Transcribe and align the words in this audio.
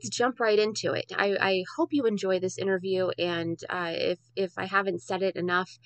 let's 0.00 0.16
jump 0.16 0.40
right 0.40 0.58
into 0.58 0.92
it. 0.92 1.12
I, 1.16 1.36
I 1.40 1.64
hope 1.76 1.92
you 1.92 2.06
enjoy 2.06 2.40
this 2.40 2.58
interview, 2.58 3.10
and 3.18 3.58
uh, 3.68 3.92
if 3.92 4.18
if 4.34 4.52
I 4.56 4.64
haven't 4.64 5.02
said 5.02 5.22
it 5.22 5.36
enough, 5.36 5.78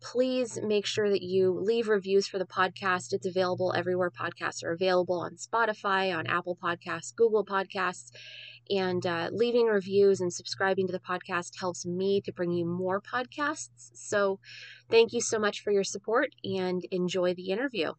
please 0.00 0.58
make 0.62 0.84
sure 0.84 1.08
that 1.08 1.22
you 1.22 1.52
leave 1.52 1.88
reviews 1.88 2.26
for 2.26 2.38
the 2.38 2.46
podcast. 2.46 3.12
It's 3.12 3.26
available 3.26 3.72
everywhere 3.76 4.10
podcasts 4.10 4.64
are 4.64 4.72
available 4.72 5.20
on 5.20 5.36
Spotify, 5.36 6.16
on 6.16 6.26
Apple 6.26 6.58
Podcasts, 6.60 7.14
Google 7.14 7.44
Podcasts. 7.44 8.10
And 8.70 9.04
uh, 9.06 9.28
leaving 9.32 9.66
reviews 9.66 10.20
and 10.20 10.32
subscribing 10.32 10.86
to 10.86 10.92
the 10.92 11.00
podcast 11.00 11.58
helps 11.58 11.84
me 11.84 12.20
to 12.22 12.32
bring 12.32 12.52
you 12.52 12.64
more 12.64 13.00
podcasts. 13.00 13.90
So, 13.94 14.38
thank 14.90 15.12
you 15.12 15.20
so 15.20 15.38
much 15.38 15.62
for 15.62 15.72
your 15.72 15.84
support 15.84 16.30
and 16.44 16.80
enjoy 16.90 17.34
the 17.34 17.50
interview. 17.50 17.92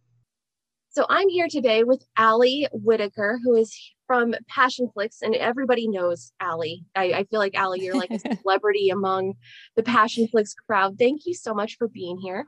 So, 0.93 1.05
I'm 1.09 1.27
here 1.29 1.47
today 1.49 1.83
with 1.83 2.05
Ali 2.17 2.67
Whitaker, 2.71 3.39
who 3.43 3.55
is 3.55 3.75
from 4.05 4.35
Passion 4.47 4.89
Passionflix, 4.95 5.17
and 5.21 5.35
everybody 5.35 5.87
knows 5.87 6.31
Ali. 6.39 6.85
I, 6.95 7.03
I 7.13 7.23
feel 7.23 7.39
like 7.39 7.57
Ali, 7.57 7.81
you're 7.81 7.95
like 7.95 8.11
a 8.11 8.19
celebrity 8.41 8.89
among 8.89 9.33
the 9.75 9.83
Passion 9.83 10.27
Passionflix 10.27 10.51
crowd. 10.67 10.99
Thank 10.99 11.25
you 11.25 11.33
so 11.33 11.53
much 11.53 11.77
for 11.77 11.87
being 11.87 12.19
here. 12.19 12.47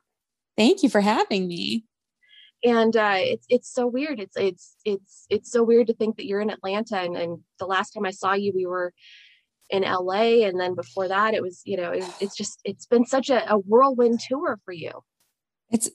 Thank 0.55 0.84
you 0.84 0.89
for 0.89 1.02
having 1.02 1.48
me 1.48 1.86
and 2.63 2.95
uh, 2.98 3.17
it's 3.17 3.45
it's 3.50 3.72
so 3.72 3.86
weird. 3.86 4.20
It's 4.20 4.36
it's 4.36 4.75
it's 4.86 5.27
it's 5.30 5.52
so 5.52 5.64
weird 5.64 5.88
to 5.88 5.94
think 5.94 6.17
that 6.17 6.25
you're 6.25 6.41
in 6.41 6.50
Atlanta, 6.50 7.00
and, 7.00 7.16
and 7.16 7.39
the 7.59 7.67
last 7.67 7.91
time 7.91 8.05
I 8.05 8.12
saw 8.12 8.34
you, 8.34 8.53
we 8.55 8.66
were 8.66 8.91
in 9.70 9.84
LA, 9.84 10.45
and 10.45 10.59
then 10.59 10.73
before 10.73 11.08
that, 11.08 11.34
it 11.34 11.44
was 11.44 11.62
you 11.66 11.77
know 11.77 11.91
it, 11.91 12.03
it's 12.20 12.36
just 12.36 12.59
it's 12.64 12.86
been 12.86 13.05
such 13.05 13.30
a, 13.30 13.52
a 13.52 13.58
whirlwind 13.58 14.20
tour 14.20 14.59
for 14.66 14.72
you. 14.72 14.91
It's 15.72 15.89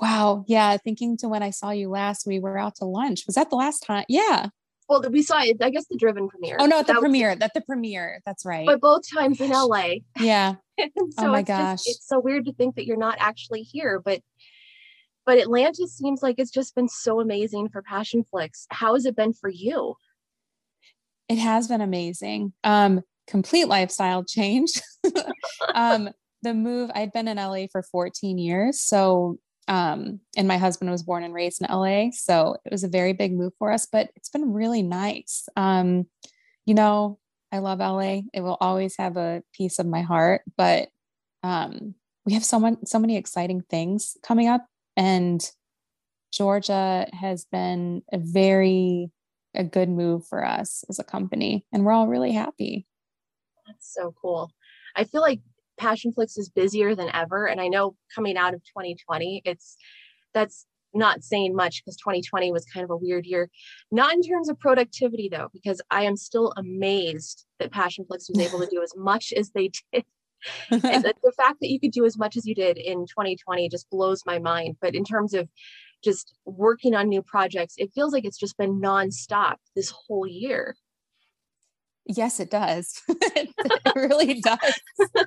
wow, 0.00 0.44
yeah. 0.46 0.76
Thinking 0.76 1.16
to 1.18 1.28
when 1.28 1.42
I 1.42 1.50
saw 1.50 1.70
you 1.70 1.90
last, 1.90 2.26
we 2.26 2.38
were 2.38 2.58
out 2.58 2.76
to 2.76 2.84
lunch. 2.84 3.24
Was 3.26 3.36
that 3.36 3.50
the 3.50 3.56
last 3.56 3.80
time? 3.80 4.04
Yeah. 4.08 4.48
Well, 4.88 5.02
we 5.10 5.22
saw 5.22 5.42
it. 5.42 5.58
I 5.60 5.70
guess 5.70 5.86
the 5.90 5.96
Driven 5.98 6.28
premiere. 6.28 6.56
Oh 6.58 6.66
no, 6.66 6.78
the 6.78 6.94
that 6.94 7.00
premiere. 7.00 7.30
Was, 7.30 7.38
that 7.40 7.52
the 7.54 7.60
premiere. 7.60 8.22
That's 8.24 8.44
right. 8.46 8.66
But 8.66 8.80
both 8.80 9.02
times 9.12 9.40
in 9.40 9.50
LA. 9.50 9.96
Yeah. 10.20 10.54
so 10.78 10.88
oh 11.18 11.28
my 11.28 11.42
gosh, 11.42 11.84
just, 11.84 11.88
it's 11.88 12.08
so 12.08 12.20
weird 12.20 12.46
to 12.46 12.52
think 12.52 12.76
that 12.76 12.86
you're 12.86 12.96
not 12.96 13.16
actually 13.18 13.62
here, 13.62 14.00
but 14.02 14.20
but 15.26 15.38
Atlanta 15.38 15.86
seems 15.86 16.22
like 16.22 16.36
it's 16.38 16.50
just 16.50 16.74
been 16.74 16.88
so 16.88 17.20
amazing 17.20 17.68
for 17.68 17.82
Passionflix. 17.82 18.64
How 18.70 18.94
has 18.94 19.04
it 19.04 19.14
been 19.14 19.34
for 19.34 19.50
you? 19.50 19.94
It 21.28 21.36
has 21.36 21.68
been 21.68 21.82
amazing. 21.82 22.54
Um, 22.64 23.02
complete 23.26 23.66
lifestyle 23.68 24.24
change. 24.24 24.70
um, 25.74 26.08
the 26.40 26.54
move, 26.54 26.90
I'd 26.94 27.12
been 27.12 27.28
in 27.28 27.36
LA 27.36 27.66
for 27.70 27.82
14 27.82 28.38
years. 28.38 28.80
So, 28.80 29.38
um, 29.68 30.20
and 30.36 30.48
my 30.48 30.56
husband 30.56 30.90
was 30.90 31.02
born 31.02 31.22
and 31.22 31.34
raised 31.34 31.62
in 31.62 31.70
LA. 31.70 32.10
So 32.12 32.56
it 32.64 32.72
was 32.72 32.84
a 32.84 32.88
very 32.88 33.12
big 33.12 33.32
move 33.32 33.52
for 33.58 33.70
us, 33.70 33.86
but 33.90 34.10
it's 34.16 34.30
been 34.30 34.52
really 34.52 34.82
nice. 34.82 35.48
Um, 35.56 36.06
you 36.66 36.74
know, 36.74 37.18
I 37.52 37.58
love 37.58 37.78
LA. 37.78 38.22
It 38.32 38.40
will 38.40 38.56
always 38.60 38.96
have 38.96 39.16
a 39.16 39.42
piece 39.52 39.78
of 39.78 39.86
my 39.86 40.02
heart, 40.02 40.42
but 40.56 40.88
um, 41.42 41.94
we 42.26 42.34
have 42.34 42.44
so 42.44 42.58
much, 42.58 42.78
so 42.84 42.98
many 42.98 43.16
exciting 43.16 43.62
things 43.70 44.16
coming 44.22 44.48
up 44.48 44.66
and 44.96 45.48
Georgia 46.32 47.06
has 47.12 47.46
been 47.50 48.02
a 48.12 48.18
very 48.18 49.10
a 49.54 49.64
good 49.64 49.88
move 49.88 50.26
for 50.26 50.44
us 50.44 50.84
as 50.90 50.98
a 50.98 51.04
company 51.04 51.64
and 51.72 51.84
we're 51.84 51.92
all 51.92 52.06
really 52.06 52.32
happy. 52.32 52.86
That's 53.66 53.92
so 53.94 54.14
cool. 54.20 54.52
I 54.94 55.04
feel 55.04 55.22
like 55.22 55.40
Passionflix 55.78 56.38
is 56.38 56.50
busier 56.54 56.94
than 56.94 57.10
ever 57.14 57.46
and 57.46 57.60
I 57.60 57.68
know 57.68 57.96
coming 58.14 58.36
out 58.36 58.54
of 58.54 58.60
2020 58.64 59.42
it's 59.44 59.76
that's 60.34 60.66
not 60.94 61.22
saying 61.22 61.54
much 61.54 61.82
because 61.84 61.96
2020 61.96 62.50
was 62.50 62.64
kind 62.64 62.82
of 62.82 62.90
a 62.90 62.96
weird 62.96 63.26
year. 63.26 63.50
Not 63.92 64.14
in 64.14 64.22
terms 64.22 64.48
of 64.48 64.58
productivity 64.58 65.28
though 65.30 65.48
because 65.52 65.80
I 65.90 66.04
am 66.04 66.16
still 66.16 66.52
amazed 66.56 67.44
that 67.58 67.72
Passionflix 67.72 68.28
was 68.28 68.38
able 68.38 68.60
to 68.60 68.70
do 68.70 68.82
as 68.82 68.94
much 68.96 69.32
as 69.36 69.50
they 69.50 69.70
did 69.92 70.04
and 70.70 70.82
the, 70.82 71.14
the 71.22 71.32
fact 71.32 71.58
that 71.60 71.68
you 71.68 71.80
could 71.80 71.90
do 71.90 72.04
as 72.04 72.16
much 72.16 72.36
as 72.36 72.46
you 72.46 72.54
did 72.54 72.76
in 72.78 73.06
2020 73.06 73.68
just 73.68 73.90
blows 73.90 74.22
my 74.26 74.38
mind. 74.38 74.76
But 74.80 74.94
in 74.94 75.04
terms 75.04 75.34
of 75.34 75.48
just 76.02 76.34
working 76.44 76.94
on 76.94 77.08
new 77.08 77.22
projects, 77.22 77.74
it 77.76 77.92
feels 77.94 78.12
like 78.12 78.24
it's 78.24 78.38
just 78.38 78.56
been 78.56 78.80
nonstop 78.80 79.56
this 79.74 79.90
whole 79.90 80.26
year. 80.26 80.76
Yes, 82.06 82.40
it 82.40 82.50
does. 82.50 83.02
it 83.08 83.50
really 83.94 84.40
does. 84.40 84.80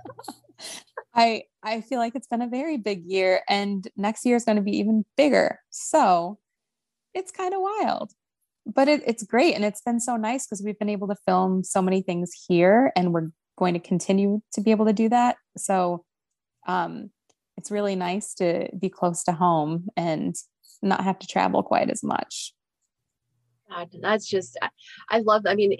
I 1.13 1.43
I 1.63 1.81
feel 1.81 1.99
like 1.99 2.15
it's 2.15 2.27
been 2.27 2.41
a 2.41 2.47
very 2.47 2.77
big 2.77 3.03
year 3.05 3.41
and 3.49 3.87
next 3.95 4.25
year 4.25 4.35
is 4.35 4.45
going 4.45 4.55
to 4.57 4.63
be 4.63 4.77
even 4.77 5.05
bigger. 5.17 5.59
So 5.69 6.39
it's 7.13 7.31
kind 7.31 7.53
of 7.53 7.61
wild. 7.61 8.13
But 8.65 8.87
it, 8.87 9.03
it's 9.05 9.23
great 9.23 9.55
and 9.55 9.65
it's 9.65 9.81
been 9.81 9.99
so 9.99 10.15
nice 10.15 10.45
because 10.45 10.61
we've 10.63 10.77
been 10.77 10.89
able 10.89 11.07
to 11.07 11.15
film 11.25 11.63
so 11.63 11.81
many 11.81 12.01
things 12.01 12.31
here 12.47 12.91
and 12.95 13.13
we're 13.13 13.31
going 13.57 13.73
to 13.73 13.79
continue 13.79 14.41
to 14.53 14.61
be 14.61 14.71
able 14.71 14.85
to 14.85 14.93
do 14.93 15.09
that. 15.09 15.37
So 15.57 16.05
um, 16.67 17.09
it's 17.57 17.71
really 17.71 17.95
nice 17.95 18.33
to 18.35 18.69
be 18.77 18.89
close 18.89 19.23
to 19.23 19.31
home 19.31 19.87
and 19.97 20.35
not 20.81 21.03
have 21.03 21.19
to 21.19 21.27
travel 21.27 21.63
quite 21.63 21.89
as 21.89 22.03
much. 22.03 22.53
God, 23.71 23.89
that's 24.01 24.27
just 24.27 24.57
I 25.09 25.19
love. 25.19 25.43
I 25.47 25.55
mean, 25.55 25.77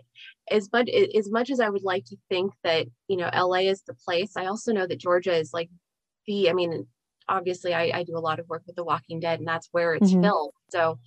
as 0.50 0.70
much 0.72 0.90
as 0.90 1.30
much 1.30 1.50
as 1.50 1.60
I 1.60 1.70
would 1.70 1.84
like 1.84 2.06
to 2.06 2.18
think 2.30 2.54
that 2.64 2.88
you 3.08 3.18
know 3.18 3.30
LA 3.34 3.70
is 3.70 3.84
the 3.84 3.94
place, 3.94 4.34
I 4.38 4.46
also 4.46 4.72
know 4.72 4.88
that 4.88 5.00
Georgia 5.00 5.36
is 5.36 5.52
like 5.54 5.70
the. 6.26 6.50
I 6.50 6.54
mean, 6.54 6.88
obviously, 7.28 7.74
I, 7.74 7.92
I 7.94 8.04
do 8.04 8.18
a 8.18 8.20
lot 8.20 8.40
of 8.40 8.48
work 8.48 8.64
with 8.66 8.76
The 8.76 8.84
Walking 8.84 9.20
Dead, 9.20 9.40
and 9.40 9.48
that's 9.48 9.70
where 9.72 9.94
it's 9.96 10.12
mm-hmm. 10.12 10.24
filmed. 10.24 10.54
So 10.70 11.00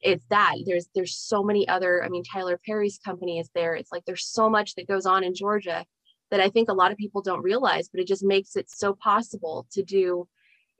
it's 0.00 0.24
that 0.30 0.54
there's 0.66 0.88
there's 0.94 1.16
so 1.16 1.42
many 1.42 1.68
other. 1.68 2.02
I 2.04 2.08
mean, 2.08 2.24
Tyler 2.24 2.58
Perry's 2.66 2.98
company 2.98 3.38
is 3.38 3.50
there. 3.54 3.74
It's 3.74 3.92
like 3.92 4.04
there's 4.04 4.26
so 4.26 4.50
much 4.50 4.74
that 4.74 4.88
goes 4.88 5.06
on 5.06 5.22
in 5.22 5.34
Georgia 5.34 5.84
that 6.30 6.40
I 6.40 6.48
think 6.48 6.68
a 6.68 6.74
lot 6.74 6.90
of 6.90 6.98
people 6.98 7.22
don't 7.22 7.42
realize, 7.42 7.88
but 7.88 8.00
it 8.00 8.08
just 8.08 8.24
makes 8.24 8.56
it 8.56 8.70
so 8.70 8.94
possible 8.94 9.66
to 9.72 9.82
do, 9.82 10.26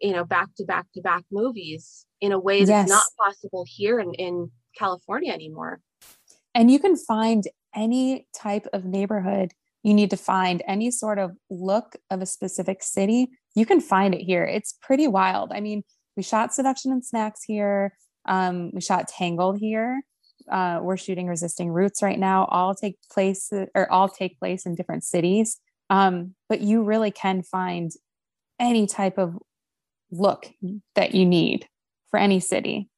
you 0.00 0.12
know, 0.12 0.24
back 0.24 0.48
to 0.56 0.64
back 0.64 0.86
to 0.94 1.02
back 1.02 1.24
movies 1.30 2.06
in 2.20 2.32
a 2.32 2.38
way 2.38 2.64
that's 2.64 2.88
yes. 2.88 2.88
not 2.88 3.04
possible 3.18 3.64
here 3.68 4.00
in, 4.00 4.14
in 4.14 4.50
California 4.76 5.32
anymore. 5.32 5.80
And 6.54 6.70
you 6.70 6.78
can 6.78 6.96
find 6.96 7.44
any 7.74 8.26
type 8.34 8.66
of 8.72 8.84
neighborhood 8.84 9.52
you 9.82 9.94
need 9.94 10.10
to 10.10 10.16
find, 10.16 10.62
any 10.68 10.90
sort 10.90 11.18
of 11.18 11.32
look 11.50 11.96
of 12.10 12.22
a 12.22 12.26
specific 12.26 12.82
city, 12.82 13.30
you 13.56 13.66
can 13.66 13.80
find 13.80 14.14
it 14.14 14.20
here. 14.20 14.44
It's 14.44 14.78
pretty 14.80 15.08
wild. 15.08 15.50
I 15.52 15.60
mean, 15.60 15.82
we 16.16 16.22
shot 16.22 16.54
Seduction 16.54 16.92
and 16.92 17.04
Snacks 17.04 17.42
here. 17.42 17.96
Um, 18.26 18.70
we 18.72 18.80
shot 18.80 19.08
Tangled 19.08 19.58
here 19.58 20.02
uh, 20.50 20.80
we're 20.82 20.96
shooting 20.96 21.26
resisting 21.26 21.70
roots 21.70 22.02
right 22.02 22.18
now 22.18 22.46
all 22.46 22.74
take 22.74 22.96
place 23.10 23.50
or 23.74 23.90
all 23.90 24.08
take 24.08 24.38
place 24.38 24.66
in 24.66 24.74
different 24.74 25.04
cities 25.04 25.58
um, 25.90 26.34
but 26.48 26.60
you 26.60 26.82
really 26.82 27.10
can 27.10 27.42
find 27.42 27.92
any 28.58 28.86
type 28.86 29.18
of 29.18 29.36
look 30.10 30.50
that 30.94 31.14
you 31.14 31.26
need 31.26 31.66
for 32.10 32.18
any 32.18 32.40
city 32.40 32.88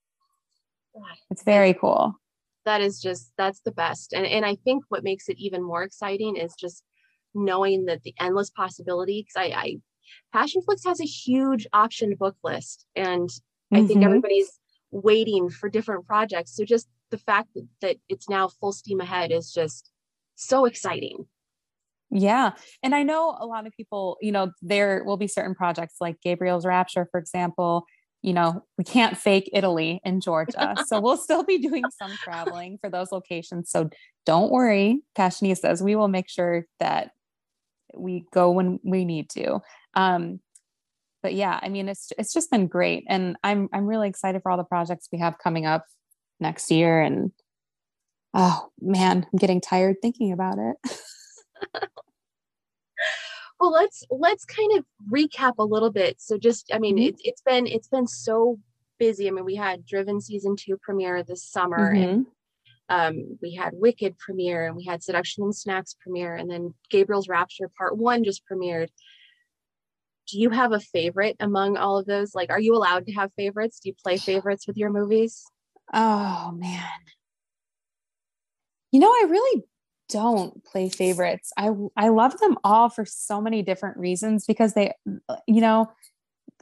it's 1.30 1.42
very 1.42 1.74
cool 1.74 2.14
that 2.64 2.80
is 2.80 3.00
just 3.00 3.32
that's 3.36 3.60
the 3.60 3.72
best 3.72 4.12
and 4.12 4.26
and 4.26 4.44
i 4.44 4.54
think 4.64 4.84
what 4.88 5.04
makes 5.04 5.28
it 5.28 5.38
even 5.38 5.62
more 5.62 5.82
exciting 5.82 6.36
is 6.36 6.54
just 6.54 6.82
knowing 7.34 7.86
that 7.86 8.02
the 8.02 8.14
endless 8.20 8.50
possibility 8.50 9.26
because 9.26 9.50
I, 9.52 9.56
I 9.56 9.76
passionflix 10.34 10.86
has 10.86 11.00
a 11.00 11.04
huge 11.04 11.66
option 11.72 12.14
book 12.18 12.36
list 12.44 12.86
and 12.94 13.28
i 13.72 13.78
mm-hmm. 13.78 13.86
think 13.86 14.04
everybody's 14.04 14.58
waiting 14.92 15.50
for 15.50 15.68
different 15.68 16.06
projects 16.06 16.54
so 16.54 16.64
just 16.64 16.88
the 17.10 17.18
fact 17.18 17.48
that, 17.54 17.66
that 17.80 17.96
it's 18.08 18.28
now 18.28 18.48
full 18.48 18.72
steam 18.72 19.00
ahead 19.00 19.30
is 19.30 19.52
just 19.52 19.90
so 20.34 20.64
exciting. 20.64 21.26
Yeah. 22.10 22.52
And 22.82 22.94
I 22.94 23.02
know 23.02 23.36
a 23.38 23.46
lot 23.46 23.66
of 23.66 23.72
people, 23.72 24.16
you 24.20 24.32
know, 24.32 24.52
there 24.62 25.04
will 25.04 25.16
be 25.16 25.26
certain 25.26 25.54
projects 25.54 25.96
like 26.00 26.20
Gabriel's 26.22 26.66
Rapture, 26.66 27.08
for 27.10 27.18
example. 27.18 27.84
You 28.24 28.32
know, 28.32 28.64
we 28.78 28.84
can't 28.84 29.18
fake 29.18 29.50
Italy 29.52 30.00
in 30.02 30.22
Georgia. 30.22 30.76
so 30.86 30.98
we'll 30.98 31.18
still 31.18 31.44
be 31.44 31.58
doing 31.58 31.84
some 31.90 32.10
traveling 32.12 32.78
for 32.80 32.88
those 32.88 33.12
locations. 33.12 33.70
So 33.70 33.90
don't 34.24 34.50
worry, 34.50 35.02
Kashni 35.14 35.54
says 35.54 35.82
we 35.82 35.94
will 35.94 36.08
make 36.08 36.30
sure 36.30 36.64
that 36.80 37.10
we 37.94 38.24
go 38.32 38.50
when 38.50 38.80
we 38.82 39.04
need 39.04 39.28
to. 39.30 39.60
Um, 39.92 40.40
but 41.22 41.34
yeah, 41.34 41.60
I 41.62 41.68
mean, 41.68 41.86
it's 41.86 42.12
it's 42.18 42.32
just 42.32 42.50
been 42.50 42.66
great, 42.66 43.04
and 43.08 43.36
I'm 43.44 43.68
I'm 43.74 43.86
really 43.86 44.08
excited 44.08 44.40
for 44.42 44.50
all 44.50 44.56
the 44.56 44.64
projects 44.64 45.08
we 45.12 45.18
have 45.18 45.36
coming 45.36 45.66
up 45.66 45.84
next 46.40 46.70
year. 46.70 47.02
And 47.02 47.30
oh 48.32 48.70
man, 48.80 49.26
I'm 49.30 49.38
getting 49.38 49.60
tired 49.60 49.96
thinking 50.00 50.32
about 50.32 50.56
it. 50.58 50.98
well, 53.64 53.72
let's 53.72 54.04
let's 54.10 54.44
kind 54.44 54.78
of 54.78 54.84
recap 55.10 55.54
a 55.58 55.64
little 55.64 55.90
bit. 55.90 56.20
So 56.20 56.36
just 56.36 56.70
I 56.72 56.78
mean, 56.78 56.96
mm-hmm. 56.96 57.08
it's 57.08 57.22
it's 57.24 57.42
been 57.42 57.66
it's 57.66 57.88
been 57.88 58.06
so 58.06 58.58
busy. 58.98 59.26
I 59.26 59.30
mean, 59.30 59.46
we 59.46 59.54
had 59.54 59.86
Driven 59.86 60.20
season 60.20 60.54
two 60.54 60.78
premiere 60.82 61.22
this 61.22 61.42
summer 61.42 61.94
mm-hmm. 61.94 62.02
and 62.02 62.26
um, 62.90 63.38
we 63.40 63.54
had 63.54 63.72
Wicked 63.74 64.18
premiere 64.18 64.66
and 64.66 64.76
we 64.76 64.84
had 64.84 65.02
Seduction 65.02 65.44
and 65.44 65.56
Snacks 65.56 65.96
premiere, 65.98 66.34
and 66.34 66.50
then 66.50 66.74
Gabriel's 66.90 67.28
Rapture 67.28 67.70
Part 67.78 67.96
One 67.96 68.22
just 68.22 68.42
premiered. 68.50 68.88
Do 70.28 70.38
you 70.38 70.50
have 70.50 70.72
a 70.72 70.80
favorite 70.80 71.36
among 71.40 71.78
all 71.78 71.98
of 71.98 72.06
those? 72.06 72.34
Like, 72.34 72.50
are 72.50 72.60
you 72.60 72.74
allowed 72.74 73.06
to 73.06 73.12
have 73.12 73.32
favorites? 73.34 73.80
Do 73.80 73.88
you 73.88 73.94
play 74.02 74.18
favorites 74.18 74.66
with 74.66 74.76
your 74.76 74.90
movies? 74.90 75.42
Oh 75.92 76.52
man. 76.52 76.82
You 78.92 79.00
know, 79.00 79.10
I 79.10 79.26
really 79.30 79.64
don't 80.08 80.64
play 80.64 80.88
favorites. 80.88 81.52
I 81.56 81.70
I 81.96 82.08
love 82.08 82.38
them 82.38 82.56
all 82.64 82.88
for 82.88 83.04
so 83.04 83.40
many 83.40 83.62
different 83.62 83.96
reasons 83.96 84.44
because 84.46 84.74
they 84.74 84.92
you 85.46 85.60
know, 85.60 85.90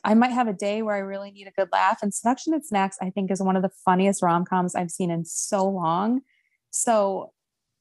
I 0.05 0.15
might 0.15 0.33
have 0.33 0.49
a 0.49 0.53
day 0.53 0.83
where 0.83 0.95
I 0.95 1.01
really 1.01 1.31
need 1.31 1.49
a 1.49 1.53
good 1.53 1.69
laugh 1.73 2.03
and 2.03 2.15
Seduction 2.15 2.55
and 2.55 2.65
Snacks 2.65 2.97
I 3.01 3.11
think 3.11 3.31
is 3.31 3.43
one 3.43 3.57
of 3.57 3.63
the 3.63 3.71
funniest 3.85 4.23
rom-coms 4.23 4.75
I've 4.75 4.91
seen 4.91 5.11
in 5.11 5.25
so 5.25 5.69
long. 5.69 6.23
So 6.71 7.33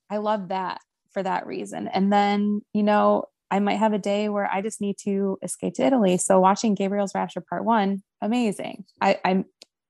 I 0.09 0.17
love 0.17 0.49
that 0.49 0.81
for 1.11 1.23
that 1.23 1.45
reason. 1.45 1.87
And 1.87 2.11
then, 2.11 2.61
you 2.73 2.83
know, 2.83 3.25
I 3.49 3.59
might 3.59 3.77
have 3.77 3.93
a 3.93 3.99
day 3.99 4.29
where 4.29 4.49
I 4.49 4.61
just 4.61 4.79
need 4.81 4.97
to 5.03 5.37
escape 5.41 5.73
to 5.75 5.85
Italy. 5.85 6.17
So 6.17 6.39
watching 6.39 6.73
Gabriel's 6.73 7.13
Rapture 7.13 7.41
Part 7.41 7.65
One, 7.65 8.01
amazing. 8.21 8.85
I, 9.01 9.19
I'm 9.25 9.45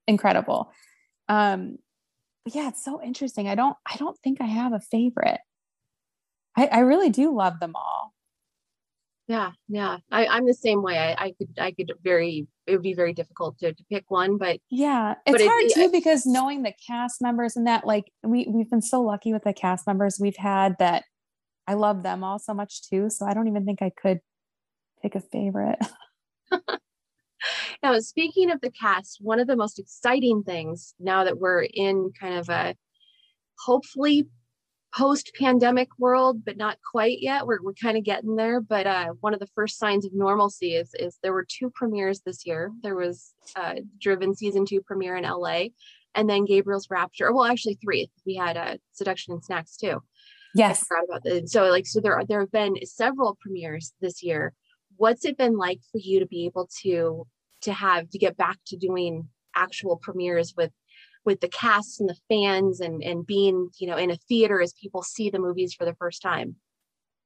incredible. 0.08 0.72
Um, 1.30 1.78
yeah, 2.46 2.70
it's 2.70 2.84
so 2.84 3.02
interesting. 3.02 3.48
I 3.48 3.56
don't 3.56 3.78
I 3.86 3.98
don't 3.98 4.18
think 4.20 4.42
I 4.42 4.46
have 4.46 4.74
a 4.74 4.80
favorite. 4.80 5.40
I, 6.58 6.68
I 6.68 6.80
really 6.80 7.10
do 7.10 7.36
love 7.36 7.60
them 7.60 7.74
all. 7.76 8.14
Yeah, 9.28 9.52
yeah. 9.70 9.98
I, 10.12 10.26
I'm 10.28 10.46
the 10.46 10.54
same 10.54 10.82
way. 10.82 10.98
I, 10.98 11.26
I 11.26 11.34
could 11.38 11.50
I 11.58 11.72
could 11.72 11.94
very 12.04 12.48
it 12.68 12.74
would 12.74 12.82
be 12.82 12.94
very 12.94 13.14
difficult 13.14 13.58
to, 13.60 13.74
to 13.74 13.84
pick 13.90 14.10
one, 14.10 14.38
but 14.38 14.60
yeah, 14.70 15.16
it's 15.26 15.38
but 15.38 15.48
hard 15.48 15.64
it, 15.64 15.74
too 15.74 15.90
because 15.90 16.26
knowing 16.26 16.64
the 16.64 16.74
cast 16.86 17.22
members 17.22 17.56
and 17.56 17.66
that 17.68 17.86
like 17.88 18.12
we 18.24 18.46
we've 18.50 18.70
been 18.70 18.82
so 18.82 19.02
lucky 19.02 19.32
with 19.32 19.44
the 19.44 19.54
cast 19.54 19.88
members 19.88 20.18
we've 20.20 20.36
had 20.36 20.76
that 20.80 21.06
I 21.68 21.76
love 21.76 22.04
them 22.04 22.24
all 22.24 22.40
so 22.40 22.54
much 22.54 22.90
too. 22.90 23.10
So 23.10 23.26
I 23.26 23.34
don't 23.34 23.48
even 23.48 23.66
think 23.66 23.82
I 23.82 23.92
could 23.92 24.20
pick 25.02 25.16
a 25.16 25.22
favorite. 25.22 25.80
now, 27.84 27.98
speaking 28.00 28.52
of 28.52 28.62
the 28.62 28.72
cast, 28.72 29.20
one 29.22 29.40
of 29.40 29.48
the 29.48 29.56
most 29.56 29.80
exciting 29.80 30.44
things 30.44 30.94
now 31.00 31.24
that 31.24 31.40
we're 31.40 31.64
in 31.64 32.12
kind 32.20 32.36
of 32.36 32.50
a 32.50 32.76
hopefully 33.60 34.28
post 34.94 35.32
pandemic 35.40 35.90
world, 35.98 36.44
but 36.44 36.58
not 36.58 36.78
quite 36.90 37.20
yet. 37.22 37.46
We're, 37.46 37.62
we're 37.62 37.74
kind 37.74 37.98
of 37.98 38.04
getting 38.04 38.36
there. 38.36 38.60
But 38.62 38.88
uh, 38.88 39.14
one 39.22 39.34
of 39.34 39.40
the 39.40 39.50
first 39.56 39.80
signs 39.80 40.06
of 40.06 40.14
normalcy 40.14 40.76
is, 40.76 40.94
is 41.00 41.18
there 41.24 41.34
were 41.34 41.46
two 41.48 41.72
premieres 41.74 42.22
this 42.22 42.46
year. 42.46 42.72
There 42.84 42.96
was 42.96 43.34
uh, 43.56 43.76
Driven 44.00 44.36
season 44.36 44.66
two 44.66 44.82
premiere 44.82 45.16
in 45.16 45.24
LA, 45.24 45.66
and 46.16 46.30
then 46.30 46.46
Gabriel's 46.46 46.90
Rapture. 46.90 47.32
Well, 47.34 47.46
actually, 47.46 47.76
three. 47.76 48.10
We 48.26 48.36
had 48.36 48.58
uh, 48.58 48.78
Seduction 48.94 49.34
and 49.34 49.44
Snacks 49.44 49.78
too. 49.78 50.02
Yes. 50.54 50.84
I 50.84 50.86
forgot 50.86 51.04
about 51.06 51.24
that. 51.24 51.50
So 51.50 51.66
like 51.70 51.88
so 51.88 52.02
there 52.02 52.16
are 52.16 52.26
there 52.26 52.42
have 52.42 52.52
been 52.52 52.76
several 52.86 53.38
premieres 53.40 53.94
this 54.02 54.22
year. 54.22 54.54
What's 54.98 55.26
it 55.26 55.38
been 55.38 55.58
like 55.58 55.80
for 55.92 56.00
you 56.00 56.20
to 56.20 56.26
be 56.26 56.46
able 56.46 56.70
to 56.84 57.26
to 57.62 57.74
have 57.74 58.10
to 58.10 58.18
get 58.18 58.38
back 58.38 58.58
to 58.68 58.78
doing 58.78 59.30
actual 59.56 59.98
premieres 59.98 60.54
with 60.56 60.72
with 61.26 61.40
the 61.40 61.48
cast 61.48 62.00
and 62.00 62.10
the 62.10 62.18
fans 62.30 62.80
and 62.80 63.04
and 63.04 63.26
being, 63.26 63.70
you 63.80 63.88
know, 63.88 63.98
in 63.98 64.12
a 64.12 64.18
theater 64.28 64.62
as 64.62 64.74
people 64.74 65.04
see 65.04 65.30
the 65.30 65.40
movies 65.40 65.74
for 65.74 65.86
the 65.86 65.96
first 65.96 66.22
time? 66.22 66.56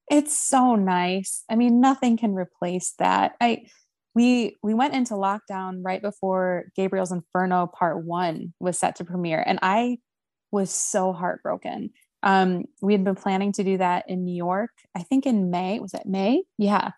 It's 0.10 0.38
so 0.38 0.76
nice. 0.76 1.44
I 1.50 1.56
mean, 1.56 1.82
nothing 1.82 2.18
can 2.18 2.34
replace 2.34 2.94
that. 3.00 3.36
I 3.42 3.66
we 4.14 4.56
we 4.64 4.74
went 4.74 4.94
into 4.94 5.14
lockdown 5.14 5.82
right 5.84 6.02
before 6.02 6.66
Gabriel's 6.76 7.12
Inferno 7.12 7.68
part 7.68 8.06
1 8.06 8.54
was 8.60 8.78
set 8.78 8.96
to 8.98 9.06
premiere 9.06 9.44
and 9.46 9.60
I 9.62 9.98
was 10.52 10.72
so 10.72 11.12
heartbroken 11.12 11.90
um, 12.26 12.66
we 12.82 12.94
had 12.94 13.04
been 13.04 13.16
planning 13.16 13.54
to 13.54 13.64
do 13.64 13.78
that 13.78 14.10
in 14.10 14.26
New 14.26 14.36
York, 14.36 14.72
I 14.96 15.04
think 15.04 15.28
in 15.28 15.52
May. 15.52 15.80
Was 15.80 15.94
it 15.94 16.08
May? 16.08 16.44
Yeah. 16.58 16.92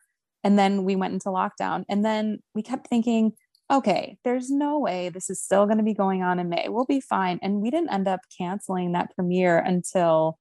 And 0.44 0.58
then 0.58 0.86
we 0.86 0.96
went 0.96 1.14
into 1.14 1.28
lockdown. 1.28 1.84
And 1.90 2.04
then 2.04 2.40
we 2.56 2.64
kept 2.64 2.88
thinking, 2.88 3.34
okay, 3.72 4.18
there's 4.24 4.50
no 4.50 4.80
way 4.80 5.10
this 5.10 5.30
is 5.30 5.42
still 5.42 5.66
going 5.66 5.78
to 5.78 5.84
be 5.84 5.94
going 5.94 6.24
on 6.24 6.40
in 6.40 6.50
May. 6.50 6.68
We'll 6.70 6.86
be 6.86 7.02
fine. 7.02 7.40
And 7.42 7.62
we 7.62 7.70
didn't 7.70 7.92
end 7.92 8.08
up 8.08 8.22
canceling 8.38 8.94
that 8.94 9.14
premiere 9.14 9.58
until 9.58 10.40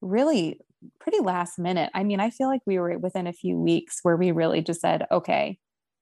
really 0.00 0.60
pretty 1.00 1.20
last 1.20 1.58
minute. 1.58 1.90
I 1.94 2.04
mean, 2.04 2.20
I 2.20 2.30
feel 2.30 2.48
like 2.48 2.62
we 2.66 2.78
were 2.78 2.98
within 2.98 3.26
a 3.26 3.32
few 3.32 3.56
weeks 3.56 3.98
where 4.02 4.16
we 4.16 4.30
really 4.30 4.62
just 4.62 4.80
said, 4.80 5.06
okay, 5.10 5.58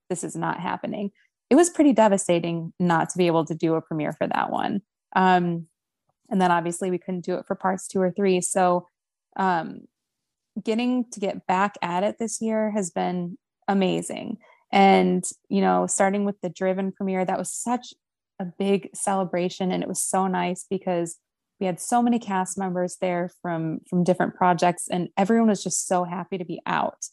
this 0.09 0.23
is 0.23 0.35
not 0.35 0.59
happening. 0.59 1.11
It 1.49 1.55
was 1.55 1.69
pretty 1.69 1.93
devastating 1.93 2.73
not 2.79 3.09
to 3.09 3.17
be 3.17 3.27
able 3.27 3.45
to 3.45 3.55
do 3.55 3.75
a 3.75 3.81
premiere 3.81 4.13
for 4.13 4.27
that 4.27 4.51
one. 4.51 4.81
Um, 5.15 5.67
and 6.31 6.41
then 6.41 6.49
obviously 6.49 6.89
we 6.89 6.97
couldn't 6.97 7.25
do 7.25 7.35
it 7.35 7.45
for 7.45 7.55
parts 7.55 7.87
two 7.87 8.01
or 8.01 8.09
three 8.09 8.41
so 8.41 8.87
um, 9.37 9.81
getting 10.63 11.05
to 11.11 11.19
get 11.19 11.45
back 11.45 11.75
at 11.81 12.03
it 12.03 12.15
this 12.17 12.41
year 12.41 12.71
has 12.71 12.89
been 12.89 13.37
amazing 13.67 14.37
and 14.71 15.23
you 15.49 15.61
know 15.61 15.87
starting 15.87 16.25
with 16.25 16.39
the 16.41 16.49
driven 16.49 16.91
premiere 16.91 17.25
that 17.25 17.37
was 17.37 17.51
such 17.51 17.93
a 18.39 18.45
big 18.45 18.89
celebration 18.93 19.71
and 19.71 19.83
it 19.83 19.89
was 19.89 20.01
so 20.01 20.27
nice 20.27 20.65
because 20.69 21.17
we 21.59 21.65
had 21.67 21.79
so 21.79 22.01
many 22.01 22.17
cast 22.17 22.57
members 22.57 22.97
there 23.01 23.29
from 23.41 23.79
from 23.89 24.03
different 24.03 24.35
projects 24.35 24.87
and 24.89 25.09
everyone 25.17 25.49
was 25.49 25.63
just 25.63 25.87
so 25.87 26.03
happy 26.03 26.37
to 26.37 26.45
be 26.45 26.61
out 26.65 27.05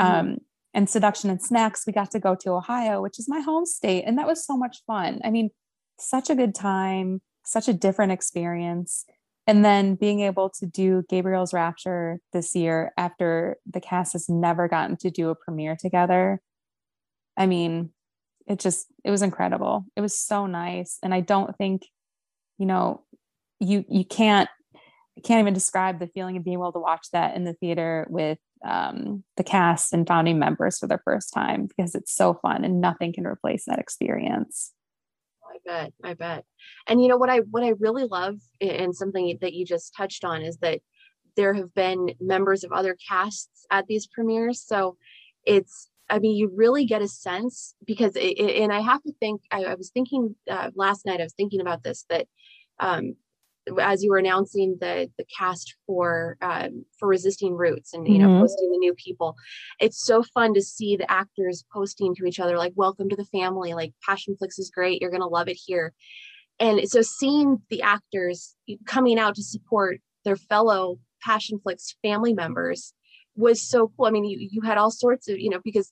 mm-hmm. 0.00 0.14
um, 0.14 0.38
and 0.72 0.90
seduction 0.90 1.30
and 1.30 1.40
snacks 1.40 1.84
we 1.86 1.92
got 1.92 2.10
to 2.10 2.18
go 2.18 2.34
to 2.34 2.50
ohio 2.50 3.00
which 3.00 3.18
is 3.18 3.28
my 3.28 3.40
home 3.40 3.66
state 3.66 4.02
and 4.04 4.18
that 4.18 4.26
was 4.26 4.44
so 4.44 4.56
much 4.56 4.82
fun 4.86 5.20
i 5.24 5.30
mean 5.30 5.50
such 5.98 6.28
a 6.28 6.34
good 6.34 6.54
time 6.54 7.20
such 7.44 7.68
a 7.68 7.72
different 7.72 8.12
experience. 8.12 9.04
And 9.46 9.64
then 9.64 9.94
being 9.94 10.20
able 10.20 10.50
to 10.58 10.66
do 10.66 11.04
Gabriel's 11.08 11.52
Rapture 11.52 12.18
this 12.32 12.54
year 12.54 12.92
after 12.96 13.58
the 13.70 13.80
cast 13.80 14.14
has 14.14 14.28
never 14.28 14.68
gotten 14.68 14.96
to 14.98 15.10
do 15.10 15.28
a 15.28 15.34
premiere 15.34 15.76
together. 15.78 16.40
I 17.36 17.46
mean, 17.46 17.90
it 18.46 18.58
just 18.58 18.86
it 19.04 19.10
was 19.10 19.22
incredible. 19.22 19.86
It 19.96 20.00
was 20.00 20.18
so 20.18 20.46
nice. 20.46 20.98
And 21.02 21.14
I 21.14 21.20
don't 21.20 21.56
think, 21.56 21.86
you 22.58 22.66
know, 22.66 23.02
you 23.60 23.84
you 23.88 24.04
can't 24.04 24.48
I 25.16 25.20
can't 25.20 25.40
even 25.40 25.54
describe 25.54 26.00
the 26.00 26.08
feeling 26.08 26.36
of 26.36 26.44
being 26.44 26.58
able 26.58 26.72
to 26.72 26.80
watch 26.80 27.06
that 27.12 27.36
in 27.36 27.44
the 27.44 27.54
theater 27.54 28.06
with 28.10 28.38
um, 28.66 29.22
the 29.36 29.44
cast 29.44 29.92
and 29.92 30.06
founding 30.06 30.38
members 30.38 30.78
for 30.78 30.86
the 30.86 31.00
first 31.04 31.32
time 31.32 31.66
because 31.66 31.94
it's 31.94 32.14
so 32.14 32.34
fun 32.34 32.64
and 32.64 32.80
nothing 32.80 33.12
can 33.12 33.26
replace 33.26 33.64
that 33.66 33.78
experience. 33.78 34.72
I 35.44 35.58
bet. 35.64 35.92
I 36.02 36.14
bet. 36.14 36.44
And 36.88 37.00
you 37.00 37.08
know 37.08 37.16
what 37.16 37.30
I 37.30 37.38
what 37.38 37.62
I 37.62 37.74
really 37.78 38.04
love 38.04 38.36
and 38.60 38.94
something 38.94 39.38
that 39.40 39.52
you 39.52 39.64
just 39.64 39.94
touched 39.96 40.24
on 40.24 40.42
is 40.42 40.58
that 40.58 40.80
there 41.36 41.54
have 41.54 41.74
been 41.74 42.10
members 42.20 42.64
of 42.64 42.72
other 42.72 42.96
casts 43.08 43.66
at 43.70 43.86
these 43.86 44.06
premieres. 44.06 44.62
So 44.64 44.96
it's 45.44 45.88
I 46.10 46.18
mean, 46.18 46.36
you 46.36 46.50
really 46.54 46.84
get 46.84 47.02
a 47.02 47.08
sense 47.08 47.74
because, 47.86 48.14
it, 48.16 48.38
it, 48.38 48.62
and 48.62 48.72
I 48.72 48.80
have 48.80 49.02
to 49.04 49.12
think. 49.20 49.42
I, 49.50 49.64
I 49.64 49.74
was 49.74 49.90
thinking 49.90 50.34
uh, 50.50 50.70
last 50.74 51.06
night. 51.06 51.20
I 51.20 51.24
was 51.24 51.32
thinking 51.32 51.60
about 51.60 51.82
this 51.82 52.04
that 52.10 52.26
um, 52.78 53.16
as 53.80 54.02
you 54.02 54.10
were 54.10 54.18
announcing 54.18 54.76
the 54.80 55.10
the 55.18 55.24
cast 55.36 55.74
for 55.86 56.36
um, 56.42 56.84
for 56.98 57.08
resisting 57.08 57.54
roots 57.54 57.94
and 57.94 58.06
you 58.06 58.18
know 58.18 58.28
mm-hmm. 58.28 58.40
posting 58.40 58.70
the 58.70 58.78
new 58.78 58.94
people 58.94 59.36
it's 59.80 60.04
so 60.04 60.22
fun 60.22 60.54
to 60.54 60.62
see 60.62 60.96
the 60.96 61.10
actors 61.10 61.64
posting 61.72 62.14
to 62.14 62.26
each 62.26 62.40
other 62.40 62.58
like 62.58 62.72
welcome 62.76 63.08
to 63.08 63.16
the 63.16 63.24
family 63.26 63.74
like 63.74 63.92
passion 64.04 64.34
passionflix 64.34 64.58
is 64.58 64.70
great 64.74 65.00
you're 65.00 65.10
gonna 65.10 65.26
love 65.26 65.48
it 65.48 65.58
here 65.66 65.92
and 66.60 66.88
so 66.88 67.00
seeing 67.00 67.60
the 67.70 67.82
actors 67.82 68.54
coming 68.86 69.18
out 69.18 69.34
to 69.34 69.42
support 69.42 70.00
their 70.24 70.36
fellow 70.36 70.98
passion 71.22 71.58
passionflix 71.64 71.94
family 72.02 72.34
members 72.34 72.92
was 73.36 73.62
so 73.62 73.90
cool. 73.96 74.06
I 74.06 74.10
mean 74.10 74.24
you, 74.24 74.48
you 74.50 74.60
had 74.62 74.78
all 74.78 74.90
sorts 74.90 75.28
of 75.28 75.38
you 75.38 75.50
know 75.50 75.60
because 75.62 75.90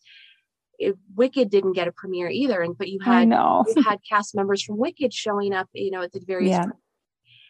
it, 0.78 0.96
Wicked 1.14 1.50
didn't 1.50 1.74
get 1.74 1.88
a 1.88 1.92
premiere 1.92 2.28
either, 2.28 2.60
and 2.60 2.76
but 2.76 2.88
you 2.88 2.98
had 3.00 3.28
you 3.28 3.82
had 3.84 3.98
cast 4.08 4.34
members 4.34 4.62
from 4.62 4.78
Wicked 4.78 5.12
showing 5.12 5.52
up, 5.52 5.68
you 5.72 5.90
know, 5.90 6.02
at 6.02 6.12
the 6.12 6.20
various 6.26 6.50
yeah. 6.50 6.66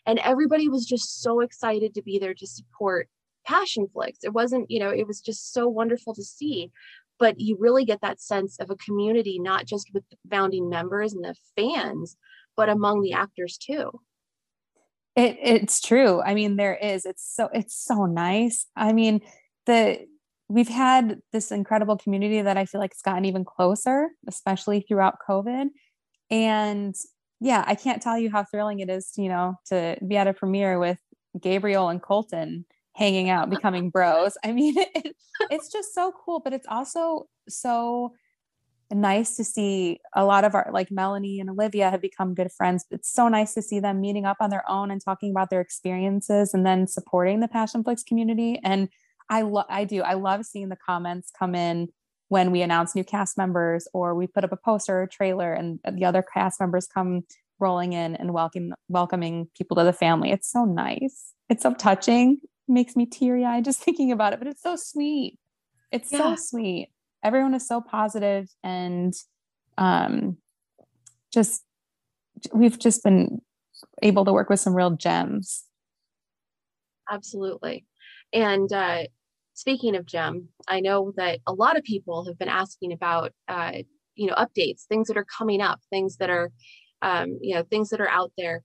and 0.06 0.18
everybody 0.20 0.68
was 0.68 0.86
just 0.86 1.22
so 1.22 1.40
excited 1.40 1.94
to 1.94 2.02
be 2.02 2.18
there 2.18 2.34
to 2.34 2.46
support 2.46 3.08
passionflix 3.48 4.18
it 4.22 4.32
wasn't 4.32 4.70
you 4.70 4.78
know 4.78 4.90
it 4.90 5.04
was 5.04 5.20
just 5.20 5.52
so 5.52 5.68
wonderful 5.68 6.14
to 6.14 6.22
see. 6.22 6.70
But 7.18 7.38
you 7.38 7.56
really 7.58 7.84
get 7.84 8.00
that 8.00 8.20
sense 8.20 8.58
of 8.58 8.70
a 8.70 8.76
community 8.76 9.38
not 9.38 9.66
just 9.66 9.88
with 9.94 10.04
the 10.10 10.16
founding 10.30 10.68
members 10.68 11.12
and 11.12 11.24
the 11.24 11.36
fans 11.56 12.16
but 12.56 12.68
among 12.68 13.02
the 13.02 13.12
actors 13.12 13.56
too. 13.56 14.00
It 15.16 15.38
it's 15.42 15.80
true. 15.80 16.22
I 16.22 16.34
mean 16.34 16.56
there 16.56 16.74
is. 16.74 17.04
It's 17.04 17.24
so 17.34 17.48
it's 17.52 17.74
so 17.74 18.06
nice. 18.06 18.66
I 18.76 18.92
mean 18.92 19.20
the 19.66 20.06
we've 20.48 20.68
had 20.68 21.20
this 21.32 21.50
incredible 21.50 21.96
community 21.96 22.42
that 22.42 22.56
i 22.56 22.64
feel 22.64 22.80
like 22.80 22.92
it's 22.92 23.02
gotten 23.02 23.24
even 23.24 23.44
closer 23.44 24.10
especially 24.26 24.80
throughout 24.80 25.16
covid 25.26 25.68
and 26.30 26.94
yeah, 27.42 27.64
I 27.66 27.74
can't 27.74 28.00
tell 28.00 28.16
you 28.16 28.30
how 28.30 28.44
thrilling 28.44 28.78
it 28.78 28.88
is, 28.88 29.14
you 29.16 29.28
know, 29.28 29.56
to 29.66 29.98
be 30.06 30.16
at 30.16 30.28
a 30.28 30.32
premiere 30.32 30.78
with 30.78 31.00
Gabriel 31.40 31.88
and 31.88 32.00
Colton 32.00 32.64
hanging 32.94 33.30
out, 33.30 33.50
becoming 33.50 33.90
bros. 33.90 34.38
I 34.44 34.52
mean, 34.52 34.74
it, 34.94 35.16
it's 35.50 35.70
just 35.70 35.92
so 35.92 36.12
cool, 36.24 36.38
but 36.38 36.52
it's 36.52 36.68
also 36.68 37.26
so 37.48 38.12
nice 38.92 39.36
to 39.38 39.44
see 39.44 39.98
a 40.14 40.24
lot 40.24 40.44
of 40.44 40.54
our 40.54 40.70
like 40.72 40.92
Melanie 40.92 41.40
and 41.40 41.50
Olivia 41.50 41.90
have 41.90 42.00
become 42.00 42.32
good 42.32 42.52
friends. 42.52 42.84
It's 42.92 43.12
so 43.12 43.26
nice 43.26 43.54
to 43.54 43.62
see 43.62 43.80
them 43.80 44.00
meeting 44.00 44.24
up 44.24 44.36
on 44.38 44.50
their 44.50 44.68
own 44.70 44.92
and 44.92 45.02
talking 45.04 45.32
about 45.32 45.50
their 45.50 45.60
experiences 45.60 46.54
and 46.54 46.64
then 46.64 46.86
supporting 46.86 47.40
the 47.40 47.48
Passionflix 47.48 48.06
community. 48.06 48.60
And 48.62 48.88
I 49.32 49.40
love 49.40 49.64
I 49.70 49.84
do. 49.84 50.02
I 50.02 50.12
love 50.12 50.44
seeing 50.44 50.68
the 50.68 50.76
comments 50.76 51.32
come 51.36 51.54
in 51.54 51.88
when 52.28 52.50
we 52.50 52.60
announce 52.60 52.94
new 52.94 53.02
cast 53.02 53.38
members 53.38 53.88
or 53.94 54.14
we 54.14 54.26
put 54.26 54.44
up 54.44 54.52
a 54.52 54.58
poster 54.58 55.00
or 55.00 55.06
trailer 55.06 55.54
and 55.54 55.80
the 55.90 56.04
other 56.04 56.22
cast 56.22 56.60
members 56.60 56.86
come 56.86 57.22
rolling 57.58 57.94
in 57.94 58.14
and 58.14 58.34
welcome 58.34 58.74
welcoming 58.88 59.48
people 59.56 59.74
to 59.78 59.84
the 59.84 59.92
family. 59.94 60.30
It's 60.30 60.50
so 60.50 60.66
nice. 60.66 61.32
It's 61.48 61.62
so 61.62 61.72
touching. 61.72 62.42
makes 62.68 62.94
me 62.94 63.06
teary 63.06 63.42
eyed 63.46 63.64
just 63.64 63.80
thinking 63.84 64.12
about 64.12 64.34
it, 64.34 64.38
but 64.38 64.48
it's 64.48 64.62
so 64.62 64.76
sweet. 64.76 65.38
It's 65.90 66.12
yeah. 66.12 66.18
so 66.18 66.36
sweet. 66.36 66.90
Everyone 67.24 67.54
is 67.54 67.66
so 67.66 67.80
positive 67.80 68.50
and 68.62 69.14
um, 69.78 70.36
just 71.32 71.64
we've 72.52 72.78
just 72.78 73.02
been 73.02 73.40
able 74.02 74.26
to 74.26 74.32
work 74.34 74.50
with 74.50 74.60
some 74.60 74.74
real 74.74 74.90
gems. 74.90 75.64
Absolutely. 77.10 77.86
And 78.34 78.70
uh, 78.72 79.04
speaking 79.62 79.94
of 79.94 80.04
gem, 80.04 80.48
I 80.66 80.80
know 80.80 81.12
that 81.16 81.38
a 81.46 81.52
lot 81.52 81.78
of 81.78 81.84
people 81.84 82.24
have 82.24 82.36
been 82.36 82.48
asking 82.48 82.92
about 82.92 83.30
uh, 83.46 83.74
you 84.16 84.26
know 84.26 84.34
updates, 84.34 84.82
things 84.82 85.06
that 85.06 85.16
are 85.16 85.26
coming 85.38 85.60
up, 85.60 85.80
things 85.88 86.16
that 86.16 86.30
are 86.30 86.50
um, 87.00 87.38
you 87.40 87.54
know 87.54 87.62
things 87.62 87.90
that 87.90 88.00
are 88.00 88.08
out 88.08 88.32
there. 88.36 88.64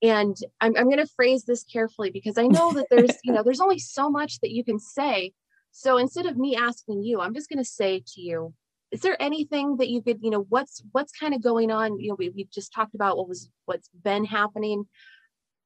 And 0.00 0.36
i'm, 0.60 0.74
I'm 0.76 0.86
going 0.86 1.06
to 1.06 1.14
phrase 1.14 1.44
this 1.44 1.62
carefully 1.62 2.10
because 2.10 2.36
i 2.36 2.46
know 2.46 2.72
that 2.72 2.88
there's 2.90 3.16
you 3.22 3.32
know 3.32 3.42
there's 3.44 3.60
only 3.60 3.78
so 3.96 4.10
much 4.10 4.40
that 4.40 4.50
you 4.50 4.64
can 4.64 4.78
say. 4.78 5.32
So 5.74 5.96
instead 5.98 6.26
of 6.26 6.36
me 6.36 6.56
asking 6.56 7.02
you 7.02 7.20
i'm 7.20 7.34
just 7.34 7.50
going 7.50 7.64
to 7.66 7.76
say 7.80 8.02
to 8.14 8.20
you 8.20 8.54
is 8.90 9.00
there 9.00 9.16
anything 9.20 9.76
that 9.76 9.90
you 9.90 10.02
could 10.02 10.18
you 10.22 10.30
know 10.30 10.46
what's 10.48 10.82
what's 10.92 11.12
kind 11.12 11.34
of 11.34 11.42
going 11.42 11.70
on? 11.70 12.00
You 12.00 12.08
know 12.08 12.16
we, 12.18 12.30
we 12.30 12.48
just 12.58 12.72
talked 12.72 12.94
about 12.94 13.18
what 13.18 13.28
was 13.28 13.50
what's 13.66 13.90
been 14.08 14.24
happening 14.24 14.84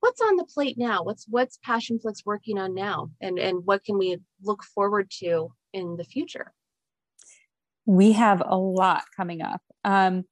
what's 0.06 0.20
on 0.20 0.36
the 0.36 0.44
plate 0.44 0.78
now 0.78 1.02
what's 1.02 1.26
what's 1.28 1.58
passionflix 1.66 2.24
working 2.24 2.58
on 2.58 2.74
now 2.74 3.10
and 3.20 3.40
and 3.40 3.66
what 3.66 3.82
can 3.84 3.98
we 3.98 4.16
look 4.44 4.62
forward 4.62 5.10
to 5.10 5.48
in 5.72 5.96
the 5.96 6.04
future 6.04 6.52
we 7.86 8.12
have 8.12 8.40
a 8.46 8.56
lot 8.56 9.02
coming 9.16 9.42
up 9.42 9.60
um, 9.84 10.24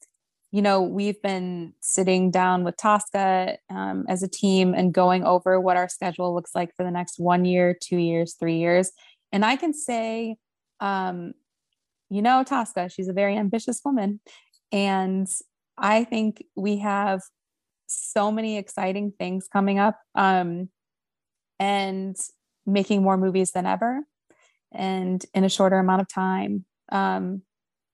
you 0.55 0.63
know, 0.63 0.83
we've 0.83 1.21
been 1.21 1.73
sitting 1.81 2.31
down 2.31 2.63
with 2.63 2.77
Tosca 2.77 3.59
um, 3.71 4.05
as 4.09 4.23
a 4.23 4.29
team 4.29 4.73
and 4.73 4.95
going 4.95 5.25
over 5.25 5.61
what 5.61 5.77
our 5.77 5.89
schedule 5.89 6.33
looks 6.33 6.55
like 6.55 6.73
for 6.77 6.85
the 6.85 6.93
next 6.93 7.19
one 7.19 7.45
year, 7.45 7.77
two 7.81 7.97
years, 7.97 8.35
three 8.39 8.59
years. 8.59 8.93
And 9.33 9.45
I 9.45 9.57
can 9.57 9.75
say, 9.75 10.37
um, 10.79 11.33
you 12.09 12.23
know, 12.23 12.45
Tosca, 12.45 12.89
she's 12.89 13.09
a 13.09 13.13
very 13.13 13.37
ambitious 13.37 13.81
woman. 13.85 14.21
And 14.71 15.29
I 15.77 16.05
think 16.05 16.45
we 16.55 16.77
have 16.77 17.23
so 17.87 18.31
many 18.33 18.59
exciting 18.59 19.13
things 19.19 19.49
coming 19.53 19.79
up 19.79 19.99
um, 20.15 20.69
and 21.59 22.17
making 22.67 23.03
more 23.03 23.17
movies 23.17 23.53
than 23.53 23.67
ever 23.67 24.01
and 24.73 25.25
in 25.35 25.45
a 25.45 25.49
shorter 25.49 25.79
amount 25.79 26.03
of 26.03 26.09
time. 26.09 26.65
Um, 26.91 27.43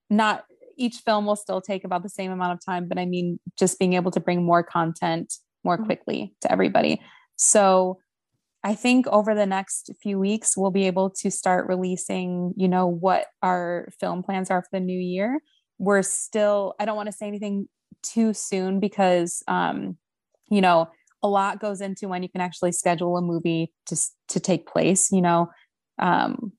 not 0.09 0.45
each 0.77 0.97
film 0.97 1.25
will 1.25 1.35
still 1.35 1.61
take 1.61 1.83
about 1.83 2.03
the 2.03 2.09
same 2.09 2.31
amount 2.31 2.53
of 2.53 2.65
time, 2.65 2.87
but 2.87 2.97
I 2.97 3.05
mean, 3.05 3.39
just 3.57 3.79
being 3.79 3.93
able 3.93 4.11
to 4.11 4.19
bring 4.19 4.43
more 4.43 4.63
content 4.63 5.33
more 5.63 5.77
mm-hmm. 5.77 5.85
quickly 5.85 6.35
to 6.41 6.51
everybody. 6.51 7.01
So 7.35 7.99
I 8.63 8.75
think 8.75 9.07
over 9.07 9.33
the 9.33 9.45
next 9.45 9.91
few 10.01 10.19
weeks, 10.19 10.55
we'll 10.55 10.71
be 10.71 10.87
able 10.87 11.09
to 11.21 11.31
start 11.31 11.67
releasing, 11.67 12.53
you 12.55 12.67
know, 12.67 12.87
what 12.87 13.25
our 13.41 13.87
film 13.99 14.21
plans 14.23 14.51
are 14.51 14.61
for 14.61 14.69
the 14.71 14.79
new 14.79 14.99
year. 14.99 15.41
We're 15.79 16.03
still, 16.03 16.75
I 16.79 16.85
don't 16.85 16.95
want 16.95 17.07
to 17.07 17.13
say 17.13 17.27
anything 17.27 17.67
too 18.03 18.33
soon 18.33 18.79
because, 18.79 19.43
um, 19.47 19.97
you 20.49 20.61
know, 20.61 20.89
a 21.23 21.27
lot 21.27 21.59
goes 21.59 21.81
into 21.81 22.07
when 22.07 22.23
you 22.23 22.29
can 22.29 22.41
actually 22.41 22.71
schedule 22.71 23.17
a 23.17 23.21
movie 23.21 23.71
to, 23.85 23.97
to 24.29 24.39
take 24.39 24.67
place, 24.67 25.11
you 25.11 25.21
know, 25.21 25.49
um, 25.99 26.53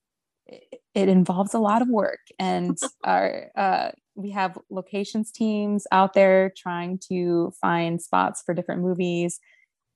it, 0.47 0.81
it 0.95 1.09
involves 1.09 1.53
a 1.53 1.59
lot 1.59 1.81
of 1.81 1.89
work 1.89 2.19
and 2.39 2.77
our, 3.03 3.51
uh, 3.55 3.91
we 4.15 4.31
have 4.31 4.57
locations 4.69 5.31
teams 5.31 5.87
out 5.91 6.13
there 6.13 6.53
trying 6.55 6.99
to 7.09 7.51
find 7.59 8.01
spots 8.01 8.43
for 8.45 8.53
different 8.53 8.81
movies. 8.81 9.39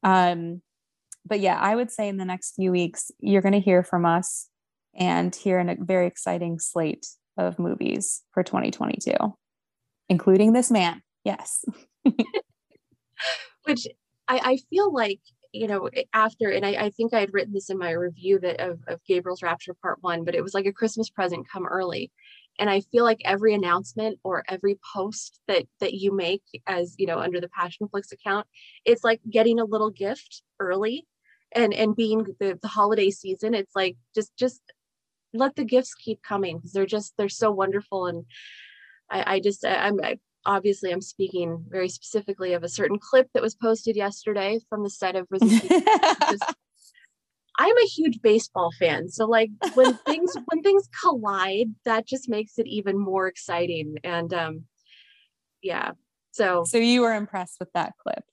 Um, 0.03 0.61
but 1.25 1.39
yeah, 1.39 1.59
I 1.59 1.75
would 1.75 1.91
say 1.91 2.07
in 2.07 2.17
the 2.17 2.25
next 2.25 2.55
few 2.55 2.71
weeks, 2.71 3.11
you're 3.19 3.41
going 3.41 3.53
to 3.53 3.59
hear 3.59 3.83
from 3.83 4.05
us 4.05 4.49
and 4.95 5.35
hear 5.35 5.59
in 5.59 5.69
a 5.69 5.75
very 5.79 6.07
exciting 6.07 6.59
slate 6.59 7.05
of 7.37 7.59
movies 7.59 8.23
for 8.31 8.43
2022, 8.43 9.13
including 10.09 10.53
this 10.53 10.71
man. 10.71 11.01
Yes. 11.27 11.65
Which 13.65 13.85
I, 14.29 14.39
I 14.51 14.57
feel 14.69 14.93
like 14.93 15.19
you 15.53 15.67
know, 15.67 15.89
after, 16.13 16.49
and 16.49 16.65
I, 16.65 16.71
I, 16.73 16.89
think 16.91 17.13
I 17.13 17.21
had 17.21 17.33
written 17.33 17.53
this 17.53 17.69
in 17.69 17.77
my 17.77 17.91
review 17.91 18.37
that 18.39 18.59
of, 18.59 18.79
of 18.87 18.99
Gabriel's 19.07 19.41
Rapture 19.41 19.73
Part 19.73 19.97
One, 20.01 20.23
but 20.23 20.35
it 20.35 20.43
was 20.43 20.53
like 20.53 20.65
a 20.65 20.73
Christmas 20.73 21.09
present 21.09 21.47
come 21.51 21.65
early. 21.65 22.11
And 22.59 22.69
I 22.69 22.81
feel 22.81 23.05
like 23.05 23.21
every 23.23 23.53
announcement 23.53 24.19
or 24.23 24.43
every 24.47 24.77
post 24.93 25.39
that 25.47 25.65
that 25.79 25.93
you 25.93 26.15
make 26.15 26.43
as 26.65 26.95
you 26.97 27.07
know 27.07 27.19
under 27.19 27.39
the 27.41 27.49
Passionflix 27.49 28.11
account, 28.11 28.47
it's 28.85 29.03
like 29.03 29.21
getting 29.29 29.59
a 29.59 29.65
little 29.65 29.89
gift 29.89 30.43
early, 30.59 31.05
and 31.53 31.73
and 31.73 31.95
being 31.95 32.25
the, 32.39 32.57
the 32.61 32.67
holiday 32.67 33.09
season, 33.09 33.53
it's 33.53 33.75
like 33.75 33.95
just 34.15 34.35
just 34.37 34.61
let 35.33 35.55
the 35.55 35.65
gifts 35.65 35.93
keep 35.93 36.21
coming 36.23 36.57
because 36.57 36.71
they're 36.71 36.85
just 36.85 37.13
they're 37.17 37.29
so 37.29 37.51
wonderful 37.51 38.07
and 38.07 38.25
I, 39.09 39.35
I 39.35 39.39
just 39.39 39.65
I'm 39.65 39.99
I, 40.03 40.17
obviously 40.45 40.91
I'm 40.91 41.01
speaking 41.01 41.63
very 41.67 41.89
specifically 41.89 42.53
of 42.53 42.63
a 42.63 42.69
certain 42.69 42.99
clip 42.99 43.27
that 43.33 43.43
was 43.43 43.55
posted 43.55 43.95
yesterday 43.95 44.59
from 44.69 44.83
the 44.83 44.89
set 44.89 45.15
of 45.15 45.27
I'm 47.59 47.77
a 47.77 47.87
huge 47.87 48.21
baseball 48.21 48.71
fan. 48.79 49.09
So 49.09 49.25
like 49.25 49.49
when 49.73 49.93
things 50.05 50.35
when 50.45 50.61
things 50.61 50.87
collide, 51.01 51.67
that 51.85 52.07
just 52.07 52.29
makes 52.29 52.59
it 52.59 52.67
even 52.67 52.97
more 52.97 53.27
exciting. 53.27 53.95
And 54.03 54.33
um 54.33 54.65
yeah. 55.61 55.91
So 56.31 56.63
So 56.65 56.77
you 56.77 57.01
were 57.01 57.15
impressed 57.15 57.59
with 57.59 57.71
that 57.73 57.93
clip. 57.97 58.23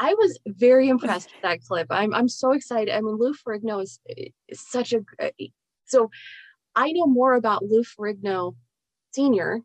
I 0.00 0.14
was 0.14 0.38
very 0.46 0.88
impressed 0.88 1.30
with 1.32 1.42
that 1.42 1.62
clip. 1.62 1.86
I'm 1.90 2.12
I'm 2.14 2.28
so 2.28 2.52
excited. 2.52 2.94
I 2.94 3.00
mean 3.00 3.16
Lou 3.16 3.32
Ferrigno 3.34 3.82
is, 3.82 4.00
is 4.06 4.60
such 4.60 4.92
a 4.92 5.02
so 5.86 6.10
I 6.74 6.92
know 6.92 7.06
more 7.06 7.34
about 7.34 7.64
Lou 7.64 7.82
Ferrigno 7.82 8.54
senior 9.12 9.60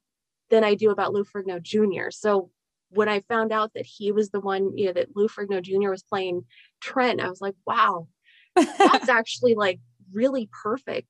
than 0.53 0.63
I 0.63 0.75
do 0.75 0.91
about 0.91 1.13
Lou 1.13 1.24
Ferrigno 1.24 1.60
Jr. 1.60 2.12
So 2.12 2.51
when 2.89 3.10
I 3.10 3.22
found 3.22 3.51
out 3.51 3.72
that 3.74 3.88
he 3.88 4.12
was 4.12 4.29
the 4.29 4.39
one, 4.39 4.77
you 4.77 4.86
know, 4.86 4.93
that 4.93 5.15
Lou 5.15 5.27
Ferrigno 5.27 5.60
Jr. 5.63 5.89
was 5.89 6.03
playing 6.03 6.45
Trent, 6.79 7.19
I 7.19 7.27
was 7.27 7.41
like, 7.41 7.55
wow, 7.65 8.07
that's 8.55 9.10
actually 9.10 9.55
like 9.55 9.79
really 10.13 10.48
perfect. 10.62 11.07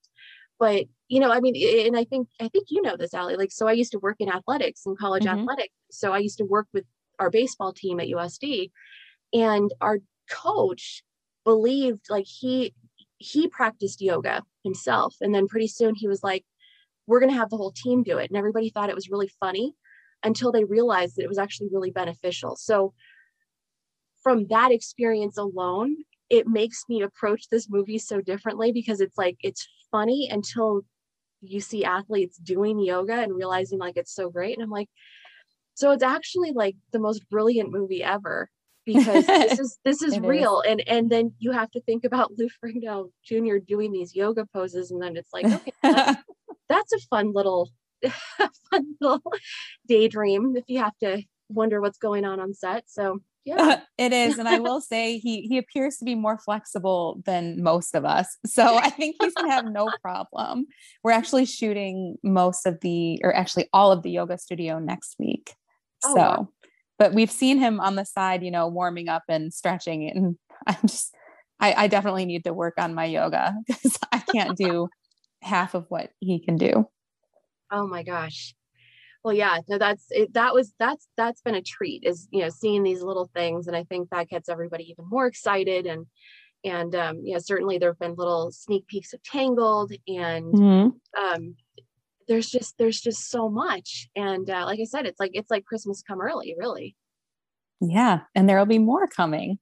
But 0.58 0.86
you 1.10 1.20
know, 1.20 1.30
I 1.30 1.42
mean, 1.42 1.56
and 1.86 1.98
I 1.98 2.06
think 2.06 2.30
I 2.40 2.48
think 2.48 2.68
you 2.70 2.82
know 2.82 2.96
this, 2.96 3.14
Ali. 3.14 3.36
Like, 3.36 3.52
so 3.52 3.68
I 3.68 3.74
used 3.74 3.92
to 3.92 4.00
work 4.00 4.16
in 4.20 4.32
athletics 4.32 4.84
in 4.86 4.96
college 4.96 5.26
mm-hmm. 5.26 5.42
athletics. 5.42 5.74
So 5.92 6.14
I 6.14 6.20
used 6.20 6.38
to 6.38 6.46
work 6.46 6.68
with 6.74 6.86
our 7.20 7.30
baseball 7.30 7.74
team 7.74 8.00
at 8.00 8.08
USD, 8.08 8.72
and 9.34 9.74
our 9.82 10.00
coach 10.30 11.04
believed 11.44 12.06
like 12.10 12.28
he 12.28 12.74
he 13.18 13.50
practiced 13.50 14.00
yoga 14.00 14.44
himself, 14.64 15.18
and 15.20 15.36
then 15.36 15.50
pretty 15.50 15.68
soon 15.68 15.96
he 15.96 16.08
was 16.08 16.24
like, 16.24 16.46
we're 17.08 17.20
going 17.20 17.32
to 17.32 17.38
have 17.38 17.50
the 17.50 17.58
whole 17.58 17.72
team 17.72 18.04
do 18.04 18.18
it. 18.18 18.30
And 18.30 18.38
everybody 18.38 18.70
thought 18.70 18.90
it 18.90 18.96
was 18.96 19.10
really 19.10 19.30
funny 19.40 19.74
until 20.24 20.52
they 20.52 20.64
realized 20.64 21.18
that 21.18 21.24
it 21.24 21.30
was 21.30 21.38
actually 21.38 21.70
really 21.72 21.92
beneficial. 21.92 22.56
So, 22.56 22.94
from 24.22 24.48
that 24.48 24.72
experience 24.72 25.38
alone, 25.38 25.98
it 26.30 26.48
makes 26.48 26.86
me 26.88 27.02
approach 27.02 27.50
this 27.50 27.70
movie 27.70 28.00
so 28.00 28.22
differently 28.22 28.72
because 28.72 29.02
it's 29.02 29.18
like 29.18 29.38
it's 29.42 29.68
funny 29.92 30.30
until 30.32 30.82
you 31.42 31.60
see 31.60 31.84
athletes 31.84 32.38
doing 32.38 32.80
yoga 32.80 33.16
and 33.16 33.36
realizing 33.36 33.80
like 33.80 33.98
it's 33.98 34.16
so 34.16 34.30
great. 34.30 34.56
And 34.56 34.64
I'm 34.64 34.70
like, 34.70 34.90
so 35.74 35.92
it's 35.92 36.04
actually 36.04 36.52
like 36.52 36.76
the 36.92 37.00
most 37.00 37.28
brilliant 37.30 37.72
movie 37.72 38.04
ever 38.04 38.50
because 38.86 39.26
this 39.28 39.60
is 39.60 39.78
this 39.84 40.02
is 40.02 40.20
real 40.20 40.62
is. 40.62 40.72
and 40.72 40.88
and 40.88 41.10
then 41.10 41.34
you 41.40 41.52
have 41.52 41.72
to 41.72 41.82
think 41.82 42.04
about 42.04 42.32
Lou 42.38 42.48
Ferrigno 42.48 43.10
Jr. 43.24 43.58
doing 43.58 43.92
these 43.92 44.16
yoga 44.16 44.46
poses 44.54 44.92
and 44.92 45.02
then 45.02 45.18
it's 45.18 45.34
like 45.34 45.46
okay 45.46 45.72
that's 46.74 46.94
a 46.94 47.00
fun 47.10 47.34
little 47.34 47.70
fun 48.72 48.96
little 49.00 49.22
daydream 49.88 50.56
if 50.58 50.66
you 50.68 50.80
have 50.80 50.98
to 51.00 51.24
wonder 51.50 51.82
what's 51.82 51.98
going 51.98 52.26
on 52.26 52.40
on 52.40 52.54
set. 52.54 52.84
So 52.88 53.20
yeah. 53.46 53.82
It 53.98 54.14
is 54.14 54.40
and 54.40 54.48
i 54.48 54.60
will 54.60 54.82
say 54.94 55.18
he 55.18 55.42
he 55.42 55.58
appears 55.58 55.98
to 55.98 56.06
be 56.06 56.16
more 56.16 56.38
flexible 56.38 57.22
than 57.26 57.62
most 57.62 57.96
of 57.96 58.06
us. 58.06 58.38
So 58.46 58.78
i 58.78 58.90
think 58.90 59.18
he's 59.22 59.34
gonna 59.34 59.52
have 59.52 59.66
no 59.66 59.90
problem. 60.02 60.66
We're 61.04 61.12
actually 61.12 61.46
shooting 61.46 62.18
most 62.24 62.66
of 62.66 62.80
the 62.82 63.20
or 63.24 63.34
actually 63.36 63.68
all 63.74 63.92
of 63.92 64.04
the 64.04 64.12
yoga 64.12 64.38
studio 64.38 64.80
next 64.80 65.16
week. 65.20 65.56
Oh, 66.06 66.14
so 66.14 66.20
wow. 66.20 66.50
but 66.98 67.14
we've 67.14 67.32
seen 67.32 67.60
him 67.60 67.80
on 67.80 67.96
the 67.96 68.06
side 68.06 68.44
you 68.44 68.52
know 68.52 68.68
warming 68.68 69.10
up 69.10 69.24
and 69.30 69.54
stretching 69.54 70.10
and 70.10 70.38
i'm 70.68 70.82
just 70.82 71.16
i, 71.62 71.74
I 71.74 71.88
definitely 71.88 72.26
need 72.26 72.44
to 72.44 72.54
work 72.54 72.74
on 72.78 72.94
my 72.94 73.06
yoga 73.06 73.56
because 73.66 73.98
i 74.12 74.20
can't 74.20 74.58
do 74.58 74.90
half 75.44 75.74
of 75.74 75.86
what 75.90 76.12
he 76.20 76.40
can 76.40 76.56
do. 76.56 76.88
Oh 77.72 77.88
my 77.88 78.04
gosh. 78.04 78.56
Well, 79.24 79.34
yeah, 79.34 79.60
no, 79.70 79.78
that's 79.78 80.06
it, 80.10 80.34
that 80.34 80.54
was 80.54 80.74
that's 80.80 81.08
that's 81.16 81.42
been 81.42 81.56
a 81.56 81.62
treat 81.62 82.04
is 82.04 82.28
you 82.32 82.42
know 82.42 82.50
seeing 82.50 82.84
these 82.84 83.02
little 83.02 83.30
things, 83.34 83.68
and 83.68 83.76
I 83.76 83.84
think 83.84 84.10
that 84.10 84.30
gets 84.30 84.50
everybody 84.50 84.90
even 84.90 85.06
more 85.10 85.28
excited. 85.28 85.86
And 85.86 86.06
and 86.66 86.94
um, 86.96 87.22
you 87.24 87.34
know 87.34 87.40
certainly 87.40 87.78
there 87.78 87.92
have 87.92 88.00
been 88.00 88.16
little 88.16 88.52
sneak 88.52 88.88
peeks 88.88 89.14
of 89.14 89.24
Tangled, 89.24 89.94
and 90.08 90.54
mm-hmm. 90.54 91.24
um, 91.24 91.56
there's 92.28 92.50
just 92.50 92.78
there's 92.78 93.00
just 93.00 93.30
so 93.30 93.50
much. 93.50 94.10
And 94.16 94.50
uh, 94.50 94.66
like 94.66 94.80
I 94.82 94.86
said, 94.86 95.06
it's 95.06 95.20
like 95.20 95.32
it's 95.34 95.50
like 95.50 95.66
Christmas 95.66 96.04
come 96.06 96.22
early, 96.22 96.56
really. 96.58 96.96
Yeah, 97.80 98.22
and 98.36 98.48
there 98.48 98.58
will 98.58 98.66
be 98.66 98.80
more 98.80 99.08
coming, 99.08 99.58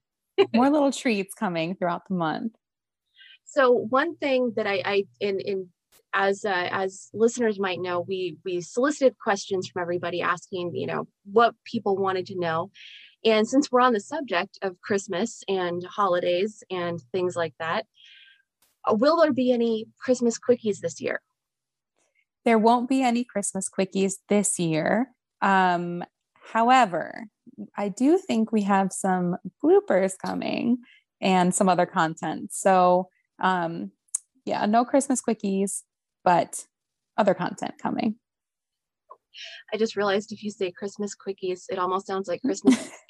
more 0.54 0.70
little 0.70 0.92
treats 0.92 1.34
coming 1.36 1.76
throughout 1.76 2.08
the 2.08 2.16
month. 2.16 2.54
So 3.52 3.72
one 3.72 4.16
thing 4.16 4.54
that 4.56 4.66
I, 4.66 4.82
I 4.86 5.04
in 5.20 5.42
in 5.42 5.68
as 6.14 6.46
uh, 6.46 6.70
as 6.72 7.10
listeners 7.14 7.60
might 7.60 7.82
know, 7.82 8.00
we 8.00 8.38
we 8.46 8.62
solicited 8.62 9.18
questions 9.22 9.68
from 9.68 9.82
everybody 9.82 10.22
asking, 10.22 10.74
you 10.74 10.88
know, 10.88 11.06
what 11.30 11.54
people 11.66 11.98
wanted 11.98 12.28
to 12.28 12.40
know. 12.40 12.72
And 13.26 13.46
since 13.46 13.70
we're 13.70 13.82
on 13.82 13.92
the 13.92 14.00
subject 14.00 14.58
of 14.62 14.80
Christmas 14.80 15.44
and 15.50 15.84
holidays 15.84 16.64
and 16.72 17.00
things 17.12 17.36
like 17.36 17.54
that, 17.60 17.86
uh, 18.90 18.96
will 18.96 19.22
there 19.22 19.34
be 19.34 19.52
any 19.52 19.86
Christmas 20.00 20.40
quickies 20.40 20.80
this 20.80 21.02
year? 21.02 21.20
There 22.46 22.58
won't 22.58 22.88
be 22.88 23.04
any 23.04 23.26
Christmas 23.26 23.70
quickies 23.70 24.14
this 24.30 24.60
year. 24.60 25.12
Um, 25.42 26.06
however, 26.54 27.26
I 27.78 27.90
do 27.90 28.18
think 28.18 28.54
we 28.54 28.64
have 28.64 28.94
some 28.94 29.36
bloopers 29.62 30.14
coming 30.18 30.78
and 31.20 31.54
some 31.54 31.68
other 31.68 31.86
content. 31.86 32.54
So, 32.54 33.10
um, 33.42 33.92
yeah, 34.46 34.66
no 34.66 34.86
Christmas 34.86 35.22
quickies, 35.22 35.82
but 36.24 36.66
other 37.18 37.34
content 37.34 37.74
coming. 37.82 38.16
I 39.74 39.78
just 39.78 39.96
realized 39.96 40.32
if 40.32 40.44
you 40.44 40.52
say 40.52 40.72
Christmas 40.72 41.16
quickies, 41.16 41.64
it 41.70 41.80
almost 41.80 42.08
sounds 42.08 42.28
like 42.28 42.42
Christmas. 42.42 42.92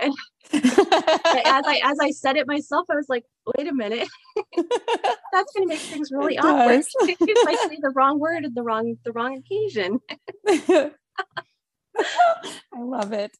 And 0.00 0.12
as 0.52 1.64
I 1.66 1.80
as 1.84 1.98
I 2.00 2.10
said 2.10 2.36
it 2.36 2.48
myself, 2.48 2.86
I 2.90 2.96
was 2.96 3.08
like, 3.08 3.24
wait 3.56 3.68
a 3.68 3.72
minute, 3.72 4.08
that's 4.56 5.52
going 5.52 5.62
to 5.62 5.66
make 5.66 5.78
things 5.78 6.10
really 6.10 6.34
it 6.34 6.44
awkward. 6.44 6.84
if 7.02 7.48
I 7.48 7.68
say 7.68 7.78
the 7.80 7.92
wrong 7.94 8.18
word 8.18 8.44
at 8.44 8.54
the 8.54 8.62
wrong 8.62 8.96
the 9.04 9.12
wrong 9.12 9.36
occasion. 9.36 10.00
I 11.96 12.80
love 12.80 13.12
it. 13.12 13.36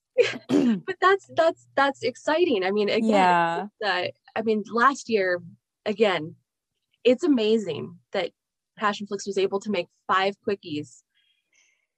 but 0.86 0.96
that's 1.00 1.28
that's 1.36 1.66
that's 1.74 2.02
exciting. 2.02 2.62
I 2.64 2.70
mean, 2.70 2.88
again, 2.88 3.10
yeah. 3.10 3.66
Uh, 3.84 4.04
I 4.36 4.42
mean, 4.42 4.62
last 4.72 5.08
year, 5.08 5.42
again, 5.86 6.36
it's 7.04 7.24
amazing 7.24 7.98
that 8.12 8.30
Passionflix 8.80 9.26
was 9.26 9.38
able 9.38 9.60
to 9.60 9.70
make 9.70 9.88
five 10.06 10.34
quickies 10.46 11.02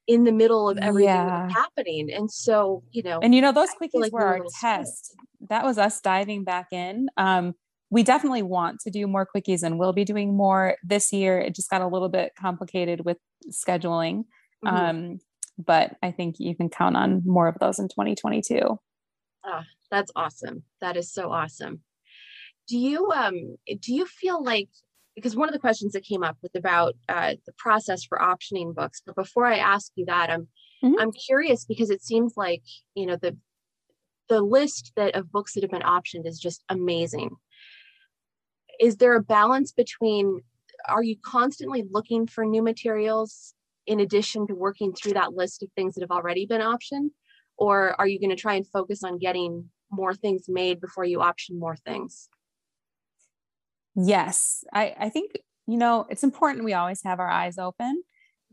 in 0.07 0.25
the 0.25 0.33
middle 0.33 0.69
of 0.69 0.79
everything 0.79 1.09
yeah. 1.09 1.49
happening. 1.49 2.13
And 2.13 2.31
so, 2.31 2.83
you 2.93 3.03
know, 3.03 3.19
and 3.23 3.35
you 3.35 3.41
know, 3.41 3.53
those 3.53 3.71
quickies 3.71 4.01
like 4.01 4.13
were 4.13 4.25
our 4.25 4.41
test. 4.61 5.15
That 5.49 5.65
was 5.65 5.79
us 5.79 6.01
diving 6.01 6.45
back 6.45 6.69
in. 6.71 7.09
Um, 7.17 7.55
we 7.91 8.03
definitely 8.03 8.43
want 8.43 8.81
to 8.81 8.91
do 8.91 9.07
more 9.07 9.27
quickies 9.27 9.63
and 9.63 9.79
we'll 9.79 9.93
be 9.93 10.05
doing 10.05 10.37
more 10.37 10.77
this 10.85 11.13
year. 11.13 11.39
It 11.39 11.55
just 11.55 11.71
got 11.71 11.83
a 11.83 11.87
little 11.87 12.09
bit 12.09 12.33
complicated 12.39 13.05
with 13.05 13.19
scheduling. 13.51 14.25
Mm-hmm. 14.65 14.77
Um, 14.77 15.19
but 15.59 15.97
I 16.03 16.11
think 16.11 16.37
you 16.39 16.55
can 16.55 16.69
count 16.69 16.97
on 16.97 17.23
more 17.25 17.49
of 17.49 17.59
those 17.61 17.79
in 17.79 17.89
2022. 17.89 18.61
Oh, 18.63 18.79
ah, 19.45 19.65
that's 19.91 20.11
awesome. 20.17 20.65
That 20.81 20.97
is 20.97 21.13
so 21.13 21.31
awesome. 21.31 21.81
Do 22.69 22.79
you 22.79 23.11
um 23.13 23.57
do 23.81 23.95
you 23.95 24.07
feel 24.07 24.43
like 24.43 24.69
because 25.17 25.35
one 25.35 25.49
of 25.49 25.55
the 25.55 25.59
questions 25.59 25.95
that 25.95 26.05
came 26.05 26.23
up 26.23 26.37
was 26.43 26.55
about 26.55 26.95
uh, 27.09 27.35
the 27.47 27.53
process 27.57 28.05
for 28.05 28.19
optioning 28.19 28.75
books. 28.75 29.01
But 29.05 29.17
before 29.17 29.47
I 29.47 29.57
ask 29.57 29.91
you 29.97 30.05
that, 30.05 30.31
I'm 30.31 30.49
mm-hmm. 30.85 31.01
I'm 31.01 31.11
curious 31.11 31.65
because 31.65 31.91
it 31.91 32.05
seems 32.05 32.35
like 32.37 32.63
you 32.95 33.07
know 33.07 33.17
the 33.17 33.37
the 34.29 34.43
list 34.43 34.93
that 34.97 35.15
of 35.15 35.33
books 35.33 35.55
that 35.55 35.63
have 35.63 35.71
been 35.71 35.83
optioned 35.83 36.27
is 36.27 36.39
just 36.39 36.63
amazing. 36.69 37.31
Is 38.79 38.97
there 38.99 39.17
a 39.17 39.23
balance 39.23 39.73
between 39.73 40.43
are 40.87 41.03
you 41.03 41.17
constantly 41.25 41.85
looking 41.91 42.27
for 42.27 42.45
new 42.45 42.63
materials 42.63 43.55
in 43.87 44.01
addition 44.01 44.47
to 44.47 44.55
working 44.55 44.93
through 44.93 45.15
that 45.15 45.33
list 45.33 45.63
of 45.63 45.71
things 45.73 45.95
that 45.95 46.03
have 46.03 46.11
already 46.11 46.45
been 46.45 46.61
optioned? 46.61 47.11
Or 47.57 47.99
are 47.99 48.07
you 48.07 48.21
going 48.21 48.31
to 48.31 48.37
try 48.37 48.55
and 48.55 48.67
focus 48.67 49.03
on 49.03 49.19
getting 49.19 49.71
more 49.91 50.15
things 50.15 50.45
made 50.47 50.81
before 50.81 51.05
you 51.05 51.23
option 51.23 51.59
more 51.59 51.77
things? 51.77 52.29
Yes, 53.97 54.63
I, 54.73 54.95
I 54.99 55.09
think, 55.09 55.33
you 55.67 55.77
know, 55.77 56.07
it's 56.11 56.23
important 56.23 56.65
we 56.65 56.75
always 56.75 57.03
have 57.05 57.19
our 57.19 57.31
eyes 57.31 57.59
open. 57.59 58.03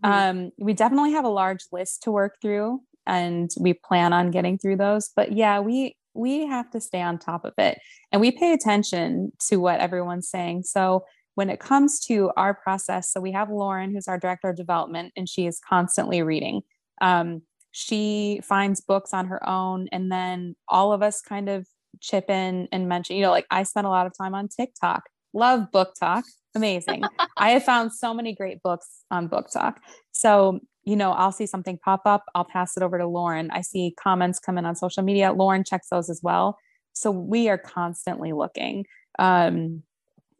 Mm-hmm. 0.04 0.40
Um, 0.40 0.52
we 0.58 0.74
definitely 0.74 1.12
have 1.12 1.26
a 1.26 1.30
large 1.30 1.66
list 1.72 2.04
to 2.04 2.12
work 2.12 2.38
through 2.42 2.80
and 3.06 3.52
we 3.60 3.74
plan 3.74 4.14
on 4.14 4.32
getting 4.32 4.58
through 4.58 4.78
those. 4.78 5.10
But 5.16 5.34
yeah, 5.34 5.60
we 5.60 5.96
we 6.16 6.46
have 6.46 6.70
to 6.70 6.80
stay 6.80 7.02
on 7.02 7.18
top 7.18 7.44
of 7.44 7.54
it 7.58 7.80
and 8.12 8.22
we 8.22 8.32
pay 8.32 8.54
attention 8.54 9.32
to 9.50 9.58
what 9.58 9.80
everyone's 9.80 10.30
saying. 10.30 10.64
So 10.64 11.04
when 11.36 11.50
it 11.50 11.60
comes 11.60 12.00
to 12.02 12.32
our 12.38 12.54
process, 12.54 13.12
so 13.12 13.20
we 13.20 13.32
have 13.32 13.50
Lauren, 13.50 13.92
who's 13.92 14.08
our 14.08 14.20
director 14.20 14.50
of 14.50 14.56
development, 14.56 15.12
and 15.18 15.28
she 15.28 15.48
is 15.48 15.60
constantly 15.68 16.22
reading. 16.22 16.62
Um, 17.02 17.42
she 17.72 18.40
finds 18.44 18.82
books 18.82 19.14
on 19.14 19.26
her 19.26 19.48
own, 19.50 19.88
and 19.92 20.12
then 20.12 20.56
all 20.68 20.94
of 20.94 21.02
us 21.02 21.22
kind 21.22 21.50
of 21.50 21.66
chip 22.00 22.30
in 22.30 22.68
and 22.72 22.88
mention, 22.88 23.16
you 23.16 23.24
know, 23.24 23.32
like 23.32 23.48
I 23.50 23.64
spent 23.64 23.88
a 23.88 23.90
lot 23.90 24.06
of 24.06 24.14
time 24.16 24.36
on 24.36 24.48
TikTok 24.48 25.04
love 25.34 25.68
BookTok. 25.74 26.24
Amazing. 26.56 27.04
I 27.38 27.52
have 27.52 27.64
found 27.64 27.94
so 27.94 28.14
many 28.14 28.34
great 28.34 28.62
books 28.62 29.04
on 29.10 29.28
BookTok. 29.28 29.78
So, 30.12 30.60
you 30.84 30.96
know, 30.96 31.12
I'll 31.12 31.32
see 31.32 31.48
something 31.48 31.78
pop 31.78 32.02
up, 32.06 32.26
I'll 32.36 32.46
pass 32.46 32.78
it 32.78 32.84
over 32.84 32.98
to 32.98 33.08
Lauren. 33.08 33.50
I 33.52 33.62
see 33.62 33.96
comments 34.00 34.40
come 34.40 34.58
in 34.58 34.66
on 34.66 34.76
social 34.76 35.04
media. 35.04 35.34
Lauren 35.34 35.64
checks 35.64 35.88
those 35.90 36.10
as 36.10 36.22
well. 36.22 36.58
So 36.94 37.10
we 37.10 37.50
are 37.50 37.58
constantly 37.58 38.34
looking. 38.34 38.86
Um, 39.18 39.84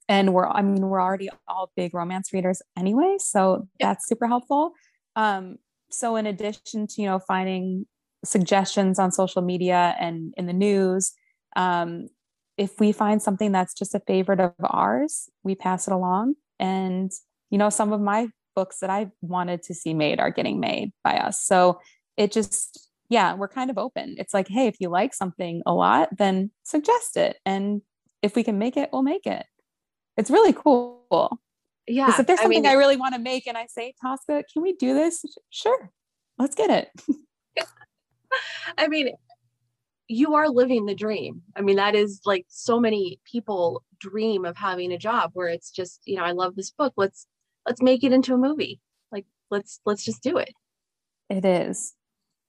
and 0.08 0.34
we're, 0.34 0.48
I 0.48 0.62
mean, 0.62 0.82
we're 0.82 1.02
already 1.02 1.30
all 1.48 1.72
big 1.76 1.94
romance 1.94 2.34
readers 2.34 2.62
anyway. 2.78 3.16
So 3.20 3.68
that's 3.80 4.08
super 4.08 4.28
helpful. 4.28 4.74
Um, 5.16 5.58
so 5.90 6.16
in 6.16 6.28
addition 6.28 6.88
to, 6.88 7.02
you 7.02 7.08
know, 7.08 7.20
finding 7.20 7.86
suggestions 8.26 9.00
on 9.00 9.12
social 9.12 9.42
media 9.42 9.96
and 10.00 10.34
in 10.38 10.46
the 10.46 10.54
news, 10.54 11.14
um, 11.56 12.08
if 12.58 12.80
we 12.80 12.92
find 12.92 13.22
something 13.22 13.52
that's 13.52 13.74
just 13.74 13.96
a 13.96 14.00
favorite 14.02 14.40
of 14.40 14.54
ours, 14.64 15.30
we 15.44 15.56
pass 15.56 15.88
it 15.88 15.94
along. 15.94 16.36
And, 16.60 17.12
you 17.50 17.58
know, 17.58 17.70
some 17.70 17.94
of 17.94 18.02
my 18.02 18.30
books 18.56 18.80
that 18.80 18.90
I 18.90 19.12
wanted 19.22 19.64
to 19.64 19.74
see 19.74 19.94
made 19.94 20.20
are 20.20 20.30
getting 20.30 20.60
made 20.60 20.92
by 21.04 21.18
us. 21.18 21.42
So 21.42 21.80
it 22.18 22.32
just, 22.32 22.90
yeah, 23.10 23.34
we're 23.34 23.48
kind 23.48 23.70
of 23.70 23.78
open. 23.78 24.16
It's 24.18 24.34
like, 24.34 24.48
hey, 24.48 24.68
if 24.68 24.76
you 24.80 24.90
like 24.90 25.14
something 25.14 25.64
a 25.66 25.74
lot, 25.74 26.10
then 26.18 26.52
suggest 26.64 27.18
it. 27.18 27.38
And 27.46 27.82
if 28.22 28.36
we 28.36 28.44
can 28.44 28.60
make 28.60 28.78
it, 28.78 28.90
we'll 28.94 29.02
make 29.02 29.26
it. 29.26 29.46
It's 30.18 30.30
really 30.30 30.54
cool. 30.54 31.40
Yeah. 31.88 32.10
If 32.10 32.28
there's 32.28 32.40
something 32.40 32.46
I, 32.46 32.48
mean, 32.48 32.66
I 32.68 32.74
really 32.74 32.98
want 32.98 33.16
to 33.16 33.20
make 33.20 33.48
and 33.48 33.58
I 33.58 33.66
say, 33.68 33.94
Tosca, 34.02 34.44
can 34.52 34.62
we 34.62 34.74
do 34.74 34.94
this? 34.94 35.26
Sure. 35.50 35.90
Let's 36.38 36.56
get 36.56 36.70
it. 36.70 36.90
I 38.78 38.88
mean, 38.88 39.10
you 40.14 40.36
are 40.36 40.50
living 40.50 40.86
the 40.86 40.96
dream. 40.96 41.42
I 41.56 41.62
mean, 41.62 41.78
that 41.78 41.96
is 41.96 42.22
like 42.26 42.46
so 42.48 42.80
many 42.80 43.20
people 43.30 43.84
dream 44.00 44.46
of 44.46 44.58
having 44.58 44.92
a 44.92 44.98
job 44.98 45.32
where 45.34 45.48
it's 45.48 45.72
just, 45.72 46.02
you 46.06 46.18
know, 46.18 46.24
I 46.24 46.32
love 46.32 46.56
this 46.56 46.72
book. 46.72 46.94
Let's 46.98 47.28
let's 47.66 47.82
make 47.82 48.04
it 48.04 48.14
into 48.14 48.34
a 48.34 48.38
movie. 48.38 48.80
Like 49.12 49.26
let's 49.50 49.80
let's 49.86 50.04
just 50.04 50.24
do 50.24 50.38
it. 50.38 50.54
It 51.30 51.46
is. 51.46 51.94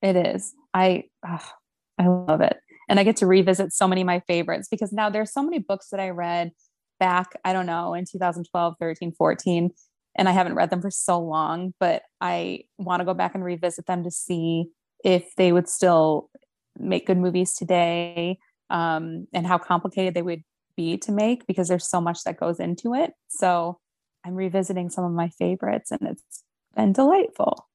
It 0.03 0.17
is. 0.17 0.55
I 0.73 1.05
I 1.25 2.07
love 2.07 2.41
it. 2.41 2.57
And 2.89 3.01
I 3.01 3.05
get 3.05 3.17
to 3.17 3.27
revisit 3.27 3.73
so 3.73 3.89
many 3.89 4.03
of 4.03 4.07
my 4.07 4.21
favorites 4.21 4.69
because 4.71 4.93
now 4.93 5.09
there's 5.09 5.33
so 5.33 5.43
many 5.43 5.59
books 5.59 5.89
that 5.91 6.01
I 6.01 6.11
read 6.11 6.53
back, 7.01 7.33
I 7.45 7.53
don't 7.53 7.67
know, 7.67 7.95
in 7.95 8.05
2012, 8.05 8.75
13, 8.79 9.13
14 9.13 9.71
and 10.17 10.29
I 10.29 10.33
haven't 10.33 10.55
read 10.55 10.71
them 10.71 10.81
for 10.81 10.91
so 10.91 11.19
long, 11.19 11.75
but 11.81 12.03
I 12.21 12.65
want 12.79 13.01
to 13.01 13.05
go 13.05 13.15
back 13.15 13.35
and 13.35 13.45
revisit 13.45 13.87
them 13.87 14.05
to 14.05 14.11
see 14.11 14.67
if 15.05 15.35
they 15.37 15.53
would 15.53 15.69
still 15.69 16.31
make 16.79 17.07
good 17.07 17.19
movies 17.19 17.55
today 17.55 18.39
um, 18.71 19.27
and 19.33 19.47
how 19.47 19.59
complicated 19.59 20.15
they 20.15 20.23
would 20.23 20.43
be 20.77 20.97
to 20.99 21.13
make 21.13 21.47
because 21.47 21.69
there's 21.69 21.89
so 21.89 22.01
much 22.01 22.25
that 22.25 22.39
goes 22.39 22.59
into 22.59 22.95
it. 22.95 23.13
So 23.29 23.79
I'm 24.25 24.35
revisiting 24.35 24.91
some 24.91 25.05
of 25.05 25.13
my 25.13 25.29
favorites 25.29 25.91
and 25.91 26.03
it's 26.03 26.43
been 26.75 26.93
delightful. 26.93 27.69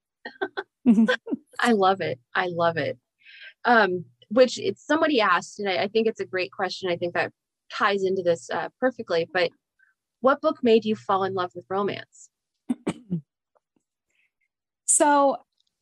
I 1.59 1.71
love 1.71 2.01
it. 2.01 2.19
I 2.35 2.47
love 2.47 2.77
it. 2.77 2.97
Um, 3.65 4.05
which 4.29 4.59
it's 4.59 4.85
somebody 4.85 5.21
asked, 5.21 5.59
and 5.59 5.67
I, 5.67 5.83
I, 5.83 5.87
think 5.87 6.07
it's 6.07 6.19
a 6.19 6.25
great 6.25 6.51
question. 6.51 6.89
I 6.89 6.95
think 6.95 7.13
that 7.13 7.31
ties 7.71 8.03
into 8.03 8.21
this 8.21 8.49
uh, 8.49 8.69
perfectly. 8.79 9.27
But 9.31 9.49
what 10.21 10.41
book 10.41 10.59
made 10.63 10.85
you 10.85 10.95
fall 10.95 11.23
in 11.23 11.33
love 11.33 11.51
with 11.55 11.65
romance? 11.69 12.29
so 14.85 15.37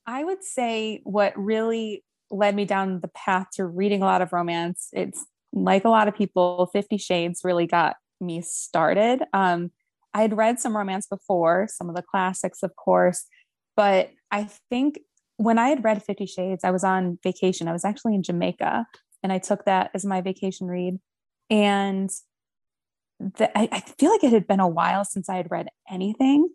I 0.05 0.23
would 0.23 0.43
say 0.43 1.01
what 1.03 1.33
really 1.37 2.03
led 2.29 2.55
me 2.55 2.65
down 2.65 2.99
the 3.01 3.07
path 3.09 3.47
to 3.53 3.65
reading 3.65 4.01
a 4.01 4.05
lot 4.05 4.21
of 4.21 4.33
romance. 4.33 4.89
It's 4.93 5.25
like 5.53 5.85
a 5.85 5.89
lot 5.89 6.07
of 6.07 6.15
people, 6.15 6.69
Fifty 6.73 6.97
Shades 6.97 7.41
really 7.43 7.67
got 7.67 7.95
me 8.19 8.41
started. 8.41 9.23
Um, 9.33 9.71
I 10.13 10.21
had 10.21 10.35
read 10.35 10.59
some 10.59 10.75
romance 10.75 11.07
before, 11.07 11.67
some 11.69 11.89
of 11.89 11.95
the 11.95 12.01
classics, 12.01 12.63
of 12.63 12.75
course, 12.75 13.25
but 13.75 14.11
I 14.31 14.49
think 14.69 14.99
when 15.37 15.59
I 15.59 15.69
had 15.69 15.83
read 15.83 16.03
Fifty 16.03 16.25
Shades, 16.25 16.63
I 16.63 16.71
was 16.71 16.83
on 16.83 17.19
vacation. 17.23 17.67
I 17.67 17.73
was 17.73 17.85
actually 17.85 18.15
in 18.15 18.23
Jamaica, 18.23 18.85
and 19.23 19.31
I 19.31 19.37
took 19.37 19.65
that 19.65 19.91
as 19.93 20.05
my 20.05 20.21
vacation 20.21 20.67
read. 20.67 20.99
And 21.49 22.09
the, 23.19 23.55
I, 23.57 23.69
I 23.71 23.79
feel 23.79 24.11
like 24.11 24.23
it 24.23 24.33
had 24.33 24.47
been 24.47 24.59
a 24.59 24.67
while 24.67 25.05
since 25.05 25.29
I 25.29 25.37
had 25.37 25.51
read 25.51 25.69
anything. 25.89 26.49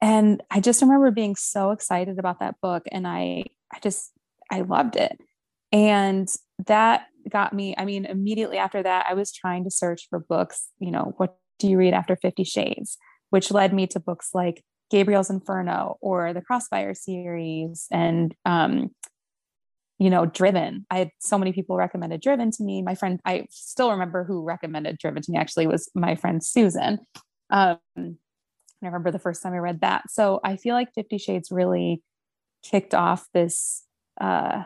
And 0.00 0.42
I 0.50 0.60
just 0.60 0.82
remember 0.82 1.10
being 1.10 1.34
so 1.34 1.70
excited 1.70 2.18
about 2.18 2.40
that 2.40 2.60
book. 2.60 2.84
And 2.92 3.06
I, 3.06 3.44
I 3.72 3.78
just 3.80 4.12
I 4.50 4.62
loved 4.62 4.96
it. 4.96 5.18
And 5.72 6.28
that 6.66 7.06
got 7.28 7.52
me, 7.52 7.74
I 7.76 7.84
mean, 7.84 8.04
immediately 8.06 8.58
after 8.58 8.82
that, 8.82 9.06
I 9.08 9.14
was 9.14 9.32
trying 9.32 9.64
to 9.64 9.70
search 9.70 10.06
for 10.08 10.18
books, 10.18 10.68
you 10.78 10.90
know, 10.90 11.14
what 11.18 11.38
do 11.58 11.68
you 11.68 11.76
read 11.76 11.94
after 11.94 12.16
50 12.16 12.44
shades 12.44 12.96
which 13.30 13.50
led 13.50 13.74
me 13.74 13.86
to 13.88 14.00
books 14.00 14.30
like 14.34 14.62
gabriel's 14.90 15.30
inferno 15.30 15.98
or 16.00 16.32
the 16.32 16.40
crossfire 16.40 16.94
series 16.94 17.86
and 17.90 18.34
um, 18.44 18.90
you 19.98 20.10
know 20.10 20.24
driven 20.26 20.86
i 20.90 20.98
had 20.98 21.10
so 21.20 21.38
many 21.38 21.52
people 21.52 21.76
recommended 21.76 22.20
driven 22.20 22.50
to 22.50 22.62
me 22.62 22.82
my 22.82 22.94
friend 22.94 23.20
i 23.24 23.46
still 23.50 23.90
remember 23.90 24.24
who 24.24 24.42
recommended 24.44 24.96
driven 24.98 25.22
to 25.22 25.30
me 25.30 25.38
actually 25.38 25.66
was 25.66 25.90
my 25.94 26.14
friend 26.14 26.42
susan 26.42 26.98
um, 27.50 27.78
I 27.96 28.86
remember 28.86 29.10
the 29.10 29.18
first 29.18 29.42
time 29.42 29.54
I 29.54 29.58
read 29.58 29.80
that. 29.80 30.10
So 30.10 30.38
I 30.44 30.56
feel 30.56 30.74
like 30.74 30.92
Fifty 30.94 31.18
Shades 31.18 31.50
really 31.50 32.02
kicked 32.62 32.94
off 32.94 33.26
this 33.32 33.84
uh, 34.20 34.64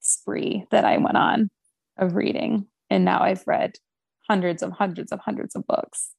spree 0.00 0.66
that 0.70 0.84
I 0.84 0.98
went 0.98 1.16
on 1.16 1.50
of 1.98 2.14
reading. 2.14 2.66
And 2.90 3.04
now 3.04 3.20
I've 3.22 3.46
read 3.46 3.72
hundreds 4.28 4.62
of 4.62 4.72
hundreds 4.72 5.12
of 5.12 5.20
hundreds 5.20 5.54
of 5.54 5.66
books. 5.66 6.10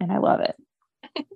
And 0.00 0.12
I 0.12 0.18
love 0.18 0.40
it. 0.40 0.56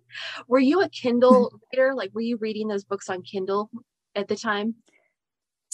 were 0.49 0.61
you 0.61 0.83
a 0.83 0.88
Kindle 0.88 1.59
reader? 1.73 1.94
Like, 1.94 2.11
were 2.14 2.20
you 2.20 2.37
reading 2.37 2.68
those 2.68 2.85
books 2.85 3.09
on 3.09 3.23
Kindle 3.23 3.70
at 4.14 4.29
the 4.29 4.37
time? 4.37 4.75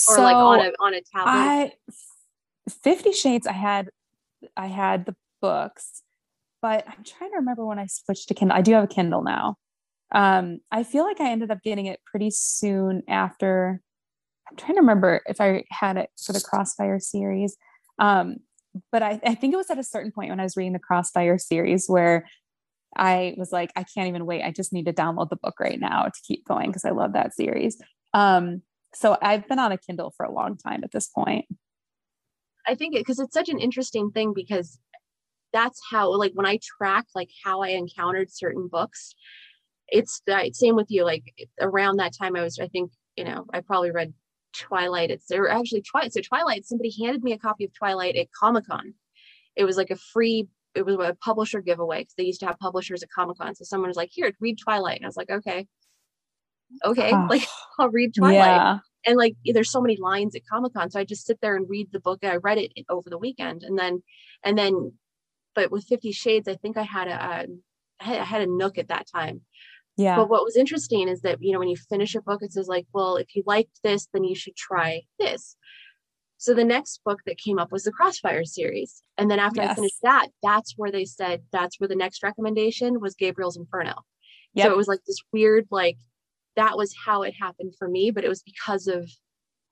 Or 0.08 0.16
so 0.16 0.22
like 0.22 0.36
on 0.36 0.60
a 0.60 0.72
on 0.80 0.94
a 0.94 1.02
tablet? 1.02 1.30
I, 1.30 1.72
Fifty 2.82 3.12
Shades, 3.12 3.46
I 3.46 3.52
had 3.52 3.90
I 4.56 4.66
had 4.66 5.04
the 5.04 5.14
books 5.42 6.02
but 6.62 6.84
I'm 6.86 7.04
trying 7.04 7.30
to 7.30 7.36
remember 7.36 7.64
when 7.64 7.78
I 7.78 7.86
switched 7.86 8.28
to 8.28 8.34
Kindle. 8.34 8.56
I 8.56 8.62
do 8.62 8.72
have 8.72 8.84
a 8.84 8.88
Kindle 8.88 9.22
now. 9.22 9.56
Um, 10.12 10.58
I 10.70 10.82
feel 10.82 11.04
like 11.04 11.20
I 11.20 11.30
ended 11.30 11.50
up 11.50 11.62
getting 11.62 11.86
it 11.86 12.00
pretty 12.04 12.30
soon 12.30 13.02
after. 13.08 13.80
I'm 14.50 14.56
trying 14.56 14.74
to 14.74 14.80
remember 14.80 15.20
if 15.26 15.40
I 15.40 15.64
had 15.70 15.96
it 15.96 16.10
for 16.24 16.32
the 16.32 16.40
Crossfire 16.40 16.98
series. 16.98 17.56
Um, 17.98 18.36
but 18.92 19.02
I, 19.02 19.20
I 19.24 19.34
think 19.34 19.52
it 19.52 19.56
was 19.56 19.70
at 19.70 19.78
a 19.78 19.84
certain 19.84 20.12
point 20.12 20.30
when 20.30 20.40
I 20.40 20.44
was 20.44 20.56
reading 20.56 20.72
the 20.72 20.78
Crossfire 20.78 21.38
series 21.38 21.86
where 21.86 22.26
I 22.96 23.34
was 23.36 23.52
like, 23.52 23.72
I 23.76 23.84
can't 23.84 24.08
even 24.08 24.26
wait. 24.26 24.42
I 24.42 24.50
just 24.50 24.72
need 24.72 24.86
to 24.86 24.92
download 24.92 25.30
the 25.30 25.36
book 25.36 25.60
right 25.60 25.78
now 25.78 26.04
to 26.04 26.20
keep 26.26 26.44
going 26.46 26.68
because 26.68 26.84
I 26.84 26.90
love 26.90 27.12
that 27.12 27.34
series. 27.34 27.80
Um, 28.14 28.62
so 28.94 29.16
I've 29.22 29.46
been 29.48 29.60
on 29.60 29.70
a 29.70 29.78
Kindle 29.78 30.12
for 30.16 30.26
a 30.26 30.32
long 30.32 30.56
time 30.56 30.82
at 30.82 30.90
this 30.90 31.06
point. 31.06 31.46
I 32.66 32.74
think 32.74 32.94
because 32.94 33.18
it's 33.20 33.34
such 33.34 33.48
an 33.48 33.60
interesting 33.60 34.10
thing 34.10 34.32
because 34.34 34.78
that's 35.52 35.80
how 35.90 36.16
like 36.16 36.32
when 36.34 36.46
i 36.46 36.58
track 36.78 37.06
like 37.14 37.30
how 37.44 37.62
i 37.62 37.68
encountered 37.68 38.30
certain 38.30 38.68
books 38.68 39.14
it's 39.88 40.22
the 40.26 40.50
same 40.52 40.76
with 40.76 40.90
you 40.90 41.04
like 41.04 41.24
around 41.60 41.96
that 41.96 42.12
time 42.16 42.36
i 42.36 42.42
was 42.42 42.58
i 42.58 42.68
think 42.68 42.90
you 43.16 43.24
know 43.24 43.44
i 43.52 43.60
probably 43.60 43.90
read 43.90 44.12
twilight 44.52 45.10
it's 45.10 45.30
or 45.30 45.48
actually 45.48 45.82
twilight 45.82 46.12
so 46.12 46.20
twilight 46.20 46.64
somebody 46.64 46.92
handed 47.02 47.22
me 47.22 47.32
a 47.32 47.38
copy 47.38 47.64
of 47.64 47.72
twilight 47.72 48.16
at 48.16 48.32
comic-con. 48.32 48.94
It 49.56 49.64
was 49.64 49.76
like 49.76 49.90
a 49.90 49.96
free 49.96 50.48
it 50.74 50.86
was 50.86 50.96
a 50.96 51.16
publisher 51.20 51.60
giveaway 51.60 52.00
because 52.00 52.14
they 52.16 52.24
used 52.24 52.40
to 52.40 52.46
have 52.46 52.58
publishers 52.58 53.02
at 53.02 53.10
comic-con. 53.10 53.54
So 53.56 53.64
someone 53.64 53.90
was 53.90 53.96
like 53.96 54.10
here 54.12 54.32
read 54.40 54.58
twilight. 54.58 54.96
And 54.96 55.06
i 55.06 55.08
was 55.08 55.16
like 55.16 55.30
okay. 55.30 55.66
Okay 56.84 57.10
oh, 57.12 57.26
like 57.28 57.42
i'll 57.78 57.90
read 57.90 58.14
twilight. 58.14 58.36
Yeah. 58.36 58.78
and 59.06 59.16
like 59.16 59.34
there's 59.44 59.72
so 59.72 59.80
many 59.80 59.96
lines 59.96 60.34
at 60.34 60.46
comic-con 60.46 60.90
so 60.90 61.00
i 61.00 61.04
just 61.04 61.26
sit 61.26 61.40
there 61.40 61.56
and 61.56 61.68
read 61.68 61.88
the 61.92 62.00
book 62.00 62.20
i 62.22 62.36
read 62.36 62.58
it 62.58 62.72
over 62.88 63.10
the 63.10 63.18
weekend. 63.18 63.62
And 63.62 63.78
then 63.78 64.02
and 64.44 64.56
then 64.56 64.92
but 65.54 65.70
with 65.70 65.84
50 65.84 66.12
shades 66.12 66.48
i 66.48 66.54
think 66.54 66.76
i 66.76 66.82
had 66.82 67.08
a, 67.08 67.14
a 67.14 67.46
I 68.00 68.04
had, 68.04 68.20
I 68.20 68.24
had 68.24 68.42
a 68.42 68.46
nook 68.46 68.78
at 68.78 68.88
that 68.88 69.06
time 69.14 69.42
yeah 69.96 70.16
but 70.16 70.28
what 70.28 70.44
was 70.44 70.56
interesting 70.56 71.08
is 71.08 71.20
that 71.22 71.38
you 71.40 71.52
know 71.52 71.58
when 71.58 71.68
you 71.68 71.76
finish 71.76 72.14
a 72.14 72.20
book 72.20 72.42
it 72.42 72.52
says 72.52 72.68
like 72.68 72.86
well 72.92 73.16
if 73.16 73.34
you 73.34 73.42
liked 73.46 73.80
this 73.82 74.08
then 74.12 74.24
you 74.24 74.34
should 74.34 74.56
try 74.56 75.02
this 75.18 75.56
so 76.38 76.54
the 76.54 76.64
next 76.64 77.00
book 77.04 77.18
that 77.26 77.36
came 77.36 77.58
up 77.58 77.70
was 77.70 77.84
the 77.84 77.92
crossfire 77.92 78.44
series 78.44 79.02
and 79.18 79.30
then 79.30 79.38
after 79.38 79.62
yes. 79.62 79.70
i 79.70 79.74
finished 79.74 79.98
that 80.02 80.28
that's 80.42 80.74
where 80.76 80.90
they 80.90 81.04
said 81.04 81.42
that's 81.52 81.78
where 81.78 81.88
the 81.88 81.96
next 81.96 82.22
recommendation 82.22 83.00
was 83.00 83.14
gabriel's 83.14 83.56
inferno 83.56 83.94
yep. 84.54 84.66
so 84.66 84.72
it 84.72 84.76
was 84.76 84.88
like 84.88 85.00
this 85.06 85.20
weird 85.32 85.66
like 85.70 85.98
that 86.56 86.76
was 86.76 86.94
how 87.06 87.22
it 87.22 87.34
happened 87.38 87.72
for 87.78 87.88
me 87.88 88.10
but 88.10 88.24
it 88.24 88.28
was 88.28 88.42
because 88.42 88.86
of 88.86 89.08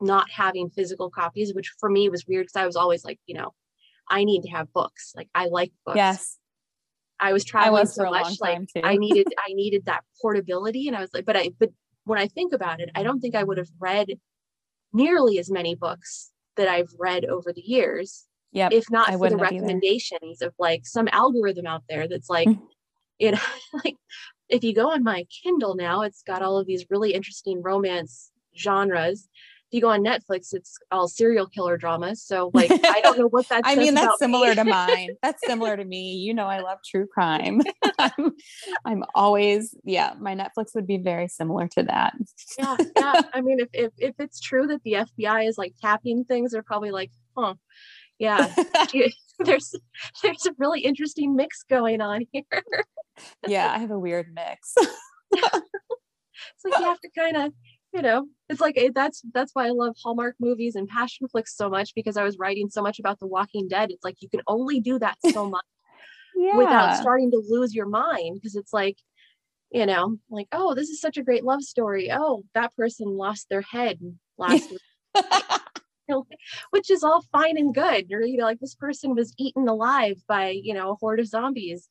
not 0.00 0.31
having 0.31 0.70
physical 0.70 1.11
copies 1.11 1.54
which 1.54 1.72
for 1.81 1.88
me 1.88 2.09
was 2.09 2.26
weird 2.26 2.44
because 2.44 2.61
i 2.61 2.66
was 2.66 2.76
always 2.76 3.04
like 3.04 3.18
you 3.26 3.35
know 3.35 3.52
I 4.11 4.24
need 4.24 4.42
to 4.42 4.50
have 4.50 4.72
books. 4.72 5.12
Like 5.16 5.28
I 5.35 5.46
like 5.46 5.72
books. 5.85 5.96
Yes. 5.96 6.38
I 7.20 7.33
was 7.33 7.44
traveling 7.44 7.78
I 7.78 7.81
was 7.81 7.94
so 7.94 8.11
much. 8.11 8.40
Like 8.40 8.68
I 8.83 8.96
needed, 8.96 9.26
I 9.38 9.52
needed 9.52 9.87
that 9.87 10.04
portability. 10.20 10.88
And 10.88 10.96
I 10.96 11.00
was 11.00 11.11
like, 11.12 11.24
but 11.24 11.37
I, 11.37 11.50
but 11.59 11.70
when 12.04 12.18
I 12.18 12.28
think 12.28 12.52
about 12.52 12.81
it, 12.81 12.90
I 12.94 13.02
don't 13.02 13.20
think 13.20 13.35
I 13.35 13.44
would 13.44 13.59
have 13.59 13.70
read 13.78 14.09
nearly 14.92 15.38
as 15.38 15.50
many 15.50 15.74
books 15.74 16.31
that 16.57 16.68
I've 16.68 16.90
read 16.98 17.24
over 17.24 17.52
the 17.52 17.61
years. 17.61 18.24
Yeah. 18.52 18.68
If 18.72 18.90
not 18.90 19.11
I 19.11 19.16
for 19.16 19.28
the 19.28 19.37
recommendations 19.37 20.42
of 20.42 20.54
like 20.59 20.87
some 20.87 21.09
algorithm 21.12 21.66
out 21.66 21.83
there 21.88 22.09
that's 22.09 22.31
like, 22.31 22.48
mm-hmm. 22.48 22.64
you 23.18 23.33
know, 23.33 23.40
like 23.85 23.96
if 24.48 24.64
you 24.64 24.74
go 24.74 24.92
on 24.92 25.02
my 25.02 25.24
Kindle 25.42 25.74
now, 25.76 26.02
it's 26.02 26.22
got 26.22 26.42
all 26.42 26.59
of 26.59 26.66
these 26.66 26.87
really 26.88 27.12
interesting 27.12 27.62
romance 27.62 28.31
genres 28.57 29.28
if 29.68 29.74
you 29.74 29.83
go 29.83 29.90
on 29.90 30.02
Netflix, 30.02 30.54
it's 30.54 30.78
all 30.90 31.09
serial 31.09 31.46
killer 31.46 31.76
dramas. 31.76 32.22
So 32.22 32.50
like 32.54 32.70
I 32.70 33.02
don't 33.02 33.18
know 33.18 33.28
what 33.28 33.46
that. 33.50 33.62
I 33.66 33.76
mean, 33.76 33.92
that's 33.92 34.18
similar 34.18 34.48
me. 34.48 34.54
to 34.54 34.64
mine. 34.64 35.11
That's 35.22 35.46
similar 35.46 35.76
to 35.76 35.85
me. 35.85 36.14
You 36.14 36.33
know, 36.33 36.46
I 36.46 36.61
love 36.61 36.78
true 36.83 37.07
crime. 37.07 37.61
I'm, 37.98 38.33
I'm 38.87 39.04
always 39.14 39.74
yeah. 39.85 40.14
My 40.18 40.35
Netflix 40.35 40.74
would 40.74 40.87
be 40.87 40.96
very 40.96 41.28
similar 41.28 41.68
to 41.68 41.83
that. 41.83 42.14
yeah, 42.59 42.76
yeah. 42.96 43.20
I 43.35 43.42
mean, 43.42 43.61
if, 43.61 43.68
if 43.74 43.92
if 43.98 44.14
it's 44.18 44.40
true 44.40 44.66
that 44.68 44.83
the 44.85 44.92
FBI 44.92 45.46
is 45.46 45.59
like 45.59 45.74
tapping 45.83 46.24
things, 46.24 46.52
they're 46.52 46.62
probably 46.62 46.90
like, 46.90 47.11
huh, 47.37 47.54
yeah. 48.18 48.50
there's 49.40 49.74
there's 50.22 50.46
a 50.46 50.54
really 50.57 50.81
interesting 50.81 51.37
mix 51.37 51.62
going 51.62 52.00
on 52.00 52.24
here. 52.33 52.62
yeah, 53.46 53.70
I 53.70 53.76
have 53.76 53.90
a 53.90 53.98
weird 53.98 54.33
mix. 54.35 54.72
it's 55.31 56.64
like 56.64 56.78
you 56.78 56.85
have 56.87 57.00
to 57.00 57.11
kind 57.14 57.37
of 57.37 57.52
you 57.92 58.03
know 58.03 58.27
it's 58.48 58.61
like 58.61 58.79
that's 58.94 59.22
that's 59.33 59.55
why 59.55 59.66
i 59.66 59.70
love 59.70 59.96
hallmark 60.03 60.37
movies 60.38 60.74
and 60.74 60.90
Passionflix 60.90 61.48
so 61.48 61.70
much 61.70 61.94
because 61.94 62.16
i 62.16 62.22
was 62.22 62.38
writing 62.38 62.68
so 62.68 62.83
much 62.83 62.98
about 62.98 63.18
the 63.18 63.27
walking 63.27 63.68
dead. 63.68 63.90
It's 63.90 64.05
like 64.05 64.16
you 64.20 64.29
can 64.29 64.42
only 64.46 64.81
do 64.81 64.98
that 64.98 65.16
so 65.33 65.48
much 65.48 65.64
yeah. 66.37 66.57
without 66.57 66.96
starting 66.96 67.31
to 67.31 67.42
lose 67.48 67.74
your 67.74 67.88
mind 67.88 68.37
because 68.37 68.57
it's 68.57 68.72
like 68.72 68.96
you 69.70 69.87
know 69.87 70.16
like 70.31 70.48
oh 70.53 70.74
this 70.74 70.88
is 70.88 71.01
such 71.01 71.16
a 71.16 71.22
great 71.22 71.44
love 71.44 71.62
story. 71.62 72.11
Oh 72.12 72.44
that 72.55 72.74
person 72.77 73.09
lost 73.09 73.48
their 73.48 73.62
head 73.62 73.98
last 74.37 74.70
week 74.70 74.81
which 76.70 76.90
is 76.90 77.03
all 77.03 77.22
fine 77.33 77.59
and 77.59 77.74
good. 77.74 78.12
Or 78.12 78.22
you 78.22 78.37
know 78.38 78.44
like 78.44 78.61
this 78.61 78.74
person 78.74 79.14
was 79.14 79.35
eaten 79.38 79.68
alive 79.68 80.16
by 80.27 80.51
you 80.51 80.74
know 80.74 80.92
a 80.92 80.94
horde 80.94 81.20
of 81.20 81.27
zombies 81.27 81.88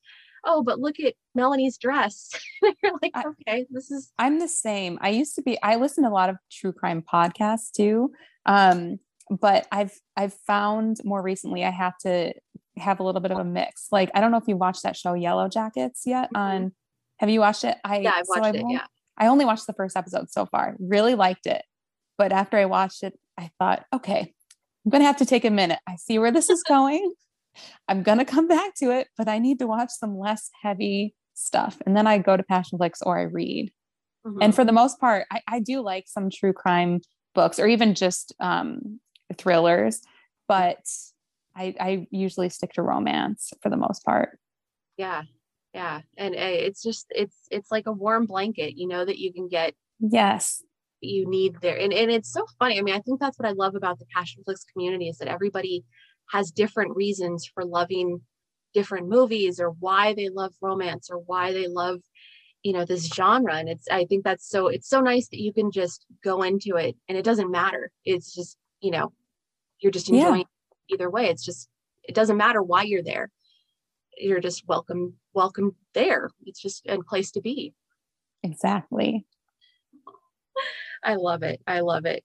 oh, 0.48 0.64
but 0.64 0.80
look 0.80 1.00
at 1.00 1.14
Melanie's 1.36 1.78
dress. 1.78 2.32
You're 2.62 2.94
like, 3.02 3.14
okay, 3.16 3.68
this 3.70 3.92
is. 3.92 4.12
I'm 4.18 4.40
the 4.40 4.48
same. 4.48 4.98
I 5.02 5.10
used 5.10 5.36
to 5.36 5.42
be, 5.42 5.62
I 5.62 5.76
listen 5.76 6.04
to 6.04 6.10
a 6.10 6.12
lot 6.12 6.30
of 6.30 6.38
true 6.52 6.74
crime 6.74 7.04
podcasts 7.04 7.72
too. 7.72 8.12
Um, 8.46 9.00
but 9.30 9.68
I've, 9.72 9.94
I've 10.16 10.34
found 10.34 10.98
more 11.04 11.22
recently 11.22 11.66
I 11.66 11.70
have 11.70 11.98
to 12.00 12.34
have 12.78 13.00
a 13.00 13.04
little 13.04 13.22
bit 13.22 13.32
of 13.32 13.38
a 13.38 13.44
mix. 13.44 13.88
Like, 13.92 14.10
I 14.16 14.22
don't 14.22 14.32
know 14.32 14.38
if 14.38 14.48
you 14.48 14.56
watched 14.56 14.84
that 14.84 14.96
show 14.96 15.14
Yellowjackets 15.14 16.02
yet 16.06 16.30
mm-hmm. 16.34 16.38
on, 16.38 16.72
have 17.20 17.30
you 17.30 17.40
watched 17.40 17.64
it? 17.64 17.78
I, 17.84 18.00
yeah, 18.00 18.14
I've 18.16 18.26
watched 18.28 18.56
so 18.56 18.62
it. 18.62 18.66
Yeah. 18.70 18.86
I 19.18 19.28
only 19.28 19.46
watched 19.46 19.68
the 19.68 19.74
first 19.74 19.98
episode 19.98 20.30
so 20.30 20.46
far, 20.46 20.76
really 20.80 21.16
liked 21.16 21.48
it. 21.48 21.64
But 22.18 22.32
after 22.32 22.58
I 22.58 22.66
watched 22.66 23.04
it, 23.04 23.20
I 23.38 23.52
thought, 23.60 23.86
okay, 23.94 24.34
I'm 24.86 24.90
going 24.90 25.02
to 25.02 25.08
have 25.08 25.18
to 25.18 25.26
take 25.26 25.46
a 25.46 25.50
minute. 25.50 25.80
I 25.88 25.96
see 25.98 26.20
where 26.20 26.32
this 26.32 26.50
is 26.50 26.64
going. 26.68 27.14
I'm 27.88 28.04
going 28.04 28.18
to 28.18 28.26
come 28.26 28.48
back 28.48 28.76
to 28.76 28.92
it, 28.92 29.08
but 29.18 29.28
I 29.28 29.40
need 29.40 29.60
to 29.60 29.68
watch 29.68 29.90
some 29.92 30.18
less 30.18 30.50
heavy 30.62 31.16
stuff. 31.34 31.82
And 31.86 31.96
then 31.96 32.08
I 32.08 32.18
go 32.18 32.36
to 32.36 32.44
Passionflix 32.44 33.00
or 33.02 33.18
I 33.18 33.24
read. 33.24 33.72
Mm-hmm. 34.26 34.42
And 34.42 34.56
for 34.56 34.66
the 34.66 34.72
most 34.72 35.00
part, 35.00 35.26
I, 35.32 35.42
I, 35.48 35.60
do 35.60 35.82
like 35.82 36.06
some 36.08 36.30
true 36.30 36.52
crime 36.52 37.02
books 37.34 37.60
or 37.60 37.68
even 37.68 37.94
just 37.94 38.34
um, 38.40 39.00
thrillers, 39.38 40.02
but 40.48 40.80
I, 41.56 41.76
I 41.80 42.08
usually 42.12 42.50
stick 42.50 42.74
to 42.74 42.82
romance 42.82 43.54
for 43.62 43.70
the 43.70 43.78
most 43.78 44.04
part. 44.04 44.38
Yeah. 44.98 45.24
Yeah. 45.74 46.02
And 46.18 46.34
it's 46.34 46.82
just, 46.82 47.06
it's, 47.12 47.38
it's 47.52 47.72
like 47.72 47.86
a 47.86 47.92
warm 47.92 48.26
blanket, 48.26 48.76
you 48.76 48.88
know, 48.88 49.06
that 49.06 49.20
you 49.20 49.32
can 49.32 49.48
get. 49.48 49.76
Yes 50.00 50.64
you 51.02 51.30
need 51.30 51.56
there 51.62 51.78
and, 51.78 51.94
and 51.94 52.10
it's 52.10 52.32
so 52.32 52.46
funny 52.58 52.80
i 52.80 52.82
mean 52.82 52.96
i 52.96 53.00
think 53.00 53.20
that's 53.20 53.38
what 53.38 53.48
i 53.48 53.52
love 53.52 53.76
about 53.76 54.00
the 54.00 54.06
passionflix 54.16 54.62
community 54.74 55.08
is 55.08 55.18
that 55.18 55.28
everybody 55.28 55.84
has 56.32 56.52
different 56.52 56.96
reasons 56.96 57.46
for 57.46 57.64
loving 57.66 58.22
different 58.74 59.08
movies 59.08 59.60
or 59.60 59.70
why 59.70 60.14
they 60.14 60.30
love 60.30 60.54
romance 60.62 61.10
or 61.10 61.18
why 61.18 61.52
they 61.52 61.68
love 61.68 62.00
you 62.64 62.74
know 62.74 62.86
this 62.86 63.08
genre. 63.08 63.56
And 63.56 63.70
it's 63.70 63.88
i 63.90 64.06
think 64.06 64.24
that's 64.24 64.50
so 64.50 64.68
it's 64.68 64.90
so 64.90 65.00
nice 65.00 65.30
that 65.30 65.42
you 65.42 65.54
can 65.54 65.72
just 65.72 66.06
go 66.24 66.42
into 66.44 66.76
it 66.76 66.96
and 67.08 67.18
it 67.18 67.24
doesn't 67.24 67.52
matter. 67.52 67.92
It's 68.06 68.34
just 68.34 68.58
you 68.82 68.92
know 68.92 69.14
you're 69.80 69.92
just 69.92 70.10
enjoying 70.10 70.46
yeah. 70.90 70.96
either 70.96 71.10
way. 71.10 71.28
It's 71.30 71.46
just 71.46 71.70
it 72.04 72.16
doesn't 72.16 72.38
matter 72.38 72.62
why 72.62 72.84
you're 72.84 73.04
there. 73.04 73.32
You're 74.18 74.40
just 74.40 74.68
welcome 74.68 75.14
welcome 75.34 75.76
there. 75.94 76.30
It's 76.46 76.62
just 76.62 76.86
a 76.88 76.98
place 77.00 77.32
to 77.32 77.42
be. 77.42 77.74
Exactly. 78.44 79.26
I 81.04 81.16
love 81.16 81.44
it. 81.44 81.62
I 81.68 81.82
love 81.82 82.06
it. 82.06 82.24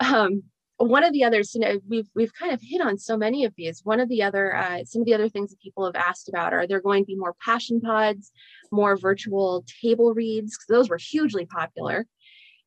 Um 0.00 0.44
one 0.88 1.04
of 1.04 1.12
the 1.12 1.24
others, 1.24 1.54
you 1.54 1.60
know, 1.60 1.78
we've 1.88 2.08
we've 2.14 2.32
kind 2.34 2.52
of 2.52 2.60
hit 2.62 2.80
on 2.80 2.98
so 2.98 3.16
many 3.16 3.44
of 3.44 3.54
these. 3.56 3.82
One 3.84 4.00
of 4.00 4.08
the 4.08 4.22
other, 4.22 4.56
uh, 4.56 4.84
some 4.84 5.02
of 5.02 5.06
the 5.06 5.14
other 5.14 5.28
things 5.28 5.50
that 5.50 5.60
people 5.60 5.84
have 5.84 5.94
asked 5.94 6.28
about 6.28 6.52
are 6.52 6.66
there 6.66 6.80
going 6.80 7.04
to 7.04 7.06
be 7.06 7.16
more 7.16 7.34
passion 7.44 7.80
pods, 7.80 8.30
more 8.70 8.96
virtual 8.96 9.64
table 9.82 10.14
reads 10.14 10.56
because 10.56 10.66
those 10.68 10.88
were 10.88 10.98
hugely 10.98 11.46
popular, 11.46 12.06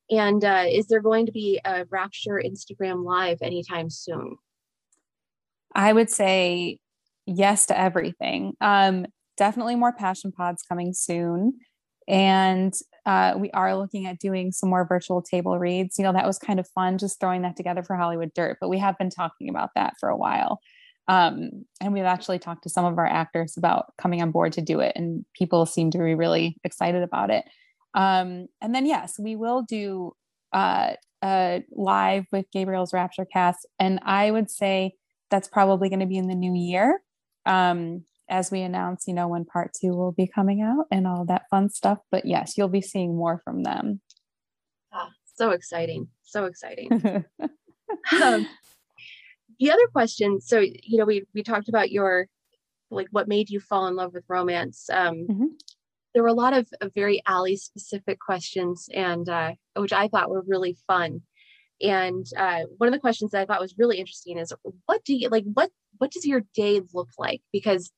and 0.10 0.44
uh, 0.44 0.66
is 0.68 0.88
there 0.88 1.02
going 1.02 1.26
to 1.26 1.32
be 1.32 1.60
a 1.66 1.86
Rapture 1.90 2.42
Instagram 2.44 3.04
Live 3.04 3.40
anytime 3.42 3.90
soon? 3.90 4.38
I 5.74 5.92
would 5.92 6.10
say 6.10 6.80
yes 7.26 7.66
to 7.68 7.78
everything. 7.78 8.54
Um, 8.62 9.08
definitely 9.36 9.76
more 9.76 9.94
passion 9.94 10.32
pods 10.32 10.64
coming 10.64 10.94
soon, 10.94 11.60
and 12.08 12.74
uh, 13.06 13.36
we 13.38 13.52
are 13.52 13.76
looking 13.76 14.06
at 14.08 14.20
doing 14.20 14.52
some 14.52 14.70
more 14.70 14.86
virtual 14.88 15.22
table 15.22 15.60
reads. 15.60 15.98
You 15.98 16.04
know, 16.04 16.14
that 16.14 16.26
was 16.26 16.40
kind 16.40 16.60
of 16.60 16.68
fun 16.70 16.98
just 16.98 17.20
throwing 17.20 17.44
that 17.44 17.56
together 17.56 17.84
for 17.84 17.96
Hollywood 17.96 18.34
Dirt, 18.34 18.58
but 18.60 18.70
we 18.70 18.80
have 18.80 18.98
been 18.98 19.10
talking 19.10 19.50
about 19.50 19.70
that 19.76 19.94
for 20.00 20.10
a 20.10 20.18
while. 20.18 20.60
Um, 21.08 21.66
and 21.82 21.94
we've 21.94 22.04
actually 22.04 22.40
talked 22.40 22.64
to 22.64 22.70
some 22.70 22.86
of 22.86 22.98
our 22.98 23.06
actors 23.06 23.58
about 23.58 23.94
coming 23.98 24.22
on 24.22 24.32
board 24.32 24.54
to 24.54 24.62
do 24.62 24.80
it, 24.80 24.94
and 24.96 25.24
people 25.34 25.66
seem 25.66 25.92
to 25.92 26.00
be 26.00 26.16
really 26.16 26.58
excited 26.64 27.04
about 27.04 27.30
it. 27.30 27.46
Um, 27.94 28.48
and 28.62 28.74
then, 28.74 28.86
yes, 28.86 29.20
we 29.20 29.36
will 29.36 29.62
do 29.62 30.14
uh, 30.52 30.94
live 31.72 32.26
with 32.32 32.46
Gabriel's 32.52 32.94
Rapture 32.94 33.26
cast. 33.26 33.66
And 33.80 34.00
I 34.04 34.32
would 34.32 34.50
say 34.50 34.94
that's 35.32 35.48
probably 35.48 35.90
going 35.90 36.02
to 36.02 36.06
be 36.06 36.18
in 36.18 36.28
the 36.28 36.36
new 36.36 36.54
year. 36.54 37.02
Um, 37.46 38.04
as 38.30 38.52
we 38.52 38.62
announce, 38.62 39.08
you 39.08 39.14
know, 39.14 39.28
when 39.28 39.46
part 39.46 39.72
two 39.80 39.96
will 39.96 40.12
be 40.12 40.28
coming 40.28 40.62
out 40.62 40.86
and 40.92 41.08
all 41.08 41.26
that 41.26 41.44
fun 41.50 41.70
stuff. 41.70 42.00
But 42.12 42.26
yes, 42.26 42.58
you'll 42.58 42.68
be 42.68 42.82
seeing 42.82 43.16
more 43.16 43.42
from 43.44 43.64
them. 43.64 44.02
Ah, 44.94 45.10
so 45.36 45.52
exciting. 45.52 46.08
So 46.24 46.46
exciting. 46.46 46.90
um, 48.24 48.48
the 49.60 49.72
other 49.72 49.88
question, 49.92 50.42
so 50.42 50.60
you 50.60 50.98
know, 50.98 51.06
we 51.06 51.24
we 51.34 51.44
talked 51.44 51.70
about 51.70 51.92
your 51.92 52.28
like 52.92 53.08
what 53.12 53.28
made 53.28 53.50
you 53.50 53.60
fall 53.60 53.88
in 53.88 53.96
love 53.96 54.14
with 54.14 54.24
romance. 54.28 54.90
Um, 54.92 55.28
mm-hmm. 55.30 55.46
There 56.14 56.24
were 56.24 56.30
a 56.30 56.34
lot 56.34 56.54
of, 56.54 56.68
of 56.82 56.94
very 56.94 57.22
Ali 57.28 57.58
specific 57.58 58.20
questions, 58.20 58.88
and 58.94 59.28
uh, 59.28 59.52
which 59.76 59.94
I 59.94 60.08
thought 60.08 60.30
were 60.30 60.44
really 60.48 60.78
fun. 60.88 61.22
And 61.82 62.26
uh, 62.38 62.62
one 62.78 62.88
of 62.88 62.94
the 62.94 63.02
questions 63.02 63.32
that 63.32 63.42
I 63.42 63.46
thought 63.46 63.60
was 63.60 63.76
really 63.78 63.98
interesting 63.98 64.38
is, 64.38 64.54
what 64.86 65.04
do 65.04 65.14
you 65.14 65.28
like? 65.30 65.44
What 65.54 65.72
what 65.98 66.12
does 66.12 66.26
your 66.26 66.42
day 66.54 66.82
look 66.94 67.10
like? 67.18 67.42
Because 67.52 67.92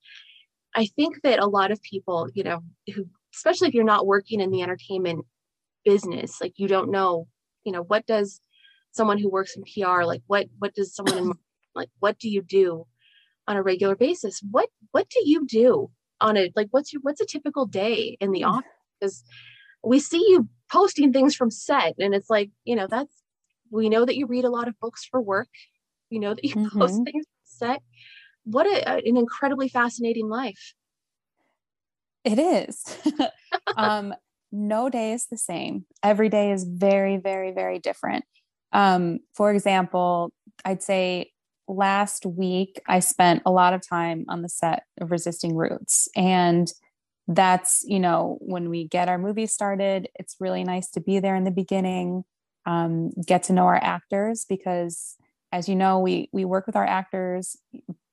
I 0.76 0.86
think 0.96 1.22
that 1.24 1.40
a 1.40 1.48
lot 1.48 1.72
of 1.72 1.82
people, 1.82 2.30
you 2.34 2.44
know, 2.44 2.60
who 2.94 3.06
especially 3.34 3.68
if 3.68 3.74
you're 3.74 3.84
not 3.84 4.08
working 4.08 4.42
in 4.42 4.52
the 4.52 4.62
entertainment 4.62 5.26
business, 5.86 6.40
like 6.42 6.54
you 6.58 6.68
don't 6.68 6.92
know, 6.92 7.28
you 7.64 7.72
know, 7.72 7.84
what 7.84 8.06
does 8.06 8.42
someone 8.92 9.18
who 9.18 9.30
works 9.30 9.56
in 9.56 9.64
PR 9.64 10.04
like 10.04 10.22
what 10.28 10.48
what 10.60 10.74
does 10.74 10.96
someone 10.96 11.18
in 11.18 11.34
like 11.76 11.90
what 12.00 12.18
do 12.20 12.30
you 12.30 12.42
do 12.42 12.86
on 13.48 13.58
a 13.58 13.64
regular 13.64 13.96
basis? 13.96 14.42
What 14.50 14.70
what 14.92 15.10
do 15.10 15.20
you 15.24 15.46
do 15.46 15.92
on 16.20 16.38
a 16.38 16.52
like 16.56 16.68
what's 16.72 16.92
your 16.92 17.02
what's 17.02 17.22
a 17.22 17.26
typical 17.26 17.66
day 17.66 18.18
in 18.20 18.32
the 18.32 18.44
office? 18.44 18.64
Because 19.00 19.24
we 19.84 20.00
see 20.00 20.26
you 20.28 20.50
posting 20.72 21.14
things 21.14 21.36
from 21.36 21.52
set 21.52 21.94
and 22.00 22.16
it's 22.16 22.32
like, 22.32 22.50
you 22.66 22.76
know, 22.76 22.88
that's 22.90 23.14
we 23.70 23.90
know 23.90 24.06
that 24.06 24.18
you 24.18 24.26
read 24.26 24.44
a 24.44 24.50
lot 24.50 24.68
of 24.68 24.80
books 24.80 25.06
for 25.06 25.22
work. 25.22 25.50
We 26.10 26.18
know 26.18 26.34
that 26.34 26.44
you 26.44 26.56
mm-hmm. 26.56 26.80
post 26.80 27.00
things 27.06 27.26
set. 27.58 27.82
What 28.44 28.66
a, 28.66 28.90
an 28.90 29.18
incredibly 29.18 29.70
fascinating 29.70 30.30
life. 30.30 30.74
It 32.24 32.40
is. 32.40 32.84
um, 33.78 34.14
no 34.52 34.90
day 34.90 35.14
is 35.14 35.28
the 35.28 35.38
same. 35.38 35.86
Every 36.04 36.30
day 36.30 36.52
is 36.52 36.64
very, 36.64 37.18
very, 37.18 37.52
very 37.52 37.80
different. 37.80 38.26
Um, 38.72 39.20
for 39.36 39.52
example, 39.52 40.32
I'd 40.66 40.84
say 40.84 41.32
last 41.68 42.26
week 42.26 42.82
I 42.88 43.00
spent 43.00 43.44
a 43.46 43.52
lot 43.52 43.74
of 43.74 43.88
time 43.88 44.26
on 44.30 44.42
the 44.42 44.50
set 44.50 44.84
of 45.00 45.12
Resisting 45.12 45.56
Roots. 45.56 46.08
And 46.16 46.72
that's, 47.28 47.84
you 47.86 48.00
know, 48.00 48.38
when 48.40 48.70
we 48.70 48.88
get 48.88 49.10
our 49.10 49.18
movie 49.18 49.48
started, 49.48 50.10
it's 50.16 50.38
really 50.40 50.64
nice 50.64 50.90
to 50.92 51.02
be 51.02 51.20
there 51.20 51.36
in 51.36 51.44
the 51.44 51.52
beginning, 51.52 52.24
um, 52.66 53.12
get 53.26 53.44
to 53.44 53.54
know 53.54 53.66
our 53.66 53.82
actors 53.82 54.46
because 54.48 55.16
as 55.58 55.68
you 55.68 55.76
know, 55.76 56.00
we 56.00 56.30
we 56.32 56.46
work 56.46 56.68
with 56.68 56.76
our 56.76 56.86
actors 56.86 57.58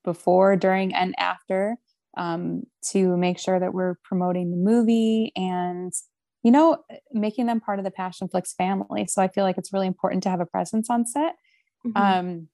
before, 0.02 0.56
during, 0.56 0.94
and 0.94 1.14
after 1.18 1.76
um, 2.16 2.62
to 2.90 3.18
make 3.18 3.38
sure 3.38 3.60
that 3.60 3.74
we're 3.74 3.96
promoting 4.02 4.50
the 4.50 4.56
movie 4.56 5.30
and 5.36 5.92
you 6.42 6.50
know 6.50 6.78
making 7.12 7.44
them 7.44 7.60
part 7.60 7.78
of 7.78 7.84
the 7.84 7.90
Passionflix 7.90 8.54
family. 8.56 9.06
So 9.06 9.20
I 9.20 9.28
feel 9.28 9.44
like 9.44 9.58
it's 9.58 9.74
really 9.74 9.86
important 9.86 10.22
to 10.22 10.30
have 10.30 10.40
a 10.40 10.46
presence 10.46 10.88
on 10.88 11.04
set. 11.04 11.34
Mm-hmm. 11.86 12.02
Um, 12.02 12.48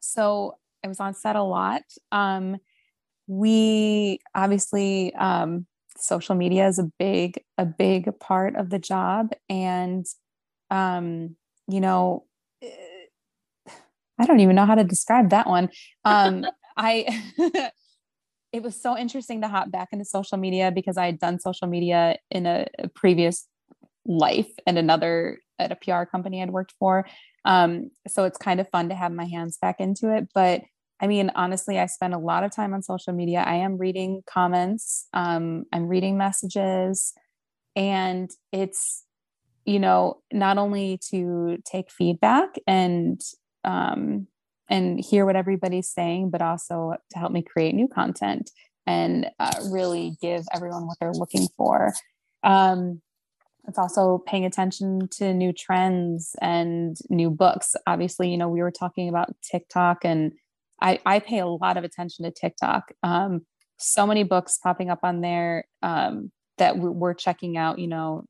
so 0.00 0.56
I 0.82 0.88
was 0.88 1.00
on 1.00 1.12
set 1.12 1.36
a 1.36 1.42
lot. 1.42 1.82
Um, 2.10 2.56
we 3.26 4.20
obviously 4.34 5.14
um, 5.16 5.66
social 5.98 6.34
media 6.34 6.66
is 6.66 6.78
a 6.78 6.90
big 6.98 7.42
a 7.58 7.66
big 7.66 8.18
part 8.20 8.56
of 8.56 8.70
the 8.70 8.78
job, 8.78 9.32
and 9.50 10.06
um, 10.70 11.36
you 11.68 11.82
know 11.82 12.24
I 14.18 14.26
don't 14.26 14.40
even 14.40 14.56
know 14.56 14.66
how 14.66 14.74
to 14.74 14.84
describe 14.84 15.30
that 15.30 15.46
one. 15.46 15.70
Um, 16.04 16.44
I 16.76 17.22
it 18.52 18.62
was 18.62 18.80
so 18.80 18.96
interesting 18.96 19.40
to 19.40 19.48
hop 19.48 19.70
back 19.70 19.88
into 19.92 20.04
social 20.04 20.38
media 20.38 20.70
because 20.70 20.96
I 20.96 21.06
had 21.06 21.18
done 21.18 21.40
social 21.40 21.66
media 21.68 22.18
in 22.30 22.46
a, 22.46 22.66
a 22.78 22.88
previous 22.88 23.46
life 24.06 24.50
and 24.66 24.78
another 24.78 25.38
at 25.58 25.72
a 25.72 25.76
PR 25.76 26.04
company 26.04 26.42
I'd 26.42 26.50
worked 26.50 26.74
for. 26.78 27.06
Um, 27.44 27.90
so 28.08 28.24
it's 28.24 28.38
kind 28.38 28.60
of 28.60 28.68
fun 28.70 28.88
to 28.88 28.94
have 28.94 29.12
my 29.12 29.24
hands 29.24 29.58
back 29.60 29.80
into 29.80 30.14
it. 30.14 30.28
But 30.34 30.62
I 31.00 31.06
mean, 31.06 31.30
honestly, 31.34 31.78
I 31.78 31.86
spend 31.86 32.14
a 32.14 32.18
lot 32.18 32.44
of 32.44 32.54
time 32.54 32.72
on 32.72 32.82
social 32.82 33.12
media. 33.12 33.42
I 33.44 33.56
am 33.56 33.76
reading 33.76 34.22
comments, 34.26 35.08
um, 35.12 35.64
I'm 35.72 35.88
reading 35.88 36.16
messages, 36.16 37.12
and 37.74 38.30
it's, 38.52 39.04
you 39.64 39.80
know, 39.80 40.22
not 40.32 40.58
only 40.58 41.00
to 41.10 41.58
take 41.64 41.90
feedback 41.90 42.50
and 42.66 43.20
um, 43.64 44.26
and 44.68 44.98
hear 44.98 45.26
what 45.26 45.36
everybody's 45.36 45.88
saying, 45.88 46.30
but 46.30 46.42
also 46.42 46.94
to 47.10 47.18
help 47.18 47.32
me 47.32 47.42
create 47.42 47.74
new 47.74 47.88
content 47.88 48.50
and 48.86 49.26
uh, 49.38 49.52
really 49.70 50.16
give 50.20 50.44
everyone 50.54 50.86
what 50.86 50.98
they're 51.00 51.12
looking 51.12 51.48
for. 51.56 51.92
Um, 52.42 53.00
it's 53.66 53.78
also 53.78 54.22
paying 54.26 54.44
attention 54.44 55.08
to 55.12 55.32
new 55.32 55.52
trends 55.52 56.36
and 56.40 56.96
new 57.08 57.30
books. 57.30 57.74
Obviously, 57.86 58.30
you 58.30 58.36
know, 58.36 58.48
we 58.48 58.60
were 58.60 58.70
talking 58.70 59.08
about 59.08 59.34
TikTok, 59.42 60.04
and 60.04 60.32
I, 60.80 61.00
I 61.06 61.18
pay 61.18 61.38
a 61.38 61.46
lot 61.46 61.76
of 61.76 61.84
attention 61.84 62.24
to 62.24 62.30
TikTok. 62.30 62.92
Um, 63.02 63.46
so 63.78 64.06
many 64.06 64.22
books 64.22 64.58
popping 64.58 64.90
up 64.90 65.00
on 65.02 65.20
there 65.20 65.64
um, 65.82 66.30
that 66.58 66.78
we're 66.78 67.14
checking 67.14 67.56
out. 67.56 67.78
You 67.78 67.88
know, 67.88 68.24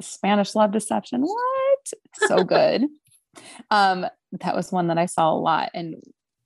Spanish 0.00 0.54
love 0.54 0.72
deception. 0.72 1.20
What? 1.22 1.78
So 2.14 2.44
good. 2.44 2.86
Um, 3.70 4.06
that 4.32 4.54
was 4.54 4.72
one 4.72 4.88
that 4.88 4.98
I 4.98 5.06
saw 5.06 5.32
a 5.32 5.38
lot. 5.38 5.70
And, 5.74 5.96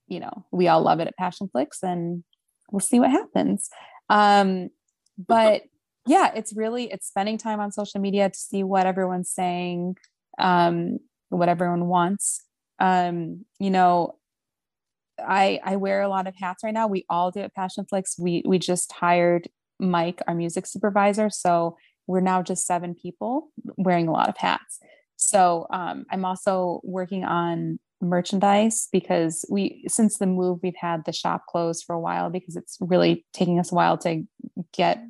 you 0.09 0.21
know, 0.21 0.45
we 0.51 0.69
all 0.69 0.83
love 0.83 1.01
it 1.01 1.09
at 1.09 1.19
Passionflix 1.21 1.83
and 1.83 2.25
we'll 2.71 2.81
see 2.81 3.01
what 3.01 3.11
happens. 3.11 3.69
Um, 4.09 4.71
but 5.19 5.63
yeah, 6.07 6.33
it's 6.35 6.55
really, 6.55 6.91
it's 6.91 7.07
spending 7.07 7.39
time 7.39 7.61
on 7.61 7.73
social 7.73 8.01
media 8.01 8.29
to 8.29 8.39
see 8.39 8.63
what 8.63 8.87
everyone's 8.87 9.31
saying, 9.31 9.97
um, 10.39 10.99
what 11.29 11.49
everyone 11.49 11.87
wants. 11.87 12.45
Um, 12.79 13.45
you 13.59 13.71
know, 13.71 14.17
I, 15.19 15.61
I 15.63 15.77
wear 15.77 16.03
a 16.03 16.09
lot 16.09 16.27
of 16.27 16.35
hats 16.37 16.65
right 16.65 16.75
now. 16.75 16.89
We 16.89 17.05
all 17.09 17.31
do 17.31 17.41
at 17.41 17.55
Passionflix. 17.55 18.19
We, 18.19 18.43
we 18.47 18.59
just 18.59 18.91
hired 18.93 19.49
Mike, 19.79 20.21
our 20.27 20.35
music 20.35 20.67
supervisor. 20.67 21.31
So 21.31 21.77
we're 22.07 22.21
now 22.21 22.43
just 22.43 22.67
seven 22.67 22.95
people 22.95 23.51
wearing 23.77 24.09
a 24.09 24.13
lot 24.13 24.29
of 24.29 24.37
hats. 24.37 24.81
So 25.23 25.67
um, 25.71 26.05
I'm 26.11 26.25
also 26.25 26.81
working 26.83 27.25
on 27.25 27.79
merchandise 28.03 28.89
because 28.93 29.45
we 29.49 29.85
since 29.87 30.19
the 30.19 30.27
move 30.27 30.59
we've 30.63 30.75
had 30.77 31.05
the 31.05 31.13
shop 31.13 31.47
closed 31.49 31.85
for 31.87 31.95
a 31.95 32.01
while 32.01 32.31
because 32.31 32.57
it's 32.57 32.77
really 32.81 33.25
taking 33.33 33.59
us 33.61 33.71
a 33.71 33.75
while 33.75 33.97
to 33.97 34.25
get 34.73 35.03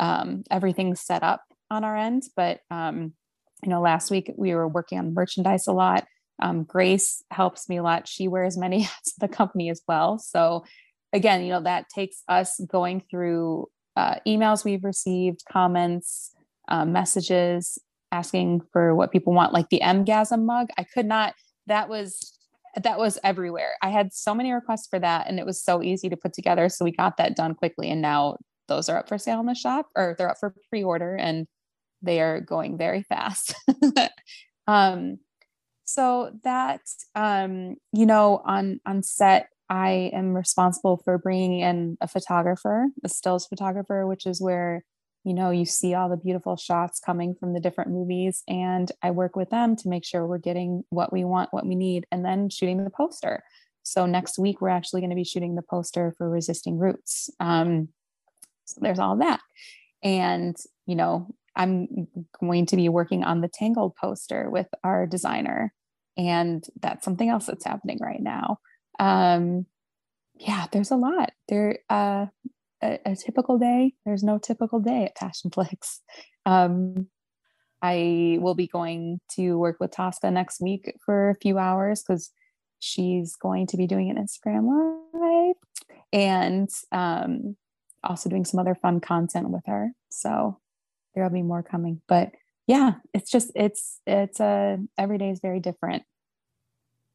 um, 0.00 0.42
everything 0.50 0.94
set 0.94 1.22
up 1.22 1.42
on 1.70 1.84
our 1.84 1.96
end. 1.96 2.24
But 2.34 2.60
um, 2.70 3.12
you 3.62 3.68
know 3.68 3.80
last 3.80 4.10
week 4.10 4.32
we 4.36 4.54
were 4.54 4.68
working 4.68 4.98
on 4.98 5.14
merchandise 5.14 5.66
a 5.66 5.72
lot. 5.72 6.06
Um, 6.42 6.64
grace 6.64 7.22
helps 7.30 7.68
me 7.68 7.78
a 7.78 7.82
lot. 7.82 8.08
She 8.08 8.28
wears 8.28 8.56
many 8.56 8.80
hats 8.82 9.14
at 9.16 9.28
the 9.28 9.34
company 9.34 9.70
as 9.70 9.82
well. 9.86 10.18
So 10.18 10.64
again 11.12 11.42
you 11.42 11.50
know 11.50 11.62
that 11.62 11.88
takes 11.88 12.22
us 12.28 12.58
going 12.66 13.02
through 13.10 13.68
uh, 13.94 14.16
emails 14.26 14.64
we've 14.64 14.84
received 14.84 15.42
comments 15.50 16.34
uh, 16.68 16.84
messages 16.84 17.78
asking 18.12 18.62
for 18.72 18.94
what 18.94 19.12
people 19.12 19.32
want, 19.32 19.52
like 19.52 19.68
the 19.68 19.80
MGasm 19.84 20.44
mug. 20.44 20.68
I 20.78 20.84
could 20.84 21.06
not, 21.06 21.34
that 21.66 21.88
was 21.88 22.32
that 22.82 22.98
was 22.98 23.18
everywhere. 23.24 23.72
I 23.82 23.88
had 23.88 24.12
so 24.12 24.34
many 24.34 24.52
requests 24.52 24.86
for 24.86 24.98
that 24.98 25.28
and 25.28 25.38
it 25.38 25.46
was 25.46 25.62
so 25.62 25.82
easy 25.82 26.10
to 26.10 26.16
put 26.16 26.34
together. 26.34 26.68
So 26.68 26.84
we 26.84 26.92
got 26.92 27.16
that 27.16 27.34
done 27.34 27.54
quickly. 27.54 27.90
And 27.90 28.02
now 28.02 28.36
those 28.68 28.90
are 28.90 28.98
up 28.98 29.08
for 29.08 29.16
sale 29.16 29.40
in 29.40 29.46
the 29.46 29.54
shop 29.54 29.86
or 29.96 30.14
they're 30.18 30.28
up 30.28 30.36
for 30.38 30.54
pre-order 30.68 31.16
and 31.16 31.46
they 32.02 32.20
are 32.20 32.40
going 32.40 32.76
very 32.76 33.02
fast. 33.02 33.54
um, 34.66 35.18
So 35.86 36.32
that 36.44 36.82
um, 37.14 37.76
you 37.92 38.06
know, 38.06 38.42
on 38.44 38.80
on 38.84 39.02
set, 39.02 39.48
I 39.70 40.10
am 40.12 40.34
responsible 40.34 41.00
for 41.04 41.16
bringing 41.16 41.60
in 41.60 41.96
a 42.00 42.08
photographer, 42.08 42.88
a 43.04 43.08
stills 43.08 43.46
photographer, 43.46 44.06
which 44.06 44.26
is 44.26 44.40
where 44.40 44.84
you 45.26 45.34
know 45.34 45.50
you 45.50 45.66
see 45.66 45.92
all 45.92 46.08
the 46.08 46.16
beautiful 46.16 46.56
shots 46.56 47.00
coming 47.00 47.34
from 47.34 47.52
the 47.52 47.60
different 47.60 47.90
movies, 47.90 48.44
and 48.46 48.90
I 49.02 49.10
work 49.10 49.34
with 49.34 49.50
them 49.50 49.74
to 49.76 49.88
make 49.88 50.04
sure 50.04 50.24
we're 50.24 50.38
getting 50.38 50.84
what 50.90 51.12
we 51.12 51.24
want, 51.24 51.52
what 51.52 51.66
we 51.66 51.74
need, 51.74 52.06
and 52.12 52.24
then 52.24 52.48
shooting 52.48 52.84
the 52.84 52.90
poster. 52.90 53.42
So 53.82 54.06
next 54.06 54.38
week 54.38 54.60
we're 54.60 54.68
actually 54.68 55.00
going 55.00 55.10
to 55.10 55.16
be 55.16 55.24
shooting 55.24 55.56
the 55.56 55.62
poster 55.62 56.14
for 56.16 56.30
Resisting 56.30 56.78
Roots. 56.78 57.28
Um, 57.40 57.88
so 58.66 58.78
there's 58.80 59.00
all 59.00 59.16
that, 59.16 59.40
and 60.00 60.56
you 60.86 60.94
know 60.94 61.34
I'm 61.56 62.06
going 62.38 62.66
to 62.66 62.76
be 62.76 62.88
working 62.88 63.24
on 63.24 63.40
the 63.40 63.48
Tangled 63.48 63.96
poster 63.96 64.48
with 64.48 64.68
our 64.84 65.06
designer. 65.06 65.72
And 66.16 66.64
that's 66.80 67.04
something 67.04 67.28
else 67.28 67.46
that's 67.46 67.64
happening 67.64 67.98
right 68.00 68.22
now. 68.22 68.58
Um, 69.00 69.66
yeah, 70.38 70.66
there's 70.70 70.90
a 70.90 70.96
lot. 70.96 71.32
There, 71.48 71.78
uh, 71.90 72.26
a, 72.82 72.98
a, 73.04 73.16
typical 73.16 73.58
day, 73.58 73.94
there's 74.04 74.22
no 74.22 74.38
typical 74.38 74.80
day 74.80 75.04
at 75.04 75.16
Passionflix. 75.16 76.00
Um, 76.44 77.08
I 77.82 78.38
will 78.40 78.54
be 78.54 78.66
going 78.66 79.20
to 79.32 79.58
work 79.58 79.76
with 79.80 79.90
Tosca 79.90 80.30
next 80.30 80.60
week 80.60 80.94
for 81.04 81.30
a 81.30 81.34
few 81.34 81.58
hours 81.58 82.02
because 82.02 82.30
she's 82.78 83.36
going 83.36 83.66
to 83.68 83.76
be 83.76 83.86
doing 83.86 84.10
an 84.10 84.16
Instagram 84.16 84.68
live 85.12 85.56
and 86.12 86.68
um, 86.92 87.56
also 88.02 88.28
doing 88.30 88.44
some 88.44 88.60
other 88.60 88.74
fun 88.74 89.00
content 89.00 89.50
with 89.50 89.62
her. 89.66 89.90
So 90.08 90.58
there'll 91.16 91.30
be 91.30 91.42
more 91.42 91.64
coming 91.64 92.00
but 92.06 92.30
yeah 92.68 92.92
it's 93.12 93.30
just 93.30 93.50
it's 93.56 94.00
it's 94.06 94.38
a 94.38 94.44
uh, 94.44 94.76
every 94.98 95.18
day 95.18 95.30
is 95.30 95.40
very 95.40 95.58
different 95.58 96.04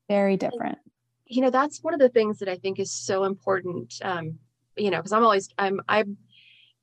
very 0.09 0.35
different 0.35 0.79
you 1.27 1.41
know 1.41 1.51
that's 1.51 1.81
one 1.81 1.93
of 1.93 1.99
the 2.01 2.09
things 2.09 2.39
that 2.39 2.49
i 2.49 2.55
think 2.55 2.79
is 2.79 2.91
so 2.91 3.23
important 3.23 3.93
um 4.01 4.37
you 4.81 4.91
know 4.91 4.97
because 4.97 5.11
i'm 5.11 5.23
always 5.23 5.49
i'm 5.57 5.79
i'm 5.87 6.17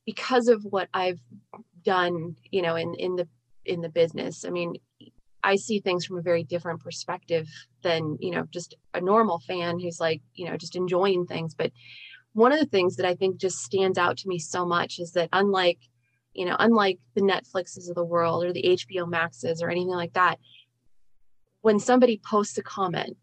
because 0.06 0.48
of 0.48 0.64
what 0.64 0.88
i've 0.94 1.20
done 1.84 2.36
you 2.50 2.62
know 2.62 2.76
in 2.76 2.94
in 2.94 3.16
the 3.16 3.28
in 3.64 3.80
the 3.80 3.88
business 3.88 4.44
i 4.44 4.50
mean 4.50 4.74
i 5.42 5.56
see 5.56 5.80
things 5.80 6.04
from 6.04 6.18
a 6.18 6.22
very 6.22 6.44
different 6.44 6.80
perspective 6.80 7.48
than 7.82 8.16
you 8.20 8.30
know 8.30 8.44
just 8.50 8.74
a 8.94 9.00
normal 9.00 9.38
fan 9.40 9.78
who's 9.78 10.00
like 10.00 10.22
you 10.34 10.46
know 10.46 10.56
just 10.56 10.76
enjoying 10.76 11.26
things. 11.26 11.54
But 11.54 11.72
one 12.32 12.52
of 12.52 12.58
the 12.58 12.66
things 12.66 12.96
that 12.96 13.06
i 13.06 13.14
think 13.14 13.36
just 13.36 13.58
stands 13.58 13.98
out 13.98 14.16
to 14.18 14.28
me 14.28 14.38
so 14.38 14.66
much 14.66 14.98
is 14.98 15.12
that 15.12 15.28
unlike 15.32 15.78
you 16.38 16.44
know, 16.44 16.54
unlike 16.60 17.00
the 17.14 17.20
Netflixes 17.20 17.88
of 17.88 17.96
the 17.96 18.04
world 18.04 18.44
or 18.44 18.52
the 18.52 18.62
HBO 18.62 19.08
Maxes 19.08 19.60
or 19.60 19.70
anything 19.70 19.88
like 19.88 20.12
that, 20.12 20.38
when 21.62 21.80
somebody 21.80 22.20
posts 22.24 22.56
a 22.58 22.62
comment, 22.62 23.16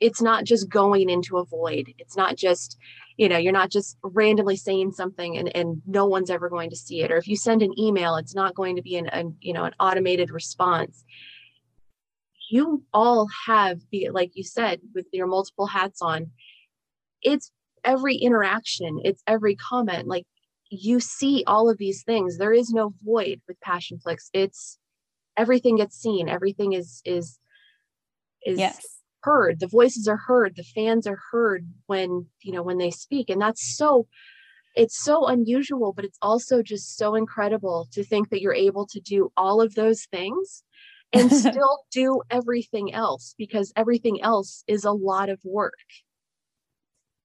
it's 0.00 0.22
not 0.22 0.44
just 0.44 0.68
going 0.68 1.10
into 1.10 1.36
a 1.36 1.44
void. 1.44 1.92
It's 1.98 2.16
not 2.16 2.36
just, 2.36 2.78
you 3.16 3.28
know, 3.28 3.36
you're 3.36 3.52
not 3.52 3.70
just 3.70 3.98
randomly 4.02 4.56
saying 4.56 4.92
something 4.92 5.36
and, 5.36 5.54
and 5.54 5.82
no 5.86 6.06
one's 6.06 6.30
ever 6.30 6.48
going 6.48 6.70
to 6.70 6.76
see 6.76 7.02
it. 7.02 7.12
Or 7.12 7.18
if 7.18 7.28
you 7.28 7.36
send 7.36 7.62
an 7.62 7.78
email, 7.78 8.16
it's 8.16 8.34
not 8.34 8.54
going 8.54 8.76
to 8.76 8.82
be 8.82 8.96
an, 8.96 9.08
an 9.08 9.36
you 9.40 9.52
know, 9.52 9.64
an 9.64 9.74
automated 9.78 10.30
response. 10.30 11.04
You 12.50 12.82
all 12.92 13.28
have, 13.46 13.80
like 14.10 14.32
you 14.34 14.42
said, 14.42 14.80
with 14.94 15.06
your 15.12 15.26
multiple 15.26 15.66
hats 15.66 16.00
on, 16.00 16.30
it's 17.22 17.52
every 17.84 18.16
interaction, 18.16 19.00
it's 19.04 19.22
every 19.26 19.54
comment. 19.54 20.08
Like 20.08 20.26
you 20.70 21.00
see 21.00 21.44
all 21.46 21.68
of 21.68 21.78
these 21.78 22.02
things. 22.04 22.38
There 22.38 22.52
is 22.52 22.70
no 22.70 22.94
void 23.04 23.40
with 23.46 23.58
Passionflix. 23.60 24.30
It's 24.32 24.78
everything 25.36 25.76
gets 25.76 25.96
seen. 25.96 26.28
Everything 26.28 26.72
is 26.72 27.02
is 27.04 27.38
is 28.46 28.58
yes. 28.58 28.99
Heard. 29.22 29.60
The 29.60 29.66
voices 29.66 30.08
are 30.08 30.16
heard. 30.16 30.56
The 30.56 30.62
fans 30.62 31.06
are 31.06 31.18
heard 31.30 31.66
when 31.86 32.26
you 32.42 32.52
know 32.52 32.62
when 32.62 32.78
they 32.78 32.90
speak, 32.90 33.30
and 33.30 33.40
that's 33.40 33.76
so. 33.76 34.06
It's 34.76 35.02
so 35.02 35.26
unusual, 35.26 35.92
but 35.92 36.04
it's 36.04 36.18
also 36.22 36.62
just 36.62 36.96
so 36.96 37.16
incredible 37.16 37.88
to 37.90 38.04
think 38.04 38.30
that 38.30 38.40
you're 38.40 38.54
able 38.54 38.86
to 38.86 39.00
do 39.00 39.32
all 39.36 39.60
of 39.60 39.74
those 39.74 40.06
things 40.12 40.62
and 41.12 41.32
still 41.32 41.80
do 41.90 42.22
everything 42.30 42.94
else 42.94 43.34
because 43.36 43.72
everything 43.74 44.22
else 44.22 44.62
is 44.68 44.84
a 44.84 44.92
lot 44.92 45.28
of 45.28 45.40
work. 45.44 45.74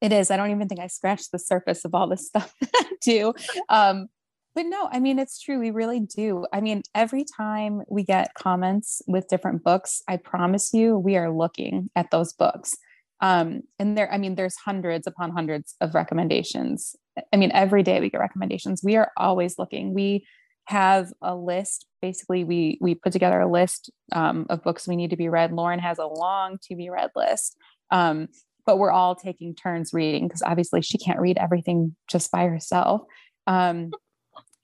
It 0.01 0.12
is. 0.12 0.29
I 0.29 0.38
don't 0.38 0.51
even 0.51 0.67
think 0.67 0.81
I 0.81 0.88
scratched 0.88 1.31
the 1.31 1.39
surface 1.39 1.86
of 1.86 1.95
all 1.95 2.08
this 2.08 2.27
stuff 2.27 2.53
do. 3.01 3.34
Um, 3.69 4.08
but 4.56 4.65
no, 4.65 4.88
I 4.91 5.00
mean, 5.00 5.20
it's 5.20 5.39
true. 5.39 5.60
We 5.60 5.72
really 5.72 6.00
do. 6.00 6.46
I 6.54 6.62
mean, 6.62 6.82
every 6.96 7.26
time 7.26 7.82
we 7.89 8.04
get 8.04 8.34
comments 8.36 9.02
with 9.06 9.28
different 9.28 9.63
books, 9.63 10.02
I 10.08 10.15
promise 10.15 10.74
you, 10.74 10.98
we 10.98 11.18
are 11.18 11.30
looking 11.30 11.89
at 11.96 12.10
those 12.10 12.32
books. 12.32 12.76
Um, 13.20 13.62
and 13.80 13.98
there, 13.98 14.12
I 14.12 14.18
mean, 14.18 14.36
there's 14.36 14.56
hundreds 14.56 15.08
upon 15.08 15.32
hundreds 15.32 15.76
of 15.82 15.94
recommendations. 15.94 16.96
I 17.34 17.38
mean, 17.38 17.52
every 17.54 17.84
day 17.84 18.00
we 18.00 18.10
get 18.10 18.20
recommendations. 18.20 18.82
We 18.84 18.96
are 18.96 19.12
always 19.18 19.60
looking. 19.60 19.94
We 19.94 20.26
have 20.65 21.12
a 21.22 21.36
list. 21.36 21.86
Basically, 22.02 22.44
we 22.44 22.78
we 22.82 22.96
put 22.96 23.13
together 23.13 23.41
a 23.41 23.52
list 23.52 23.91
um, 24.13 24.46
of 24.50 24.63
books 24.63 24.88
we 24.88 24.96
need 24.96 25.10
to 25.10 25.18
be 25.18 25.30
read. 25.30 25.52
Lauren 25.52 25.80
has 25.80 26.00
a 26.00 26.08
long 26.08 26.60
to 26.63 26.76
be 26.76 26.89
read 26.89 27.12
list. 27.15 27.58
Um, 27.91 28.30
but 28.65 28.78
we're 28.78 28.91
all 28.91 29.15
taking 29.15 29.54
turns 29.54 29.94
reading 29.94 30.28
because 30.28 30.41
obviously 30.41 30.82
she 30.82 30.98
can't 30.98 31.20
read 31.20 31.38
everything 31.38 31.96
just 32.10 32.32
by 32.32 32.46
herself. 32.46 33.02
Um, 33.48 33.91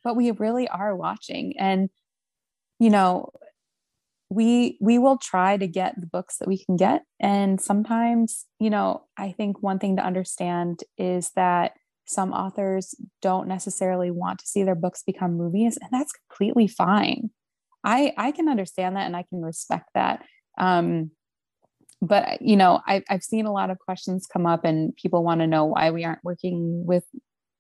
but 0.03 0.15
we 0.15 0.31
really 0.31 0.67
are 0.67 0.95
watching, 0.95 1.53
and 1.57 1.89
you 2.79 2.89
know, 2.89 3.31
we 4.29 4.77
we 4.81 4.97
will 4.97 5.17
try 5.17 5.57
to 5.57 5.67
get 5.67 5.99
the 5.99 6.07
books 6.07 6.37
that 6.37 6.47
we 6.47 6.63
can 6.63 6.75
get, 6.77 7.03
and 7.19 7.59
sometimes, 7.59 8.45
you 8.59 8.69
know, 8.69 9.05
I 9.17 9.33
think 9.33 9.61
one 9.61 9.79
thing 9.79 9.97
to 9.97 10.05
understand 10.05 10.79
is 10.97 11.31
that 11.35 11.73
some 12.05 12.33
authors 12.33 12.95
don't 13.21 13.47
necessarily 13.47 14.11
want 14.11 14.39
to 14.39 14.47
see 14.47 14.63
their 14.63 14.75
books 14.75 15.03
become 15.03 15.37
movies, 15.37 15.77
and 15.81 15.89
that's 15.91 16.13
completely 16.13 16.67
fine. 16.67 17.29
I 17.83 18.13
I 18.17 18.31
can 18.31 18.49
understand 18.49 18.95
that, 18.95 19.05
and 19.05 19.15
I 19.15 19.23
can 19.23 19.41
respect 19.41 19.89
that. 19.95 20.23
Um, 20.57 21.11
but 22.01 22.41
you 22.41 22.55
know 22.57 22.81
I, 22.87 23.03
i've 23.09 23.23
seen 23.23 23.45
a 23.45 23.53
lot 23.53 23.69
of 23.69 23.79
questions 23.79 24.27
come 24.31 24.45
up 24.45 24.65
and 24.65 24.95
people 24.95 25.23
want 25.23 25.41
to 25.41 25.47
know 25.47 25.65
why 25.65 25.91
we 25.91 26.03
aren't 26.03 26.23
working 26.23 26.85
with 26.85 27.03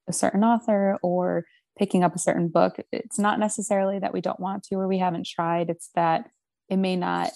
a 0.07 0.13
certain 0.13 0.43
author 0.43 0.97
or 1.03 1.45
picking 1.79 2.03
up 2.03 2.15
a 2.15 2.19
certain 2.19 2.47
book 2.47 2.77
it's 2.91 3.17
not 3.17 3.39
necessarily 3.39 3.97
that 3.97 4.13
we 4.13 4.21
don't 4.21 4.39
want 4.39 4.63
to 4.63 4.75
or 4.75 4.87
we 4.87 4.99
haven't 4.99 5.25
tried 5.25 5.69
it's 5.69 5.89
that 5.95 6.29
it 6.69 6.77
may 6.77 6.95
not 6.95 7.31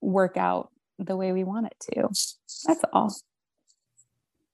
work 0.00 0.36
out 0.36 0.70
the 0.98 1.16
way 1.16 1.32
we 1.32 1.44
want 1.44 1.66
it 1.66 1.76
to. 1.92 2.02
That's 2.66 2.84
all. 2.92 3.14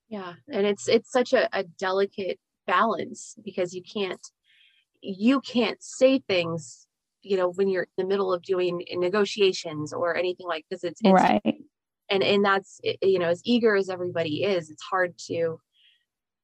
Yeah 0.09 0.33
and 0.47 0.67
it's 0.67 0.87
it's 0.87 1.11
such 1.11 1.33
a, 1.33 1.49
a 1.57 1.63
delicate 1.63 2.39
balance 2.67 3.35
because 3.43 3.73
you 3.73 3.81
can't 3.81 4.21
you 5.01 5.41
can't 5.41 5.81
say 5.81 6.19
things 6.19 6.87
you 7.23 7.37
know 7.37 7.51
when 7.51 7.67
you're 7.67 7.83
in 7.83 7.89
the 7.97 8.05
middle 8.05 8.31
of 8.31 8.43
doing 8.43 8.85
negotiations 8.91 9.91
or 9.91 10.15
anything 10.15 10.47
like 10.47 10.65
this. 10.69 10.83
It's, 10.83 11.01
it's 11.03 11.11
right. 11.11 11.41
and 12.09 12.21
and 12.21 12.45
that's 12.45 12.79
you 13.01 13.17
know 13.17 13.29
as 13.29 13.41
eager 13.43 13.75
as 13.75 13.89
everybody 13.89 14.43
is 14.43 14.69
it's 14.69 14.83
hard 14.83 15.17
to 15.27 15.59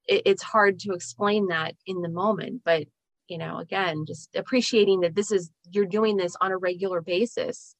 it, 0.07 0.23
it's 0.25 0.43
hard 0.43 0.79
to 0.79 0.93
explain 0.93 1.47
that 1.47 1.75
in 1.85 2.01
the 2.01 2.09
moment 2.09 2.61
but 2.63 2.85
you 3.27 3.37
know 3.37 3.57
again 3.57 4.05
just 4.05 4.35
appreciating 4.35 5.01
that 5.01 5.15
this 5.15 5.31
is 5.31 5.51
you're 5.71 5.85
doing 5.85 6.17
this 6.17 6.35
on 6.41 6.51
a 6.51 6.57
regular 6.57 7.01
basis 7.01 7.75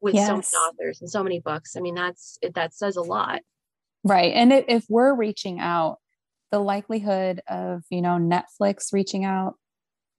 with 0.00 0.14
yes. 0.14 0.26
so 0.26 0.34
many 0.34 0.46
authors 0.68 1.00
and 1.00 1.10
so 1.10 1.22
many 1.22 1.40
books 1.40 1.76
i 1.76 1.80
mean 1.80 1.94
that's 1.94 2.38
it, 2.42 2.54
that 2.54 2.74
says 2.74 2.96
a 2.96 3.02
lot 3.02 3.40
right 4.04 4.32
and 4.34 4.52
if 4.52 4.84
we're 4.88 5.14
reaching 5.14 5.58
out 5.60 5.98
the 6.50 6.58
likelihood 6.58 7.40
of 7.48 7.82
you 7.90 8.02
know 8.02 8.18
netflix 8.18 8.92
reaching 8.92 9.24
out 9.24 9.54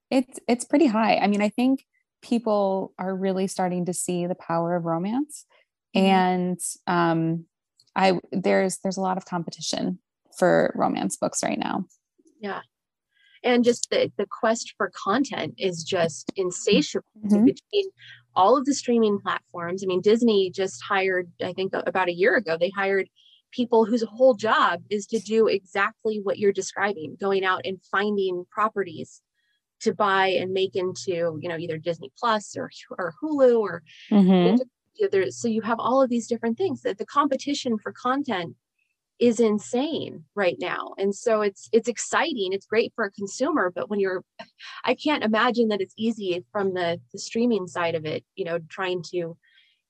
it's 0.09 0.39
it's 0.47 0.65
pretty 0.65 0.87
high 0.87 1.17
i 1.17 1.27
mean 1.27 1.41
i 1.41 1.49
think 1.49 1.85
people 2.23 2.93
are 2.97 3.15
really 3.15 3.47
starting 3.47 3.85
to 3.85 3.93
see 3.93 4.25
the 4.25 4.35
power 4.35 4.75
of 4.75 4.85
romance 4.85 5.45
Mm-hmm. 5.97 6.05
and 6.05 6.59
um, 6.85 7.45
I 7.95 8.19
there's 8.31 8.77
there's 8.83 8.97
a 8.97 9.01
lot 9.01 9.17
of 9.17 9.25
competition 9.25 9.99
for 10.37 10.73
romance 10.75 11.17
books 11.17 11.43
right 11.43 11.59
now. 11.59 11.85
Yeah, 12.39 12.61
and 13.43 13.63
just 13.63 13.89
the 13.89 14.11
the 14.17 14.27
quest 14.27 14.73
for 14.77 14.91
content 14.95 15.55
is 15.57 15.83
just 15.83 16.31
insatiable 16.35 17.05
mm-hmm. 17.25 17.45
between 17.45 17.89
all 18.35 18.57
of 18.57 18.65
the 18.65 18.73
streaming 18.73 19.19
platforms. 19.19 19.83
I 19.83 19.87
mean, 19.87 20.01
Disney 20.01 20.51
just 20.51 20.81
hired, 20.83 21.31
I 21.43 21.53
think, 21.53 21.73
about 21.73 22.09
a 22.09 22.13
year 22.13 22.35
ago, 22.35 22.57
they 22.59 22.69
hired 22.69 23.09
people 23.51 23.85
whose 23.85 24.03
whole 24.03 24.35
job 24.35 24.81
is 24.89 25.07
to 25.07 25.19
do 25.19 25.47
exactly 25.47 26.19
what 26.21 26.37
you're 26.37 26.53
describing, 26.53 27.17
going 27.19 27.43
out 27.43 27.61
and 27.65 27.79
finding 27.91 28.45
properties 28.51 29.21
to 29.79 29.93
buy 29.93 30.27
and 30.27 30.53
make 30.53 30.75
into, 30.75 31.39
you 31.41 31.49
know, 31.49 31.57
either 31.57 31.77
Disney 31.77 32.11
Plus 32.19 32.55
or 32.55 32.69
or 32.97 33.13
Hulu 33.21 33.59
or 33.59 33.83
mm-hmm 34.11 34.57
there 35.11 35.29
so 35.31 35.47
you 35.47 35.61
have 35.61 35.79
all 35.79 36.01
of 36.01 36.09
these 36.09 36.27
different 36.27 36.57
things 36.57 36.81
that 36.81 36.97
the 36.97 37.05
competition 37.05 37.77
for 37.77 37.91
content 37.91 38.55
is 39.19 39.39
insane 39.39 40.23
right 40.35 40.57
now 40.59 40.93
and 40.99 41.15
so 41.15 41.41
it's 41.41 41.69
it's 41.71 41.87
exciting 41.87 42.53
it's 42.53 42.67
great 42.67 42.91
for 42.95 43.03
a 43.05 43.11
consumer 43.11 43.71
but 43.73 43.89
when 43.89 43.99
you're 43.99 44.23
i 44.85 44.93
can't 44.93 45.23
imagine 45.23 45.69
that 45.69 45.81
it's 45.81 45.95
easy 45.97 46.45
from 46.51 46.73
the 46.75 46.99
the 47.13 47.17
streaming 47.19 47.65
side 47.67 47.95
of 47.95 48.05
it 48.05 48.23
you 48.35 48.45
know 48.45 48.59
trying 48.69 49.01
to 49.01 49.35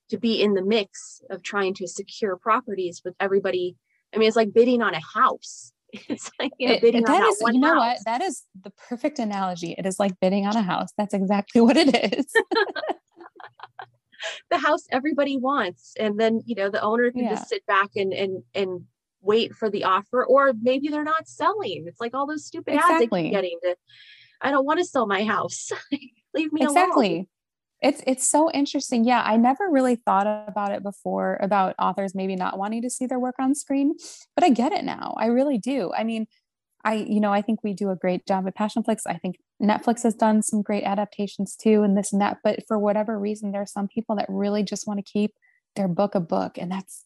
to 0.10 0.18
be 0.18 0.42
in 0.42 0.54
the 0.54 0.62
mix 0.64 1.20
of 1.30 1.44
trying 1.44 1.74
to 1.74 1.86
secure 1.86 2.38
properties 2.38 3.02
with 3.04 3.14
everybody. 3.20 3.76
I 4.16 4.18
mean, 4.18 4.30
it's 4.30 4.38
like 4.38 4.54
bidding 4.54 4.82
on 4.82 4.94
a 4.94 5.02
house. 5.02 5.74
It's 6.08 6.32
like 6.40 6.54
you 6.58 6.70
know, 6.70 6.76
It- 6.76 6.82
bidding 6.82 7.04
that 7.04 7.22
on 7.24 7.28
is- 7.30 7.42
you 7.54 7.60
know 7.60 7.74
house. 7.74 7.98
what? 7.98 7.98
That 8.06 8.22
is 8.22 8.44
the 8.64 8.70
perfect 8.88 9.20
analogy. 9.20 9.76
It 9.78 9.86
is 9.86 10.00
like 10.00 10.18
bidding 10.22 10.46
on 10.46 10.56
a 10.56 10.62
house. 10.62 10.92
That's 10.98 11.14
exactly 11.14 11.60
what 11.66 11.76
it 11.76 11.90
is. 12.18 12.26
the 14.50 14.58
house 14.58 14.86
everybody 14.92 15.36
wants 15.38 15.94
and 16.00 16.18
then 16.20 16.42
you 16.46 16.56
know 16.56 16.70
the 16.70 16.82
owner 16.82 17.12
can 17.12 17.24
Yeah. 17.26 17.32
just 17.36 17.50
sit 17.50 17.66
back 17.66 17.90
and 17.98 18.14
and 18.14 18.44
and 18.56 18.86
wait 19.22 19.54
for 19.54 19.70
the 19.70 19.84
offer 19.84 20.26
or 20.26 20.54
maybe 20.62 20.90
they're 20.90 21.04
not 21.04 21.28
selling. 21.28 21.86
It's 21.88 22.00
like 22.00 22.14
all 22.14 22.28
those 22.28 22.46
stupid 22.46 22.76
ads 22.76 22.86
Exactly. 22.86 23.24
keep 23.24 23.32
getting 23.32 23.58
to 23.64 23.76
i 24.42 24.52
don't 24.52 24.66
want 24.66 24.80
to 24.80 24.86
sell 24.86 25.08
my 25.08 25.24
house. 25.24 25.72
Leave 26.34 26.54
me 26.54 26.62
alone. 26.62 26.78
Exactly. 26.78 27.30
It's 27.82 28.02
it's 28.06 28.30
so 28.30 28.52
interesting. 28.52 29.06
Yeah 29.06 29.22
i 29.26 29.38
never 29.38 29.70
really 29.70 29.96
thought 29.96 30.28
about 30.48 30.72
it 30.72 30.84
before 30.84 31.38
about 31.42 31.76
authors 31.80 32.14
maybe 32.14 32.36
not 32.36 32.58
wanting 32.58 32.82
to 32.84 32.90
see 32.90 33.06
their 33.06 33.20
work 33.20 33.36
on 33.40 33.56
screen 33.56 33.96
but 34.36 34.44
i 34.44 34.50
get 34.50 34.72
it 34.72 34.84
now. 34.84 35.16
I 35.18 35.28
really 35.28 35.58
do. 35.58 35.92
I 35.98 36.04
mean 36.04 36.28
i 36.86 36.94
you 36.94 37.20
know 37.20 37.34
i 37.34 37.42
think 37.42 37.64
we 37.64 37.74
do 37.74 37.90
a 37.90 37.96
great 37.96 38.26
job 38.28 38.48
at 38.48 38.56
passionflix. 38.56 39.00
I 39.08 39.18
think 39.18 39.38
netflix 39.62 40.04
has 40.04 40.14
done 40.14 40.44
some 40.44 40.62
great 40.62 40.84
adaptations 40.84 41.56
too 41.56 41.82
and 41.82 41.98
this 41.98 42.14
and 42.14 42.22
that 42.22 42.38
but 42.44 42.60
for 42.68 42.78
whatever 42.78 43.18
reason 43.20 43.52
there 43.52 43.62
are 43.64 43.66
some 43.66 43.88
people 43.88 44.16
that 44.16 44.28
really 44.30 44.62
just 44.62 44.86
want 44.86 45.00
to 45.00 45.12
keep 45.12 45.34
their 45.76 45.88
book 45.88 46.14
a 46.14 46.20
book 46.20 46.60
and 46.60 46.72
that's 46.72 47.06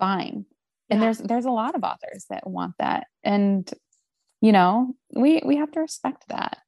fine 0.00 0.44
and 0.90 1.00
Yeah. 1.00 1.06
there's 1.06 1.18
there's 1.18 1.44
a 1.44 1.50
lot 1.50 1.74
of 1.74 1.84
authors 1.84 2.26
that 2.30 2.46
want 2.46 2.74
that 2.78 3.06
and 3.22 3.70
you 4.40 4.52
know 4.52 4.94
we 5.14 5.42
we 5.44 5.56
have 5.56 5.70
to 5.72 5.80
respect 5.80 6.24
that 6.28 6.58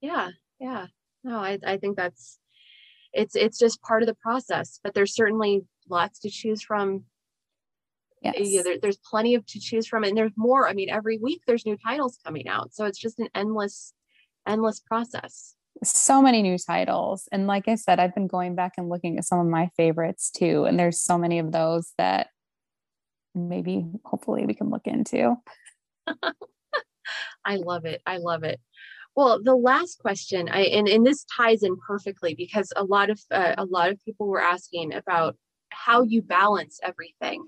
yeah 0.00 0.30
yeah 0.60 0.86
no 1.24 1.38
i 1.38 1.58
i 1.66 1.76
think 1.76 1.96
that's 1.96 2.38
it's 3.12 3.34
it's 3.34 3.58
just 3.58 3.82
part 3.82 4.02
of 4.02 4.06
the 4.08 4.14
process 4.14 4.78
but 4.82 4.94
there's 4.94 5.14
certainly 5.14 5.64
lots 5.88 6.20
to 6.20 6.30
choose 6.30 6.62
from 6.62 7.04
yes 8.22 8.34
yeah, 8.38 8.62
there, 8.62 8.78
there's 8.80 8.98
plenty 8.98 9.34
of 9.34 9.44
to 9.46 9.58
choose 9.60 9.86
from 9.86 10.04
and 10.04 10.16
there's 10.16 10.32
more 10.36 10.68
i 10.68 10.72
mean 10.72 10.90
every 10.90 11.18
week 11.18 11.42
there's 11.46 11.66
new 11.66 11.76
titles 11.84 12.18
coming 12.24 12.48
out 12.48 12.72
so 12.72 12.84
it's 12.84 12.98
just 12.98 13.18
an 13.18 13.28
endless 13.34 13.92
endless 14.46 14.80
process 14.80 15.56
so 15.84 16.22
many 16.22 16.42
new 16.42 16.56
titles. 16.58 17.28
And 17.32 17.46
like 17.46 17.68
I 17.68 17.74
said, 17.74 18.00
I've 18.00 18.14
been 18.14 18.28
going 18.28 18.54
back 18.54 18.74
and 18.78 18.88
looking 18.88 19.18
at 19.18 19.24
some 19.24 19.40
of 19.40 19.46
my 19.46 19.70
favorites 19.76 20.30
too. 20.30 20.64
And 20.64 20.78
there's 20.78 21.00
so 21.00 21.18
many 21.18 21.38
of 21.38 21.52
those 21.52 21.92
that 21.98 22.28
maybe 23.36 23.86
hopefully 24.04 24.46
we 24.46 24.54
can 24.54 24.70
look 24.70 24.86
into. 24.86 25.36
I 27.44 27.56
love 27.56 27.84
it. 27.84 28.02
I 28.06 28.16
love 28.18 28.42
it. 28.42 28.60
Well, 29.14 29.42
the 29.42 29.54
last 29.54 29.98
question, 30.00 30.48
I 30.48 30.62
and, 30.62 30.88
and 30.88 31.06
this 31.06 31.24
ties 31.36 31.62
in 31.62 31.76
perfectly 31.86 32.34
because 32.34 32.72
a 32.76 32.84
lot 32.84 33.10
of 33.10 33.20
uh, 33.30 33.54
a 33.56 33.64
lot 33.64 33.90
of 33.90 34.04
people 34.04 34.26
were 34.26 34.42
asking 34.42 34.92
about 34.92 35.36
how 35.70 36.02
you 36.02 36.22
balance 36.22 36.78
everything 36.82 37.44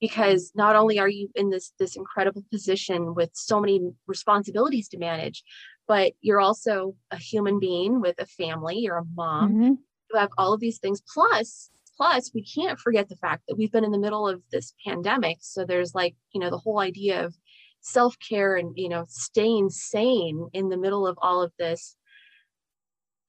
because 0.00 0.52
not 0.54 0.76
only 0.76 0.98
are 0.98 1.08
you 1.08 1.28
in 1.34 1.50
this 1.50 1.72
this 1.78 1.96
incredible 1.96 2.42
position 2.50 3.14
with 3.14 3.30
so 3.32 3.60
many 3.60 3.80
responsibilities 4.06 4.88
to 4.88 4.98
manage 4.98 5.42
but 5.86 6.12
you're 6.20 6.40
also 6.40 6.94
a 7.10 7.16
human 7.16 7.58
being 7.60 8.00
with 8.00 8.16
a 8.18 8.26
family 8.26 8.76
you're 8.78 8.98
a 8.98 9.04
mom 9.14 9.54
Mhm. 9.54 9.78
you 10.12 10.18
have 10.18 10.30
all 10.36 10.52
of 10.52 10.60
these 10.60 10.78
things 10.78 11.00
plus 11.14 11.70
plus 12.00 12.30
we 12.34 12.42
can't 12.42 12.78
forget 12.78 13.08
the 13.10 13.16
fact 13.16 13.42
that 13.46 13.56
we've 13.56 13.72
been 13.72 13.84
in 13.84 13.90
the 13.90 13.98
middle 13.98 14.26
of 14.26 14.40
this 14.50 14.72
pandemic. 14.86 15.36
So 15.40 15.64
there's 15.64 15.94
like 15.94 16.14
you 16.32 16.40
know 16.40 16.50
the 16.50 16.58
whole 16.58 16.80
idea 16.80 17.24
of 17.24 17.34
self-care 17.80 18.56
and 18.56 18.72
you 18.76 18.88
know 18.88 19.04
staying 19.08 19.68
sane 19.70 20.48
in 20.52 20.70
the 20.70 20.78
middle 20.78 21.06
of 21.06 21.18
all 21.20 21.42
of 21.42 21.52
this 21.58 21.96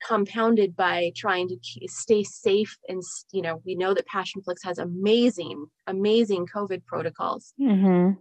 compounded 0.08 0.76
by 0.76 1.12
trying 1.16 1.48
to 1.48 1.58
stay 1.88 2.24
safe 2.24 2.76
and 2.88 3.02
you 3.32 3.42
know 3.42 3.62
we 3.66 3.76
know 3.76 3.94
that 3.94 4.08
passionflix 4.08 4.56
has 4.64 4.80
amazing 4.80 5.66
amazing 5.88 6.48
covid 6.48 6.84
protocols. 6.86 7.54
Mhm. 7.60 8.18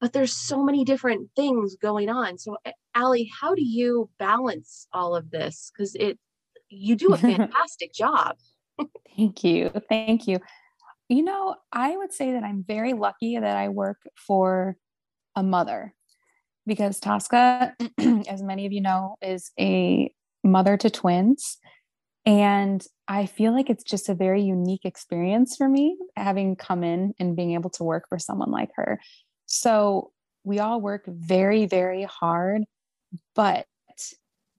but 0.00 0.12
there's 0.12 0.36
so 0.36 0.62
many 0.62 0.84
different 0.84 1.30
things 1.34 1.76
going 1.76 2.10
on. 2.10 2.36
So 2.36 2.58
A- 2.66 2.74
Ali, 2.94 3.30
how 3.40 3.54
do 3.54 3.64
you 3.64 4.10
balance 4.18 4.86
all 4.92 5.16
of 5.16 5.30
this? 5.30 5.72
Because 5.72 5.94
it 5.94 6.18
you 6.68 6.94
do 6.94 7.14
a 7.14 7.16
fantastic 7.32 7.92
job 7.94 8.36
Thank 9.16 9.44
you. 9.44 9.70
Thank 9.88 10.26
you. 10.26 10.38
You 11.08 11.22
know, 11.22 11.56
I 11.72 11.96
would 11.96 12.12
say 12.12 12.32
that 12.32 12.42
I'm 12.42 12.64
very 12.66 12.92
lucky 12.92 13.38
that 13.38 13.56
I 13.56 13.68
work 13.68 13.98
for 14.16 14.76
a 15.36 15.42
mother 15.42 15.94
because 16.66 16.98
Tosca, 16.98 17.74
as 18.28 18.42
many 18.42 18.66
of 18.66 18.72
you 18.72 18.80
know, 18.80 19.16
is 19.20 19.52
a 19.58 20.12
mother 20.42 20.76
to 20.78 20.90
twins. 20.90 21.58
And 22.26 22.84
I 23.06 23.26
feel 23.26 23.52
like 23.52 23.68
it's 23.68 23.84
just 23.84 24.08
a 24.08 24.14
very 24.14 24.42
unique 24.42 24.84
experience 24.84 25.56
for 25.56 25.68
me 25.68 25.98
having 26.16 26.56
come 26.56 26.82
in 26.82 27.12
and 27.18 27.36
being 27.36 27.52
able 27.52 27.70
to 27.70 27.84
work 27.84 28.08
for 28.08 28.18
someone 28.18 28.50
like 28.50 28.70
her. 28.76 28.98
So 29.46 30.10
we 30.42 30.58
all 30.58 30.80
work 30.80 31.04
very, 31.06 31.66
very 31.66 32.04
hard, 32.04 32.62
but 33.34 33.66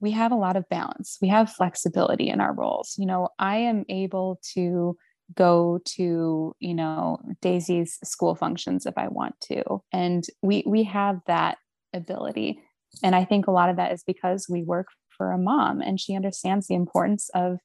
we 0.00 0.10
have 0.12 0.32
a 0.32 0.36
lot 0.36 0.56
of 0.56 0.68
balance. 0.68 1.18
We 1.20 1.28
have 1.28 1.52
flexibility 1.52 2.28
in 2.28 2.40
our 2.40 2.54
roles. 2.54 2.94
You 2.98 3.06
know, 3.06 3.28
I 3.38 3.56
am 3.58 3.84
able 3.88 4.40
to 4.54 4.96
go 5.34 5.80
to, 5.84 6.54
you 6.60 6.74
know, 6.74 7.18
Daisy's 7.40 7.98
school 8.04 8.34
functions 8.34 8.86
if 8.86 8.94
I 8.96 9.08
want 9.08 9.34
to. 9.44 9.82
And 9.92 10.24
we 10.42 10.62
we 10.66 10.84
have 10.84 11.20
that 11.26 11.58
ability. 11.92 12.60
And 13.02 13.14
I 13.14 13.24
think 13.24 13.46
a 13.46 13.52
lot 13.52 13.70
of 13.70 13.76
that 13.76 13.92
is 13.92 14.04
because 14.04 14.46
we 14.48 14.62
work 14.62 14.88
for 15.16 15.32
a 15.32 15.38
mom 15.38 15.80
and 15.80 15.98
she 15.98 16.14
understands 16.14 16.66
the 16.66 16.74
importance 16.74 17.30
of 17.34 17.58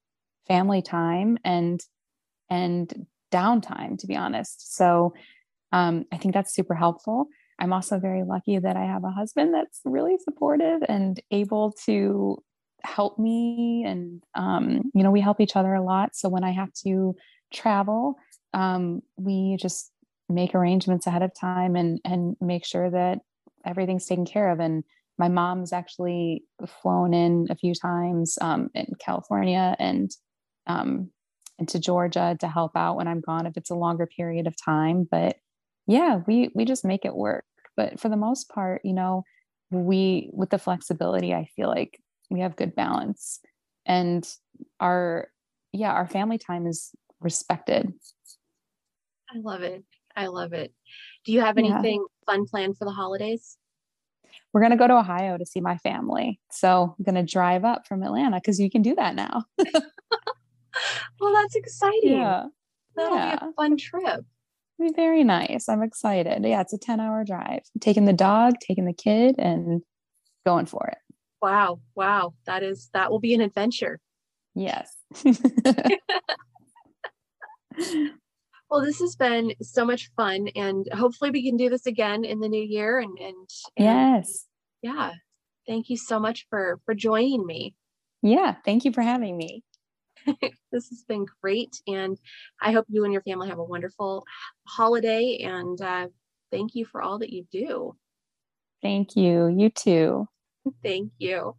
family 0.48 0.82
time 0.82 1.38
and 1.44 1.80
and 2.50 3.06
downtime 3.32 3.98
to 4.00 4.08
be 4.08 4.16
honest. 4.16 4.76
So 4.76 5.14
um, 5.72 6.06
I 6.12 6.18
think 6.18 6.34
that's 6.34 6.54
super 6.54 6.76
helpful. 6.76 7.28
I'm 7.62 7.74
also 7.74 8.00
very 8.00 8.24
lucky 8.24 8.58
that 8.58 8.76
I 8.76 8.86
have 8.86 9.04
a 9.04 9.12
husband 9.12 9.54
that's 9.54 9.82
really 9.86 10.18
supportive 10.18 10.82
and 10.90 11.22
able 11.30 11.74
to 11.86 12.42
help 12.84 13.20
me. 13.20 13.84
And, 13.86 14.24
um, 14.34 14.92
you 14.96 15.04
know, 15.04 15.12
we 15.12 15.22
help 15.22 15.40
each 15.40 15.56
other 15.56 15.76
a 15.76 15.84
lot. 15.84 16.16
So 16.16 16.28
when 16.28 16.44
I 16.44 16.52
have 16.52 16.74
to 16.86 17.16
travel, 17.54 18.16
um, 18.56 19.02
we 19.16 19.58
just 19.62 19.92
make 20.28 20.56
arrangements 20.56 21.06
ahead 21.06 21.22
of 21.22 21.32
time 21.40 21.76
and, 21.76 22.02
and 22.04 22.36
make 22.42 22.66
sure 22.66 22.90
that 22.90 23.20
everything's 23.64 24.08
taken 24.08 24.26
care 24.26 24.50
of. 24.50 24.60
And 24.60 24.84
my 25.20 25.28
mom's 25.28 25.72
actually 25.72 26.44
flown 26.82 27.14
in 27.14 27.46
a 27.52 27.56
few 27.56 27.76
times 27.76 28.40
um, 28.42 28.70
in 28.74 28.88
California 29.00 29.76
and 29.78 30.10
um, 30.66 31.12
into 31.60 31.80
Georgia 31.80 32.36
to 32.40 32.48
help 32.48 32.72
out 32.76 32.96
when 32.96 33.08
I'm 33.08 33.22
gone 33.22 33.46
if 33.46 33.56
it's 33.56 33.70
a 33.70 33.76
longer 33.76 34.08
period 34.08 34.48
of 34.48 34.56
time. 34.60 35.08
But 35.10 35.36
yeah, 35.86 36.22
we 36.26 36.50
we 36.56 36.66
just 36.66 36.86
make 36.86 37.06
it 37.06 37.16
work 37.16 37.44
but 37.76 38.00
for 38.00 38.10
the 38.10 38.18
most 38.18 38.50
part 38.50 38.82
you 38.84 38.94
know 38.94 39.24
we 39.72 40.30
with 40.34 40.50
the 40.50 40.58
flexibility 40.60 41.34
i 41.34 41.46
feel 41.56 41.68
like 41.68 42.00
we 42.30 42.40
have 42.40 42.56
good 42.56 42.76
balance 42.76 43.40
and 43.86 44.28
our 44.80 45.28
yeah 45.74 45.92
our 45.92 46.08
family 46.08 46.38
time 46.38 46.68
is 46.68 46.92
respected. 47.20 47.94
I 49.30 49.38
love 49.38 49.62
it. 49.62 49.84
I 50.16 50.28
love 50.28 50.54
it. 50.54 50.74
Do 51.26 51.32
you 51.32 51.42
have 51.42 51.58
Yeah. 51.58 51.66
anything 51.76 52.06
fun 52.26 52.46
planned 52.46 52.78
for 52.78 52.86
the 52.86 52.92
holidays? 52.92 53.58
We're 54.52 54.62
going 54.62 54.72
to 54.72 54.78
go 54.78 54.88
to 54.88 54.98
ohio 54.98 55.38
to 55.38 55.46
see 55.46 55.62
my 55.62 55.78
family. 55.78 56.40
So 56.52 56.96
i'm 56.98 57.04
going 57.04 57.16
to 57.26 57.32
drive 57.32 57.64
up 57.64 57.88
from 57.88 58.04
atlanta 58.04 58.38
because 58.38 58.60
you 58.60 58.70
can 58.70 58.82
do 58.82 58.96
that 58.96 59.16
now. 59.16 59.46
Well 61.20 61.34
that's 61.34 61.56
exciting. 61.56 62.14
Yeah. 62.14 62.46
That'll 62.96 63.18
yeah. 63.18 63.40
be 63.40 63.46
a 63.46 63.54
fun 63.54 63.78
trip 63.78 64.26
be 64.82 64.94
very 64.94 65.24
nice. 65.24 65.70
I'm 65.70 65.84
excited. 65.84 66.44
Yeah 66.44 66.62
it's 66.62 66.74
a 66.74 66.78
10 66.78 67.00
hour 67.00 67.24
drive. 67.24 67.62
Taking 67.80 68.06
the 68.06 68.14
dog 68.14 68.56
taking 68.60 68.86
the 68.86 68.94
kid 68.94 69.36
and 69.38 69.82
going 70.46 70.66
for 70.66 70.88
it. 70.92 70.98
Wow 71.42 71.80
wow. 71.96 72.34
That 72.46 72.64
is 72.64 72.90
that 72.94 73.12
will 73.12 73.20
be 73.20 73.34
an 73.34 73.42
adventure. 73.42 74.00
Yes. 74.56 74.96
Well 78.70 78.82
this 78.82 79.00
has 79.00 79.18
been 79.18 79.54
so 79.62 79.84
much 79.84 80.12
fun 80.16 80.48
and 80.56 80.88
hopefully 80.94 81.30
we 81.30 81.44
can 81.44 81.58
do 81.58 81.70
this 81.70 81.86
again 81.88 82.24
in 82.24 82.40
the 82.40 82.48
new 82.48 82.64
year 82.64 83.00
and 83.00 83.18
and, 83.20 83.36
and 83.76 83.86
yes. 83.86 84.46
Yeah. 84.82 85.12
Thank 85.68 85.90
you 85.90 85.98
so 85.98 86.22
much 86.22 86.48
for 86.50 86.80
for 86.86 86.94
joining 86.96 87.46
me. 87.46 87.76
Yeah 88.22 88.56
thank 88.64 88.86
you 88.86 88.94
for 88.94 89.02
having 89.02 89.36
me 89.36 89.64
this 90.72 90.90
has 90.90 91.04
been 91.08 91.26
great 91.42 91.82
and 91.88 92.18
i 92.62 92.72
hope 92.72 92.86
you 92.90 93.04
and 93.04 93.14
your 93.14 93.22
family 93.24 93.48
have 93.48 93.60
a 93.60 93.64
wonderful 93.64 94.24
holiday 94.68 95.40
and 95.44 95.82
uh, 95.82 96.08
thank 96.52 96.76
you 96.76 96.86
for 96.86 97.02
all 97.02 97.20
that 97.20 97.32
you 97.32 97.46
do. 97.52 97.96
Thank 98.82 99.16
you. 99.16 99.48
You 99.48 99.70
too. 99.70 100.28
Thank 100.84 101.12
you 101.18 101.56